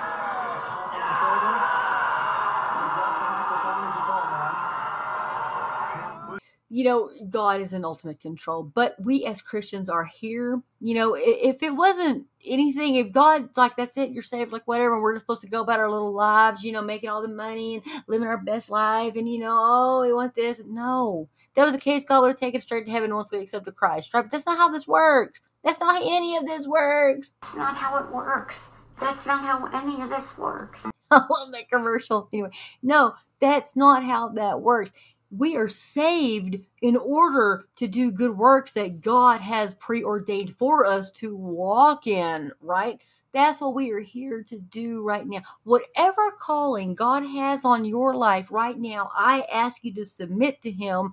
You 6.76 6.84
know, 6.84 7.09
God 7.30 7.61
is 7.61 7.71
in 7.71 7.86
ultimate 7.86 8.19
control, 8.19 8.61
but 8.61 8.97
we 8.99 9.23
as 9.23 9.41
Christians 9.41 9.89
are 9.89 10.03
here. 10.03 10.61
You 10.82 10.95
know, 10.95 11.15
if 11.17 11.63
it 11.63 11.69
wasn't 11.69 12.26
anything, 12.45 12.95
if 12.95 13.13
God's 13.13 13.55
like, 13.55 13.78
that's 13.78 13.95
it, 13.95 14.11
you're 14.11 14.21
saved, 14.21 14.51
like 14.51 14.67
whatever, 14.67 14.95
and 14.95 15.01
we're 15.01 15.13
just 15.13 15.23
supposed 15.23 15.43
to 15.43 15.47
go 15.47 15.61
about 15.61 15.80
our 15.80 15.89
little 15.89 16.11
lives, 16.11 16.65
you 16.65 16.73
know, 16.73 16.82
making 16.82 17.09
all 17.09 17.21
the 17.21 17.30
money 17.30 17.76
and 17.76 18.03
living 18.07 18.28
our 18.28 18.39
best 18.39 18.69
life, 18.69 19.15
and 19.15 19.32
you 19.32 19.39
know, 19.39 19.57
oh, 19.57 20.01
we 20.01 20.11
want 20.11 20.36
this. 20.36 20.61
No, 20.67 21.30
if 21.39 21.53
that 21.53 21.63
was 21.63 21.76
the 21.76 21.80
case, 21.80 22.03
God 22.03 22.19
would 22.19 22.32
have 22.32 22.39
taken 22.41 22.57
us 22.57 22.65
straight 22.65 22.86
to 22.88 22.91
heaven 22.91 23.15
once 23.15 23.32
we 23.32 23.39
accepted 23.39 23.73
Christ, 23.78 24.13
right? 24.13 24.23
But 24.23 24.32
that's 24.32 24.45
not 24.45 24.57
how 24.57 24.67
this 24.67 24.86
works. 24.86 25.39
That's 25.63 25.80
not 25.80 25.95
how 25.95 26.13
any 26.13 26.36
of 26.36 26.45
this 26.45 26.67
works. 26.67 27.36
That's 27.41 27.55
not 27.55 27.78
how 27.78 28.03
it 28.03 28.11
works. 28.13 28.67
That's 28.99 29.26
not 29.26 29.45
how 29.45 29.65
any 29.67 30.01
of 30.01 30.09
this 30.09 30.38
works. 30.38 30.84
I 31.11 31.23
love 31.30 31.53
that 31.53 31.69
commercial. 31.69 32.28
Anyway, 32.34 32.49
no, 32.84 33.13
that's 33.39 33.78
not 33.78 34.03
how 34.03 34.30
that 34.30 34.59
works. 34.59 34.91
We 35.32 35.57
are 35.57 35.67
saved 35.67 36.57
in 36.82 36.95
order 36.95 37.65
to 37.78 37.88
do 37.88 38.11
good 38.11 38.38
works 38.38 38.73
that 38.73 39.01
God 39.01 39.41
has 39.41 39.76
preordained 39.76 40.55
for 40.57 40.86
us 40.86 41.11
to 41.13 41.36
walk 41.36 42.07
in, 42.07 42.51
right? 42.61 42.99
That's 43.34 43.59
what 43.59 43.76
we 43.76 43.91
are 43.91 43.99
here 43.99 44.43
to 44.43 44.59
do 44.59 45.03
right 45.03 45.28
now. 45.28 45.41
Whatever 45.63 46.32
calling 46.39 46.95
God 46.95 47.23
has 47.26 47.65
on 47.65 47.84
your 47.84 48.15
life 48.15 48.49
right 48.49 48.80
now, 48.80 49.11
I 49.13 49.45
ask 49.51 49.84
you 49.84 49.93
to 49.95 50.05
submit 50.05 50.61
to 50.61 50.71
Him 50.71 51.11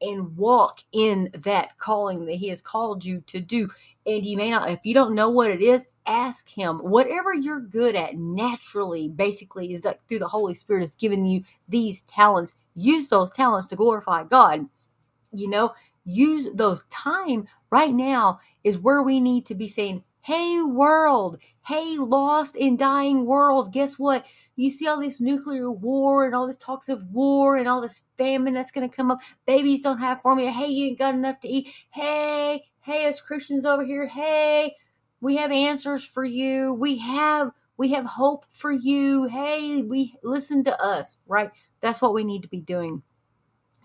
and 0.00 0.36
walk 0.36 0.80
in 0.92 1.30
that 1.44 1.78
calling 1.78 2.26
that 2.26 2.36
He 2.36 2.48
has 2.48 2.60
called 2.60 3.04
you 3.04 3.20
to 3.28 3.40
do. 3.40 3.70
And 4.06 4.26
you 4.26 4.36
may 4.36 4.50
not, 4.50 4.70
if 4.70 4.80
you 4.82 4.94
don't 4.94 5.14
know 5.14 5.30
what 5.30 5.52
it 5.52 5.62
is, 5.62 5.84
ask 6.06 6.48
Him. 6.48 6.78
Whatever 6.78 7.32
you're 7.32 7.60
good 7.60 7.94
at 7.94 8.16
naturally, 8.16 9.08
basically, 9.08 9.72
is 9.72 9.82
that 9.82 10.00
through 10.08 10.18
the 10.18 10.28
Holy 10.28 10.54
Spirit 10.54 10.80
has 10.80 10.96
given 10.96 11.24
you 11.24 11.44
these 11.68 12.02
talents. 12.02 12.54
Use 12.74 13.08
those 13.08 13.30
talents 13.32 13.68
to 13.68 13.76
glorify 13.76 14.24
God. 14.24 14.66
You 15.32 15.48
know, 15.48 15.72
use 16.04 16.48
those 16.54 16.84
time 16.90 17.46
right 17.70 17.92
now 17.92 18.40
is 18.64 18.78
where 18.78 19.02
we 19.02 19.20
need 19.20 19.46
to 19.46 19.54
be 19.54 19.68
saying, 19.68 20.04
Hey, 20.20 20.60
world. 20.62 21.38
Hey, 21.66 21.96
lost 21.96 22.54
and 22.54 22.78
dying 22.78 23.26
world. 23.26 23.72
Guess 23.72 23.98
what? 23.98 24.24
You 24.54 24.70
see 24.70 24.86
all 24.86 25.00
this 25.00 25.20
nuclear 25.20 25.70
war 25.70 26.26
and 26.26 26.34
all 26.34 26.46
this 26.46 26.56
talks 26.56 26.88
of 26.88 27.04
war 27.10 27.56
and 27.56 27.66
all 27.66 27.80
this 27.80 28.02
famine 28.18 28.54
that's 28.54 28.70
going 28.70 28.88
to 28.88 28.94
come 28.94 29.10
up. 29.10 29.20
Babies 29.46 29.82
don't 29.82 29.98
have 29.98 30.22
formula. 30.22 30.50
Hey, 30.52 30.68
you 30.68 30.86
ain't 30.86 30.98
got 30.98 31.14
enough 31.14 31.40
to 31.40 31.48
eat. 31.48 31.70
Hey, 31.90 32.62
hey, 32.82 33.06
as 33.06 33.20
Christians 33.20 33.66
over 33.66 33.84
here. 33.84 34.06
Hey, 34.06 34.76
we 35.20 35.36
have 35.36 35.50
answers 35.50 36.04
for 36.04 36.24
you. 36.24 36.72
We 36.74 36.98
have 36.98 37.50
we 37.76 37.90
have 37.92 38.04
hope 38.04 38.44
for 38.52 38.70
you. 38.70 39.24
Hey, 39.24 39.82
we 39.82 40.14
listen 40.22 40.62
to 40.64 40.80
us, 40.80 41.16
right? 41.26 41.50
That's 41.82 42.00
what 42.00 42.14
we 42.14 42.24
need 42.24 42.42
to 42.42 42.48
be 42.48 42.60
doing. 42.60 43.02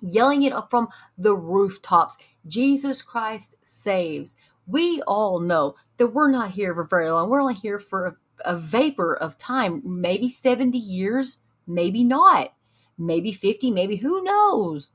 Yelling 0.01 0.43
it 0.43 0.53
up 0.53 0.69
from 0.69 0.87
the 1.17 1.35
rooftops. 1.35 2.17
Jesus 2.47 3.01
Christ 3.01 3.57
saves 3.63 4.35
we 4.67 5.01
all 5.07 5.39
know 5.39 5.75
that 5.97 6.07
we're 6.07 6.29
not 6.29 6.51
here 6.51 6.75
for 6.75 6.83
very 6.83 7.09
long. 7.09 7.29
We're 7.29 7.41
only 7.41 7.53
here 7.55 7.79
for 7.79 8.05
a, 8.05 8.15
a 8.45 8.55
vapor 8.57 9.15
of 9.15 9.37
time, 9.37 9.81
maybe 9.83 10.29
70 10.29 10.77
years, 10.77 11.37
maybe 11.65 12.03
not, 12.03 12.53
maybe 12.97 13.31
50, 13.31 13.71
maybe 13.71 13.95
who 13.95 14.23
knows. 14.23 14.91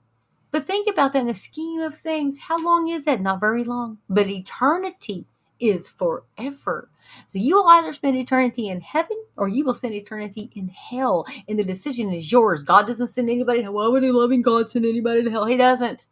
But 0.50 0.66
think 0.66 0.86
about 0.88 1.14
that 1.14 1.20
in 1.20 1.26
the 1.26 1.34
scheme 1.34 1.80
of 1.80 1.96
things. 1.96 2.38
How 2.38 2.62
long 2.62 2.88
is 2.88 3.07
that? 3.07 3.22
Not 3.22 3.40
very 3.40 3.64
long. 3.64 3.98
But 4.11 4.28
eternity 4.28 5.26
is 5.62 5.88
forever. 5.88 6.90
So 7.28 7.38
you 7.38 7.56
will 7.56 7.68
either 7.68 7.92
spend 7.92 8.16
eternity 8.16 8.68
in 8.68 8.80
heaven 8.80 9.16
or 9.36 9.48
you 9.48 9.64
will 9.64 9.74
spend 9.74 9.94
eternity 9.94 10.50
in 10.56 10.68
hell. 10.68 11.26
And 11.48 11.58
the 11.58 11.64
decision 11.64 12.12
is 12.12 12.30
yours. 12.30 12.62
God 12.62 12.86
doesn't 12.86 13.08
send 13.08 13.30
anybody. 13.30 13.62
Why 13.62 13.86
would 13.88 14.04
a 14.04 14.12
loving 14.12 14.42
God 14.42 14.68
send 14.68 14.84
anybody 14.84 15.22
to 15.24 15.30
hell? 15.30 15.46
He 15.46 15.56
doesn't. 15.56 16.06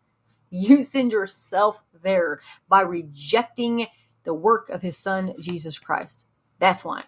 You 0.51 0.83
send 0.85 1.13
yourself 1.13 1.83
there 2.03 2.41
by 2.69 2.83
rejecting 2.83 3.87
the 4.25 4.35
work 4.35 4.69
of 4.71 4.83
his 4.83 4.97
son, 4.97 5.35
Jesus 5.41 5.79
Christ. 5.79 6.27
That's 6.59 6.85
why. 6.85 7.05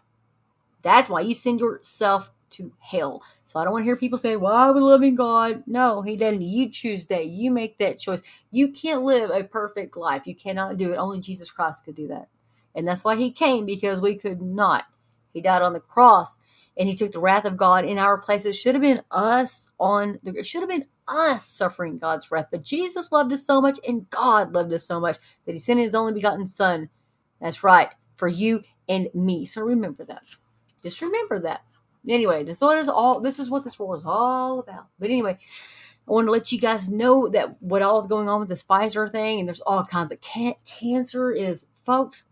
That's 0.82 1.08
why 1.08 1.20
you 1.20 1.34
send 1.34 1.60
yourself 1.60 2.32
to 2.50 2.72
hell. 2.78 3.22
So 3.52 3.60
I 3.60 3.64
don't 3.64 3.74
want 3.74 3.82
to 3.82 3.84
hear 3.84 3.96
people 3.96 4.16
say, 4.16 4.36
Why 4.36 4.70
would 4.70 4.82
loving 4.82 5.14
God? 5.14 5.64
No, 5.66 6.00
he 6.00 6.16
doesn't. 6.16 6.40
You 6.40 6.70
choose 6.70 7.04
that. 7.08 7.26
You 7.26 7.50
make 7.50 7.76
that 7.76 7.98
choice. 7.98 8.22
You 8.50 8.72
can't 8.72 9.02
live 9.02 9.28
a 9.28 9.44
perfect 9.44 9.94
life. 9.94 10.26
You 10.26 10.34
cannot 10.34 10.78
do 10.78 10.90
it. 10.90 10.96
Only 10.96 11.20
Jesus 11.20 11.50
Christ 11.50 11.84
could 11.84 11.94
do 11.94 12.08
that. 12.08 12.28
And 12.74 12.88
that's 12.88 13.04
why 13.04 13.16
he 13.16 13.30
came, 13.30 13.66
because 13.66 14.00
we 14.00 14.16
could 14.16 14.40
not. 14.40 14.86
He 15.34 15.42
died 15.42 15.60
on 15.60 15.74
the 15.74 15.80
cross 15.80 16.38
and 16.78 16.88
he 16.88 16.96
took 16.96 17.12
the 17.12 17.20
wrath 17.20 17.44
of 17.44 17.58
God 17.58 17.84
in 17.84 17.98
our 17.98 18.16
place. 18.16 18.46
It 18.46 18.54
should 18.54 18.74
have 18.74 18.80
been 18.80 19.02
us 19.10 19.70
on 19.78 20.18
the 20.22 20.32
it 20.32 20.46
should 20.46 20.62
have 20.62 20.70
been 20.70 20.86
us 21.06 21.46
suffering 21.46 21.98
God's 21.98 22.30
wrath. 22.30 22.46
But 22.50 22.62
Jesus 22.62 23.12
loved 23.12 23.34
us 23.34 23.44
so 23.44 23.60
much, 23.60 23.78
and 23.86 24.08
God 24.08 24.54
loved 24.54 24.72
us 24.72 24.86
so 24.86 24.98
much 24.98 25.18
that 25.44 25.52
He 25.52 25.58
sent 25.58 25.78
His 25.78 25.94
only 25.94 26.14
begotten 26.14 26.46
Son. 26.46 26.88
That's 27.38 27.62
right, 27.62 27.92
for 28.16 28.28
you 28.28 28.62
and 28.88 29.10
me. 29.12 29.44
So 29.44 29.60
remember 29.60 30.06
that. 30.06 30.22
Just 30.82 31.02
remember 31.02 31.38
that. 31.40 31.60
Anyway, 32.08 32.44
this 32.44 32.60
what 32.60 32.78
is 32.78 32.88
all. 32.88 33.20
This 33.20 33.38
is 33.38 33.50
what 33.50 33.64
this 33.64 33.78
world 33.78 33.98
is 33.98 34.04
all 34.04 34.58
about. 34.58 34.86
But 34.98 35.10
anyway, 35.10 35.38
I 36.08 36.10
want 36.10 36.26
to 36.26 36.32
let 36.32 36.50
you 36.50 36.58
guys 36.58 36.88
know 36.88 37.28
that 37.28 37.62
what 37.62 37.82
all 37.82 38.00
is 38.00 38.08
going 38.08 38.28
on 38.28 38.40
with 38.40 38.48
this 38.48 38.64
Pfizer 38.64 39.10
thing, 39.10 39.38
and 39.38 39.48
there's 39.48 39.60
all 39.60 39.84
kinds 39.84 40.10
of 40.10 40.20
can- 40.20 40.56
cancer 40.66 41.30
is, 41.30 41.66
folks. 41.86 42.24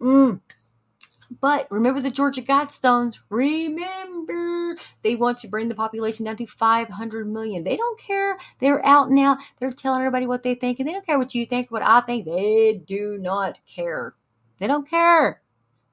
Mm, 0.00 0.40
but 1.40 1.66
remember 1.70 2.00
the 2.00 2.10
Georgia 2.10 2.42
Guidestones. 2.42 3.18
Remember, 3.28 4.76
they 5.02 5.16
want 5.16 5.38
to 5.38 5.48
bring 5.48 5.68
the 5.68 5.74
population 5.74 6.24
down 6.24 6.36
to 6.36 6.46
500 6.46 7.28
million. 7.28 7.64
They 7.64 7.76
don't 7.76 7.98
care. 7.98 8.38
They're 8.60 8.84
out 8.86 9.10
now. 9.10 9.38
They're 9.58 9.72
telling 9.72 10.00
everybody 10.00 10.26
what 10.26 10.42
they 10.42 10.54
think, 10.54 10.78
and 10.78 10.88
they 10.88 10.92
don't 10.92 11.04
care 11.04 11.18
what 11.18 11.34
you 11.34 11.44
think, 11.44 11.70
what 11.70 11.82
I 11.82 12.00
think. 12.02 12.24
They 12.24 12.82
do 12.86 13.18
not 13.20 13.60
care. 13.66 14.14
They 14.58 14.68
don't 14.68 14.88
care. 14.88 15.42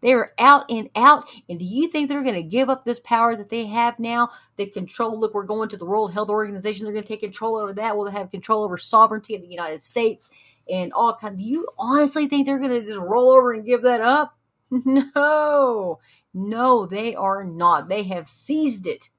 They 0.06 0.14
are 0.14 0.34
out 0.38 0.70
and 0.70 0.88
out. 0.96 1.28
And 1.50 1.58
do 1.58 1.66
you 1.66 1.90
think 1.90 2.10
they're 2.10 2.22
going 2.22 2.36
to 2.36 2.44
give 2.44 2.70
up 2.70 2.86
this 2.86 3.00
power 3.00 3.36
that 3.36 3.50
they 3.50 3.66
have 3.66 3.98
now? 3.98 4.30
The 4.56 4.68
control. 4.68 5.20
Look, 5.20 5.34
we're 5.34 5.44
going 5.44 5.68
to 5.70 5.78
the 5.78 5.86
World 5.86 6.14
Health 6.14 6.30
Organization. 6.30 6.86
They're 6.86 6.94
going 6.94 7.06
to 7.06 7.10
take 7.10 7.22
control 7.22 7.56
over 7.56 7.74
that. 7.74 7.98
We'll 7.98 8.12
have 8.12 8.30
control 8.30 8.64
over 8.64 8.78
sovereignty 8.78 9.34
of 9.34 9.42
the 9.42 9.48
United 9.48 9.82
States 9.82 10.30
and 10.70 10.94
all 10.94 11.16
kinds? 11.16 11.40
Do 11.40 11.44
you 11.44 11.68
honestly 11.80 12.28
think 12.28 12.46
they're 12.46 12.60
going 12.60 12.70
to 12.70 12.86
just 12.86 13.00
roll 13.00 13.32
over 13.32 13.54
and 13.54 13.66
give 13.66 13.82
that 13.82 14.02
up? 14.02 14.38
No, 14.72 16.00
No, 16.34 16.86
they 16.86 17.16
are 17.16 17.44
not. 17.44 17.88
They 17.88 18.04
have 18.04 18.30
seized 18.30 18.86
it 18.86 19.10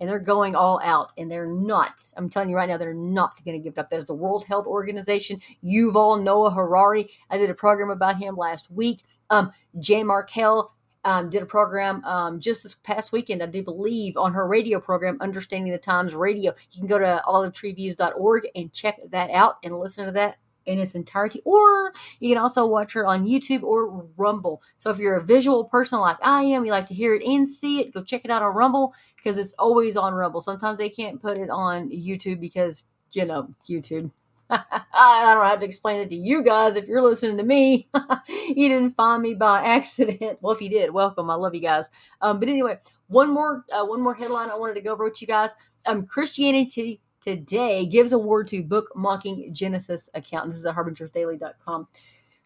and 0.00 0.08
they're 0.08 0.18
going 0.18 0.54
all 0.54 0.80
out 0.82 1.12
and 1.18 1.30
they're 1.30 1.46
not 1.46 2.02
i'm 2.16 2.28
telling 2.28 2.48
you 2.48 2.56
right 2.56 2.68
now 2.68 2.76
they're 2.76 2.94
not 2.94 3.42
going 3.44 3.56
to 3.56 3.62
give 3.62 3.74
it 3.74 3.80
up. 3.80 3.90
That 3.90 4.00
is 4.00 4.06
the 4.06 4.14
world 4.14 4.44
health 4.44 4.66
organization. 4.66 5.40
Yuval 5.64 6.22
noah 6.22 6.50
harari. 6.50 7.10
I 7.30 7.38
did 7.38 7.50
a 7.50 7.54
program 7.54 7.90
about 7.90 8.18
him 8.18 8.36
last 8.36 8.70
week. 8.70 9.04
Um, 9.30 9.52
Jan 9.78 10.06
Markell 10.06 10.70
um, 11.04 11.28
did 11.30 11.42
a 11.42 11.46
program 11.46 12.04
um, 12.04 12.40
just 12.40 12.62
this 12.62 12.76
past 12.76 13.12
weekend 13.12 13.42
i 13.42 13.46
do 13.46 13.62
believe 13.62 14.16
on 14.16 14.32
her 14.32 14.46
radio 14.46 14.80
program 14.80 15.18
understanding 15.20 15.72
the 15.72 15.78
times 15.78 16.14
radio. 16.14 16.52
You 16.72 16.80
can 16.80 16.88
go 16.88 16.98
to 16.98 17.22
olivetreeviews.org 17.26 18.48
and 18.54 18.72
check 18.72 18.98
that 19.10 19.30
out 19.30 19.58
and 19.62 19.78
listen 19.78 20.06
to 20.06 20.12
that 20.12 20.38
in 20.66 20.78
its 20.78 20.94
entirety, 20.94 21.42
or 21.44 21.92
you 22.20 22.34
can 22.34 22.42
also 22.42 22.66
watch 22.66 22.92
her 22.92 23.06
on 23.06 23.26
YouTube 23.26 23.62
or 23.62 24.06
Rumble. 24.16 24.62
So 24.78 24.90
if 24.90 24.98
you're 24.98 25.16
a 25.16 25.22
visual 25.24 25.64
person 25.64 25.98
like 25.98 26.18
I 26.22 26.42
am, 26.42 26.64
you 26.64 26.70
like 26.70 26.86
to 26.86 26.94
hear 26.94 27.14
it 27.14 27.22
and 27.22 27.48
see 27.48 27.80
it, 27.80 27.92
go 27.94 28.02
check 28.02 28.24
it 28.24 28.30
out 28.30 28.42
on 28.42 28.54
Rumble 28.54 28.94
because 29.16 29.38
it's 29.38 29.54
always 29.58 29.96
on 29.96 30.14
Rumble. 30.14 30.40
Sometimes 30.40 30.78
they 30.78 30.90
can't 30.90 31.20
put 31.20 31.38
it 31.38 31.50
on 31.50 31.90
YouTube 31.90 32.40
because, 32.40 32.84
you 33.12 33.24
know, 33.24 33.48
YouTube. 33.68 34.10
I 34.50 35.34
don't 35.34 35.46
have 35.46 35.60
to 35.60 35.66
explain 35.66 36.00
it 36.02 36.10
to 36.10 36.16
you 36.16 36.42
guys 36.42 36.76
if 36.76 36.86
you're 36.86 37.02
listening 37.02 37.38
to 37.38 37.42
me. 37.42 37.88
you 38.28 38.68
didn't 38.68 38.96
find 38.96 39.22
me 39.22 39.34
by 39.34 39.62
accident. 39.64 40.38
Well, 40.40 40.54
if 40.54 40.60
you 40.60 40.68
did, 40.68 40.90
welcome. 40.90 41.30
I 41.30 41.34
love 41.34 41.54
you 41.54 41.60
guys. 41.60 41.88
Um, 42.20 42.38
but 42.40 42.48
anyway, 42.48 42.78
one 43.08 43.30
more 43.30 43.64
uh, 43.72 43.84
one 43.86 44.02
more 44.02 44.14
headline 44.14 44.50
I 44.50 44.56
wanted 44.56 44.74
to 44.74 44.80
go 44.82 44.92
over 44.92 45.04
with 45.04 45.20
you 45.20 45.26
guys. 45.26 45.50
Um, 45.86 46.06
Christianity 46.06 47.00
today 47.24 47.86
gives 47.86 48.12
award 48.12 48.46
to 48.48 48.62
book 48.62 48.90
mocking 48.94 49.52
Genesis 49.52 50.10
account. 50.14 50.48
This 50.48 50.58
is 50.58 50.66
at 50.66 50.74
harbingersdaily.com. 50.76 51.88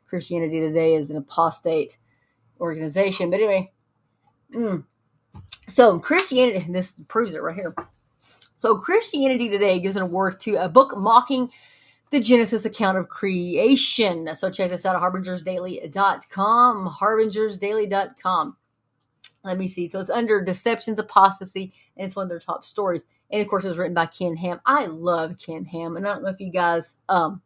Christianity 0.07 0.61
Today 0.61 0.95
is 0.95 1.11
an 1.11 1.17
apostate 1.17 1.99
organization. 2.61 3.31
But 3.31 3.41
anyway, 3.41 3.73
mm. 4.55 4.85
so 5.69 5.99
Christianity, 5.99 6.65
this 6.73 6.95
proves 7.09 7.35
it 7.35 7.43
right 7.43 7.55
here. 7.55 7.75
So 8.57 8.77
Christianity 8.79 9.49
Today 9.49 9.81
gives 9.81 9.97
an 9.97 10.03
award 10.03 10.41
to 10.41 10.55
a 10.57 10.69
book 10.69 10.97
mocking 10.97 11.51
the 12.11 12.21
Genesis 12.21 12.65
account 12.65 12.97
of 12.97 13.09
creation. 13.09 14.35
So 14.35 14.51
check 14.51 14.71
this 14.71 14.87
out 14.87 14.97
at 14.97 15.03
harbingersdaily.com. 15.03 16.97
Harbingersdaily.com. 17.01 18.57
Let 19.45 19.59
me 19.59 19.69
see. 19.69 19.89
So 19.89 20.01
it's 20.01 20.11
under 20.11 20.43
deceptions, 20.43 20.99
apostasy, 20.99 21.73
and 21.97 22.07
it's 22.07 22.17
one 22.17 22.25
of 22.25 22.29
their 22.29 22.39
top 22.39 22.65
stories. 22.65 23.05
And 23.31 23.43
of 23.43 23.49
course, 23.49 23.65
it 23.65 23.69
was 23.69 23.79
written 23.79 23.95
by 23.95 24.07
Ken 24.07 24.37
Ham. 24.37 24.61
I 24.65 24.87
love 24.87 25.39
Ken 25.39 25.65
Ham, 25.65 25.97
and 25.97 26.07
I 26.07 26.15
don't 26.15 26.23
know 26.23 26.31
if 26.31 26.41
you 26.41 26.51
guys 26.51 26.97
um, 27.09 27.43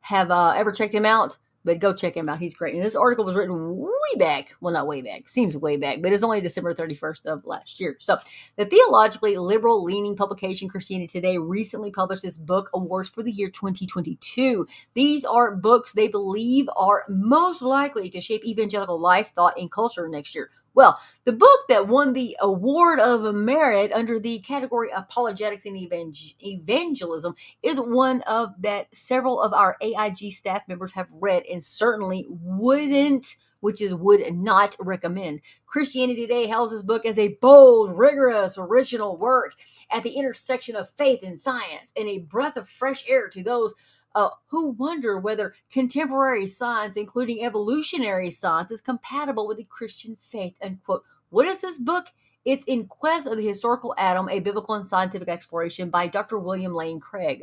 have 0.00 0.30
uh, 0.30 0.54
ever 0.56 0.70
checked 0.70 0.94
him 0.94 1.04
out, 1.04 1.36
but 1.64 1.80
go 1.80 1.92
check 1.92 2.16
him 2.16 2.28
out. 2.28 2.38
He's 2.38 2.54
great. 2.54 2.74
And 2.74 2.84
this 2.84 2.94
article 2.94 3.24
was 3.24 3.34
written 3.34 3.76
way 3.76 3.90
back. 4.18 4.54
Well, 4.60 4.72
not 4.72 4.86
way 4.86 5.02
back. 5.02 5.28
Seems 5.28 5.56
way 5.56 5.76
back, 5.76 6.00
but 6.00 6.12
it's 6.12 6.22
only 6.22 6.40
December 6.40 6.72
31st 6.72 7.26
of 7.26 7.44
last 7.44 7.80
year. 7.80 7.96
So, 7.98 8.16
the 8.56 8.66
theologically 8.66 9.36
liberal 9.36 9.82
leaning 9.82 10.14
publication 10.14 10.68
Christianity 10.68 11.08
Today 11.08 11.38
recently 11.38 11.90
published 11.90 12.24
its 12.24 12.36
book 12.36 12.70
awards 12.72 13.08
for 13.08 13.24
the 13.24 13.32
year 13.32 13.50
2022. 13.50 14.66
These 14.94 15.24
are 15.24 15.56
books 15.56 15.92
they 15.92 16.08
believe 16.08 16.68
are 16.76 17.04
most 17.08 17.62
likely 17.62 18.10
to 18.10 18.20
shape 18.20 18.44
evangelical 18.44 19.00
life, 19.00 19.32
thought, 19.34 19.58
and 19.58 19.70
culture 19.70 20.08
next 20.08 20.36
year. 20.36 20.50
Well, 20.76 21.00
the 21.24 21.32
book 21.32 21.60
that 21.70 21.88
won 21.88 22.12
the 22.12 22.36
Award 22.38 23.00
of 23.00 23.34
Merit 23.34 23.92
under 23.92 24.20
the 24.20 24.40
category 24.40 24.90
Apologetics 24.94 25.64
and 25.64 25.74
Evangelism 25.74 27.34
is 27.62 27.80
one 27.80 28.20
of 28.22 28.50
that 28.60 28.94
several 28.94 29.40
of 29.40 29.54
our 29.54 29.78
AIG 29.80 30.34
staff 30.34 30.68
members 30.68 30.92
have 30.92 31.08
read 31.14 31.44
and 31.50 31.64
certainly 31.64 32.26
wouldn't 32.28 33.36
which 33.60 33.80
is 33.80 33.94
would 33.94 34.32
not 34.34 34.76
recommend. 34.78 35.40
Christianity 35.66 36.26
Today 36.26 36.46
hails 36.46 36.70
this 36.70 36.82
book 36.82 37.06
as 37.06 37.18
a 37.18 37.36
bold, 37.40 37.96
rigorous, 37.98 38.58
original 38.58 39.16
work 39.16 39.54
at 39.90 40.02
the 40.02 40.10
intersection 40.10 40.76
of 40.76 40.90
faith 40.96 41.20
and 41.22 41.40
science 41.40 41.90
and 41.96 42.06
a 42.06 42.18
breath 42.18 42.56
of 42.56 42.68
fresh 42.68 43.04
air 43.08 43.28
to 43.28 43.42
those 43.42 43.74
uh, 44.16 44.30
who 44.46 44.70
wonder 44.70 45.18
whether 45.18 45.54
contemporary 45.70 46.46
science, 46.46 46.96
including 46.96 47.44
evolutionary 47.44 48.30
science, 48.30 48.70
is 48.70 48.80
compatible 48.80 49.46
with 49.46 49.58
the 49.58 49.64
Christian 49.64 50.16
faith. 50.18 50.54
Unquote. 50.62 51.04
What 51.28 51.46
is 51.46 51.60
this 51.60 51.78
book? 51.78 52.06
It's 52.46 52.64
In 52.66 52.86
Quest 52.86 53.26
of 53.26 53.36
the 53.36 53.46
Historical 53.46 53.92
Adam, 53.98 54.28
a 54.28 54.40
biblical 54.40 54.76
and 54.76 54.86
scientific 54.86 55.28
exploration 55.28 55.90
by 55.90 56.06
Dr. 56.06 56.38
William 56.38 56.72
Lane 56.72 57.00
Craig. 57.00 57.42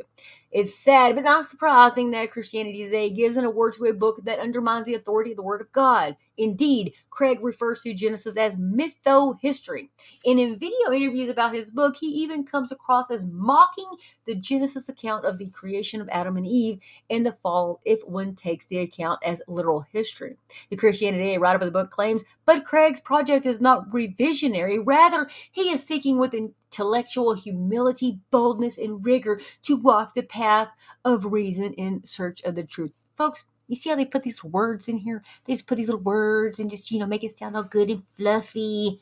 It's 0.50 0.74
sad, 0.74 1.14
but 1.14 1.24
not 1.24 1.46
surprising 1.46 2.10
that 2.10 2.30
Christianity 2.30 2.84
Today 2.84 3.10
gives 3.10 3.36
an 3.36 3.44
award 3.44 3.74
to 3.74 3.84
a 3.84 3.92
book 3.92 4.24
that 4.24 4.38
undermines 4.40 4.86
the 4.86 4.94
authority 4.94 5.30
of 5.30 5.36
the 5.36 5.42
Word 5.42 5.60
of 5.60 5.70
God. 5.72 6.16
Indeed, 6.36 6.94
Craig 7.10 7.38
refers 7.42 7.82
to 7.82 7.94
Genesis 7.94 8.36
as 8.36 8.56
mytho-history. 8.56 9.90
And 10.26 10.40
in 10.40 10.58
video 10.58 10.92
interviews 10.92 11.30
about 11.30 11.54
his 11.54 11.70
book, 11.70 11.96
he 11.96 12.06
even 12.06 12.44
comes 12.44 12.72
across 12.72 13.10
as 13.10 13.24
mocking 13.24 13.90
the 14.26 14.34
Genesis 14.34 14.88
account 14.88 15.24
of 15.24 15.38
the 15.38 15.46
creation 15.50 16.00
of 16.00 16.08
Adam 16.10 16.36
and 16.36 16.46
Eve 16.46 16.80
and 17.08 17.24
the 17.24 17.32
fall 17.42 17.80
if 17.84 18.00
one 18.04 18.34
takes 18.34 18.66
the 18.66 18.78
account 18.78 19.20
as 19.24 19.42
literal 19.46 19.84
history. 19.92 20.36
The 20.70 20.76
Christianity 20.76 21.38
writer 21.38 21.58
of 21.58 21.64
the 21.64 21.70
book 21.70 21.90
claims, 21.90 22.24
but 22.46 22.64
Craig's 22.64 23.00
project 23.00 23.46
is 23.46 23.60
not 23.60 23.90
revisionary. 23.90 24.82
Rather, 24.84 25.30
he 25.52 25.70
is 25.70 25.84
seeking 25.84 26.18
with 26.18 26.34
intellectual 26.34 27.34
humility, 27.34 28.18
boldness, 28.30 28.78
and 28.78 29.04
rigor 29.04 29.40
to 29.62 29.76
walk 29.76 30.14
the 30.14 30.22
path 30.22 30.68
of 31.04 31.32
reason 31.32 31.72
in 31.74 32.04
search 32.04 32.42
of 32.42 32.56
the 32.56 32.64
truth. 32.64 32.92
Folks, 33.16 33.44
you 33.68 33.76
see 33.76 33.90
how 33.90 33.96
they 33.96 34.04
put 34.04 34.22
these 34.22 34.42
words 34.44 34.88
in 34.88 34.98
here? 34.98 35.22
They 35.44 35.54
just 35.54 35.66
put 35.66 35.76
these 35.76 35.88
little 35.88 36.02
words 36.02 36.60
and 36.60 36.70
just, 36.70 36.90
you 36.90 36.98
know, 36.98 37.06
make 37.06 37.24
it 37.24 37.36
sound 37.36 37.56
all 37.56 37.62
good 37.62 37.90
and 37.90 38.02
fluffy. 38.16 39.00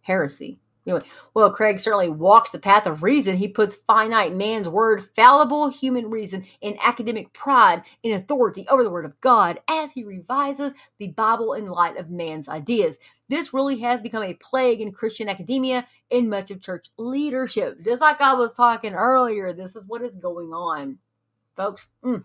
Heresy. 0.00 0.58
Anyway, 0.88 1.02
well, 1.34 1.50
Craig 1.50 1.80
certainly 1.80 2.08
walks 2.08 2.48
the 2.48 2.58
path 2.58 2.86
of 2.86 3.02
reason. 3.02 3.36
He 3.36 3.48
puts 3.48 3.74
finite 3.86 4.34
man's 4.34 4.70
word, 4.70 5.06
fallible 5.14 5.68
human 5.68 6.08
reason, 6.08 6.46
and 6.62 6.78
academic 6.80 7.30
pride 7.34 7.82
in 8.02 8.14
authority 8.14 8.66
over 8.68 8.82
the 8.82 8.90
word 8.90 9.04
of 9.04 9.20
God 9.20 9.60
as 9.68 9.92
he 9.92 10.02
revises 10.02 10.72
the 10.98 11.08
Bible 11.08 11.52
in 11.52 11.66
light 11.66 11.98
of 11.98 12.08
man's 12.08 12.48
ideas. 12.48 12.98
This 13.28 13.52
really 13.52 13.78
has 13.80 14.00
become 14.00 14.22
a 14.22 14.32
plague 14.34 14.80
in 14.80 14.92
Christian 14.92 15.28
academia 15.28 15.86
and 16.10 16.30
much 16.30 16.50
of 16.50 16.62
church 16.62 16.86
leadership. 16.96 17.84
Just 17.84 18.00
like 18.00 18.22
I 18.22 18.32
was 18.32 18.54
talking 18.54 18.94
earlier, 18.94 19.52
this 19.52 19.76
is 19.76 19.84
what 19.86 20.00
is 20.00 20.14
going 20.14 20.54
on, 20.54 20.96
folks. 21.54 21.86
Mm. 22.02 22.24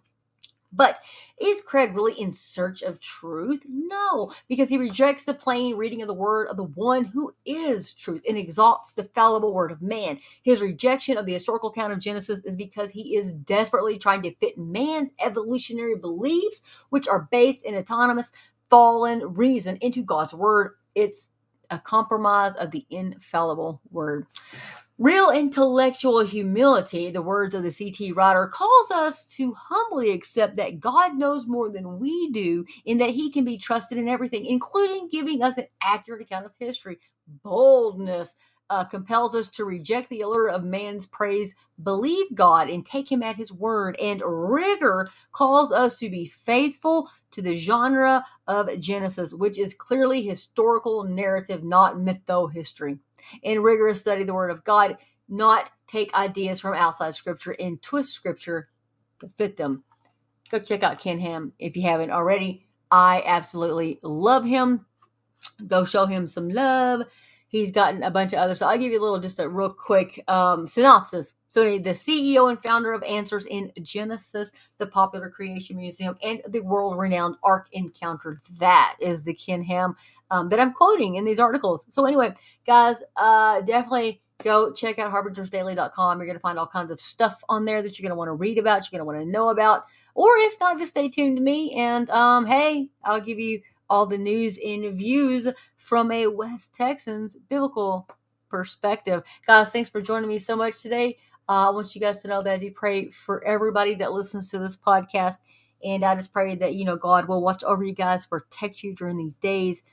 But 0.76 1.00
is 1.40 1.62
Craig 1.62 1.96
really 1.96 2.14
in 2.20 2.34
search 2.34 2.82
of 2.82 3.00
truth? 3.00 3.62
No, 3.68 4.34
because 4.48 4.70
he 4.70 4.78
rejects 4.78 5.24
the 5.24 5.34
plain 5.34 5.76
reading 5.78 6.02
of 6.02 6.08
the 6.08 6.14
word 6.14 6.48
of 6.48 6.58
the 6.58 6.64
one 6.64 7.06
who 7.06 7.34
is 7.46 7.94
truth 7.94 8.24
and 8.28 8.38
exalts 8.38 8.94
the 8.94 9.06
fallible 9.16 9.54
word 9.54 9.72
of 9.72 9.82
man. 9.82 10.20
His 10.44 10.62
rejection 10.62 11.18
of 11.18 11.26
the 11.26 11.34
historical 11.34 11.70
account 11.70 11.94
of 11.94 12.00
Genesis 12.00 12.42
is 12.46 12.56
because 12.56 12.92
he 12.92 13.16
is 13.16 13.32
desperately 13.32 14.00
trying 14.00 14.24
to 14.24 14.36
fit 14.36 14.58
man's 14.58 15.12
evolutionary 15.20 15.96
beliefs, 15.96 16.62
which 16.90 17.08
are 17.08 17.28
based 17.32 17.64
in 17.66 17.76
autonomous 17.76 18.32
fallen 18.70 19.22
reason, 19.36 19.78
into 19.82 20.04
God's 20.04 20.34
word. 20.34 20.72
It's 20.96 21.30
a 21.70 21.80
compromise 21.80 22.54
of 22.56 22.72
the 22.72 22.86
infallible 22.90 23.82
word. 23.92 24.28
Real 25.04 25.32
intellectual 25.32 26.22
humility, 26.22 27.12
the 27.12 27.22
words 27.22 27.54
of 27.54 27.62
the 27.62 27.74
CT 27.74 28.16
writer, 28.16 28.48
calls 28.48 28.90
us 28.90 29.26
to 29.26 29.54
humbly 29.54 30.12
accept 30.12 30.56
that 30.56 30.80
God 30.80 31.18
knows 31.18 31.46
more 31.46 31.70
than 31.70 32.00
we 32.00 32.32
do 32.32 32.64
and 32.88 33.02
that 33.02 33.10
he 33.10 33.30
can 33.30 33.44
be 33.44 33.58
trusted 33.58 33.98
in 33.98 34.08
everything, 34.08 34.46
including 34.46 35.10
giving 35.10 35.42
us 35.42 35.58
an 35.58 35.68
accurate 35.82 36.22
account 36.22 36.46
of 36.46 36.54
history. 36.58 37.00
Boldness 37.44 38.36
uh, 38.70 38.86
compels 38.86 39.36
us 39.36 39.50
to 39.50 39.66
reject 39.66 40.10
the 40.10 40.22
allure 40.22 40.48
of 40.48 40.64
man's 40.64 41.06
praise, 41.06 41.54
believe 41.84 42.28
God, 42.34 42.70
and 42.70 42.86
take 42.86 43.12
him 43.12 43.22
at 43.22 43.36
his 43.36 43.52
word. 43.52 43.98
And 44.00 44.22
rigor 44.26 45.10
calls 45.34 45.74
us 45.74 46.00
to 46.00 46.10
be 46.10 46.28
faithful 46.28 47.10
to 47.32 47.42
the 47.42 47.58
genre 47.58 48.26
of 48.48 48.80
Genesis, 48.80 49.34
which 49.34 49.60
is 49.60 49.74
clearly 49.74 50.22
historical 50.22 51.04
narrative, 51.04 51.62
not 51.62 51.98
mytho 51.98 52.50
history. 52.50 53.00
In 53.42 53.62
rigorous 53.62 54.02
study 54.02 54.24
the 54.24 54.34
word 54.34 54.52
of 54.52 54.64
God, 54.64 54.98
not 55.30 55.70
take 55.88 56.14
ideas 56.14 56.60
from 56.60 56.76
outside 56.76 57.16
scripture 57.16 57.56
and 57.60 57.82
twist 57.82 58.14
scripture 58.14 58.70
to 59.20 59.30
fit 59.38 59.58
them. 59.58 59.84
Go 60.50 60.60
check 60.60 60.84
out 60.84 61.00
Ken 61.00 61.20
Ham 61.20 61.54
if 61.60 61.76
you 61.76 61.84
haven't 61.84 62.12
already. 62.12 62.68
I 62.92 63.24
absolutely 63.26 64.00
love 64.04 64.46
him. 64.46 64.86
Go 65.68 65.84
show 65.86 66.06
him 66.06 66.28
some 66.28 66.50
love. 66.50 67.02
He's 67.48 67.72
gotten 67.72 68.04
a 68.04 68.12
bunch 68.12 68.34
of 68.34 68.40
other. 68.40 68.56
So 68.56 68.68
I'll 68.68 68.78
give 68.78 68.92
you 68.92 69.00
a 69.00 69.02
little, 69.02 69.20
just 69.20 69.40
a 69.40 69.50
real 69.50 69.70
quick 69.70 70.24
um, 70.28 70.68
synopsis. 70.68 71.34
So 71.54 71.78
the 71.78 71.92
CEO 71.92 72.50
and 72.50 72.60
founder 72.64 72.94
of 72.94 73.04
Answers 73.04 73.46
in 73.46 73.72
Genesis, 73.84 74.50
the 74.80 74.88
popular 74.88 75.30
creation 75.30 75.78
museum, 75.78 76.18
and 76.24 76.42
the 76.48 76.62
world-renowned 76.62 77.36
Ark 77.44 77.68
Encounter. 77.74 78.42
That 78.58 78.96
is 79.00 79.22
the 79.22 79.36
Ken 79.36 79.62
Ham 79.62 79.96
um, 80.32 80.50
that 80.50 80.60
I'm 80.60 80.74
quoting 80.74 81.14
in 81.14 81.26
these 81.26 81.38
articles. 81.38 81.86
So 81.92 82.06
anyway, 82.06 82.34
guys, 82.66 83.04
uh, 83.18 83.62
definitely 83.62 84.20
go 84.44 84.74
check 84.74 84.98
out 84.98 85.14
harbingersdaily.com. 85.14 86.18
You're 86.18 86.26
going 86.26 86.38
to 86.38 86.42
find 86.42 86.58
all 86.58 86.66
kinds 86.66 86.90
of 86.90 87.00
stuff 87.00 87.44
on 87.48 87.66
there 87.66 87.84
that 87.84 88.00
you're 88.00 88.10
going 88.10 88.16
to 88.16 88.18
want 88.18 88.30
to 88.30 88.34
read 88.34 88.58
about, 88.58 88.92
you're 88.92 89.00
going 89.00 89.08
to 89.08 89.16
want 89.16 89.24
to 89.24 89.32
know 89.32 89.50
about. 89.50 89.86
Or 90.16 90.36
if 90.38 90.60
not, 90.60 90.80
just 90.80 90.94
stay 90.94 91.08
tuned 91.08 91.38
to 91.38 91.44
me. 91.44 91.74
And 91.74 92.10
um, 92.10 92.48
hey, 92.48 92.90
I'll 93.04 93.22
give 93.22 93.38
you 93.38 93.62
all 93.92 94.08
the 94.08 94.18
news 94.18 94.58
and 94.66 94.92
views 94.98 95.48
from 95.78 96.12
a 96.12 96.26
West 96.26 96.74
Texans 96.74 97.38
biblical 97.48 98.08
perspective. 98.50 99.22
Guys, 99.46 99.70
thanks 99.70 99.90
for 99.90 100.02
joining 100.02 100.30
me 100.30 100.40
so 100.40 100.56
much 100.56 100.82
today. 100.82 101.18
Uh, 101.50 101.68
I 101.68 101.70
want 101.72 101.94
you 101.94 102.02
guys 102.02 102.22
to 102.22 102.28
know 102.28 102.42
that 102.42 102.54
I 102.54 102.58
do 102.58 102.72
pray 102.72 103.10
for 103.10 103.44
everybody 103.44 103.96
that 103.96 104.14
listens 104.14 104.50
to 104.52 104.60
this 104.60 104.78
podcast. 104.78 105.38
And 105.84 106.06
I 106.06 106.16
just 106.16 106.32
pray 106.32 106.56
that, 106.56 106.76
you 106.76 106.86
know, 106.86 106.96
God 106.96 107.28
will 107.28 107.42
watch 107.42 107.64
over 107.64 107.84
you 107.84 107.94
guys, 107.94 108.26
protect 108.26 108.84
you 108.84 108.96
during 108.96 109.18
these 109.18 109.38
days. 109.38 109.84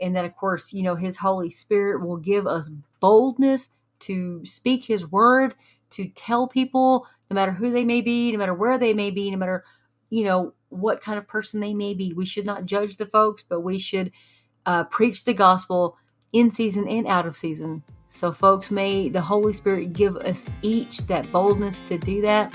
And 0.00 0.14
that, 0.14 0.24
of 0.24 0.36
course, 0.36 0.72
you 0.72 0.82
know, 0.82 0.94
His 0.94 1.16
Holy 1.16 1.50
Spirit 1.50 2.06
will 2.06 2.16
give 2.16 2.46
us 2.46 2.70
boldness 3.00 3.70
to 4.00 4.44
speak 4.44 4.84
His 4.84 5.10
word, 5.10 5.54
to 5.90 6.08
tell 6.08 6.46
people, 6.46 7.06
no 7.30 7.34
matter 7.34 7.52
who 7.52 7.70
they 7.70 7.84
may 7.84 8.00
be, 8.00 8.30
no 8.32 8.38
matter 8.38 8.54
where 8.54 8.78
they 8.78 8.94
may 8.94 9.10
be, 9.10 9.30
no 9.30 9.36
matter, 9.36 9.64
you 10.10 10.24
know, 10.24 10.54
what 10.68 11.02
kind 11.02 11.18
of 11.18 11.28
person 11.28 11.60
they 11.60 11.74
may 11.74 11.94
be. 11.94 12.12
We 12.12 12.26
should 12.26 12.46
not 12.46 12.64
judge 12.64 12.96
the 12.96 13.06
folks, 13.06 13.44
but 13.46 13.60
we 13.60 13.78
should 13.78 14.12
uh, 14.66 14.84
preach 14.84 15.24
the 15.24 15.34
gospel 15.34 15.96
in 16.32 16.50
season 16.50 16.88
and 16.88 17.06
out 17.06 17.26
of 17.26 17.36
season. 17.36 17.82
So, 18.12 18.30
folks, 18.30 18.70
may 18.70 19.08
the 19.08 19.22
Holy 19.22 19.54
Spirit 19.54 19.94
give 19.94 20.16
us 20.16 20.44
each 20.60 20.98
that 21.06 21.32
boldness 21.32 21.80
to 21.80 21.96
do 21.96 22.20
that. 22.20 22.54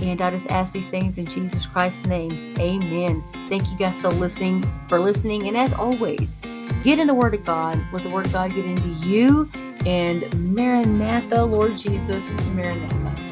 And 0.00 0.20
I 0.22 0.30
just 0.30 0.50
ask 0.50 0.72
these 0.72 0.88
things 0.88 1.18
in 1.18 1.26
Jesus 1.26 1.66
Christ's 1.66 2.06
name. 2.06 2.54
Amen. 2.58 3.22
Thank 3.50 3.70
you 3.70 3.76
guys 3.76 4.00
so 4.00 4.08
listening 4.08 4.64
for 4.88 4.98
listening. 4.98 5.46
And 5.46 5.58
as 5.58 5.74
always, 5.74 6.38
get 6.82 6.98
in 6.98 7.06
the 7.06 7.14
Word 7.14 7.34
of 7.34 7.44
God. 7.44 7.78
Let 7.92 8.02
the 8.02 8.08
Word 8.08 8.26
of 8.26 8.32
God 8.32 8.54
get 8.54 8.64
into 8.64 8.88
you. 9.06 9.48
And 9.84 10.54
Maranatha, 10.54 11.44
Lord 11.44 11.76
Jesus, 11.76 12.32
Maranatha. 12.54 13.23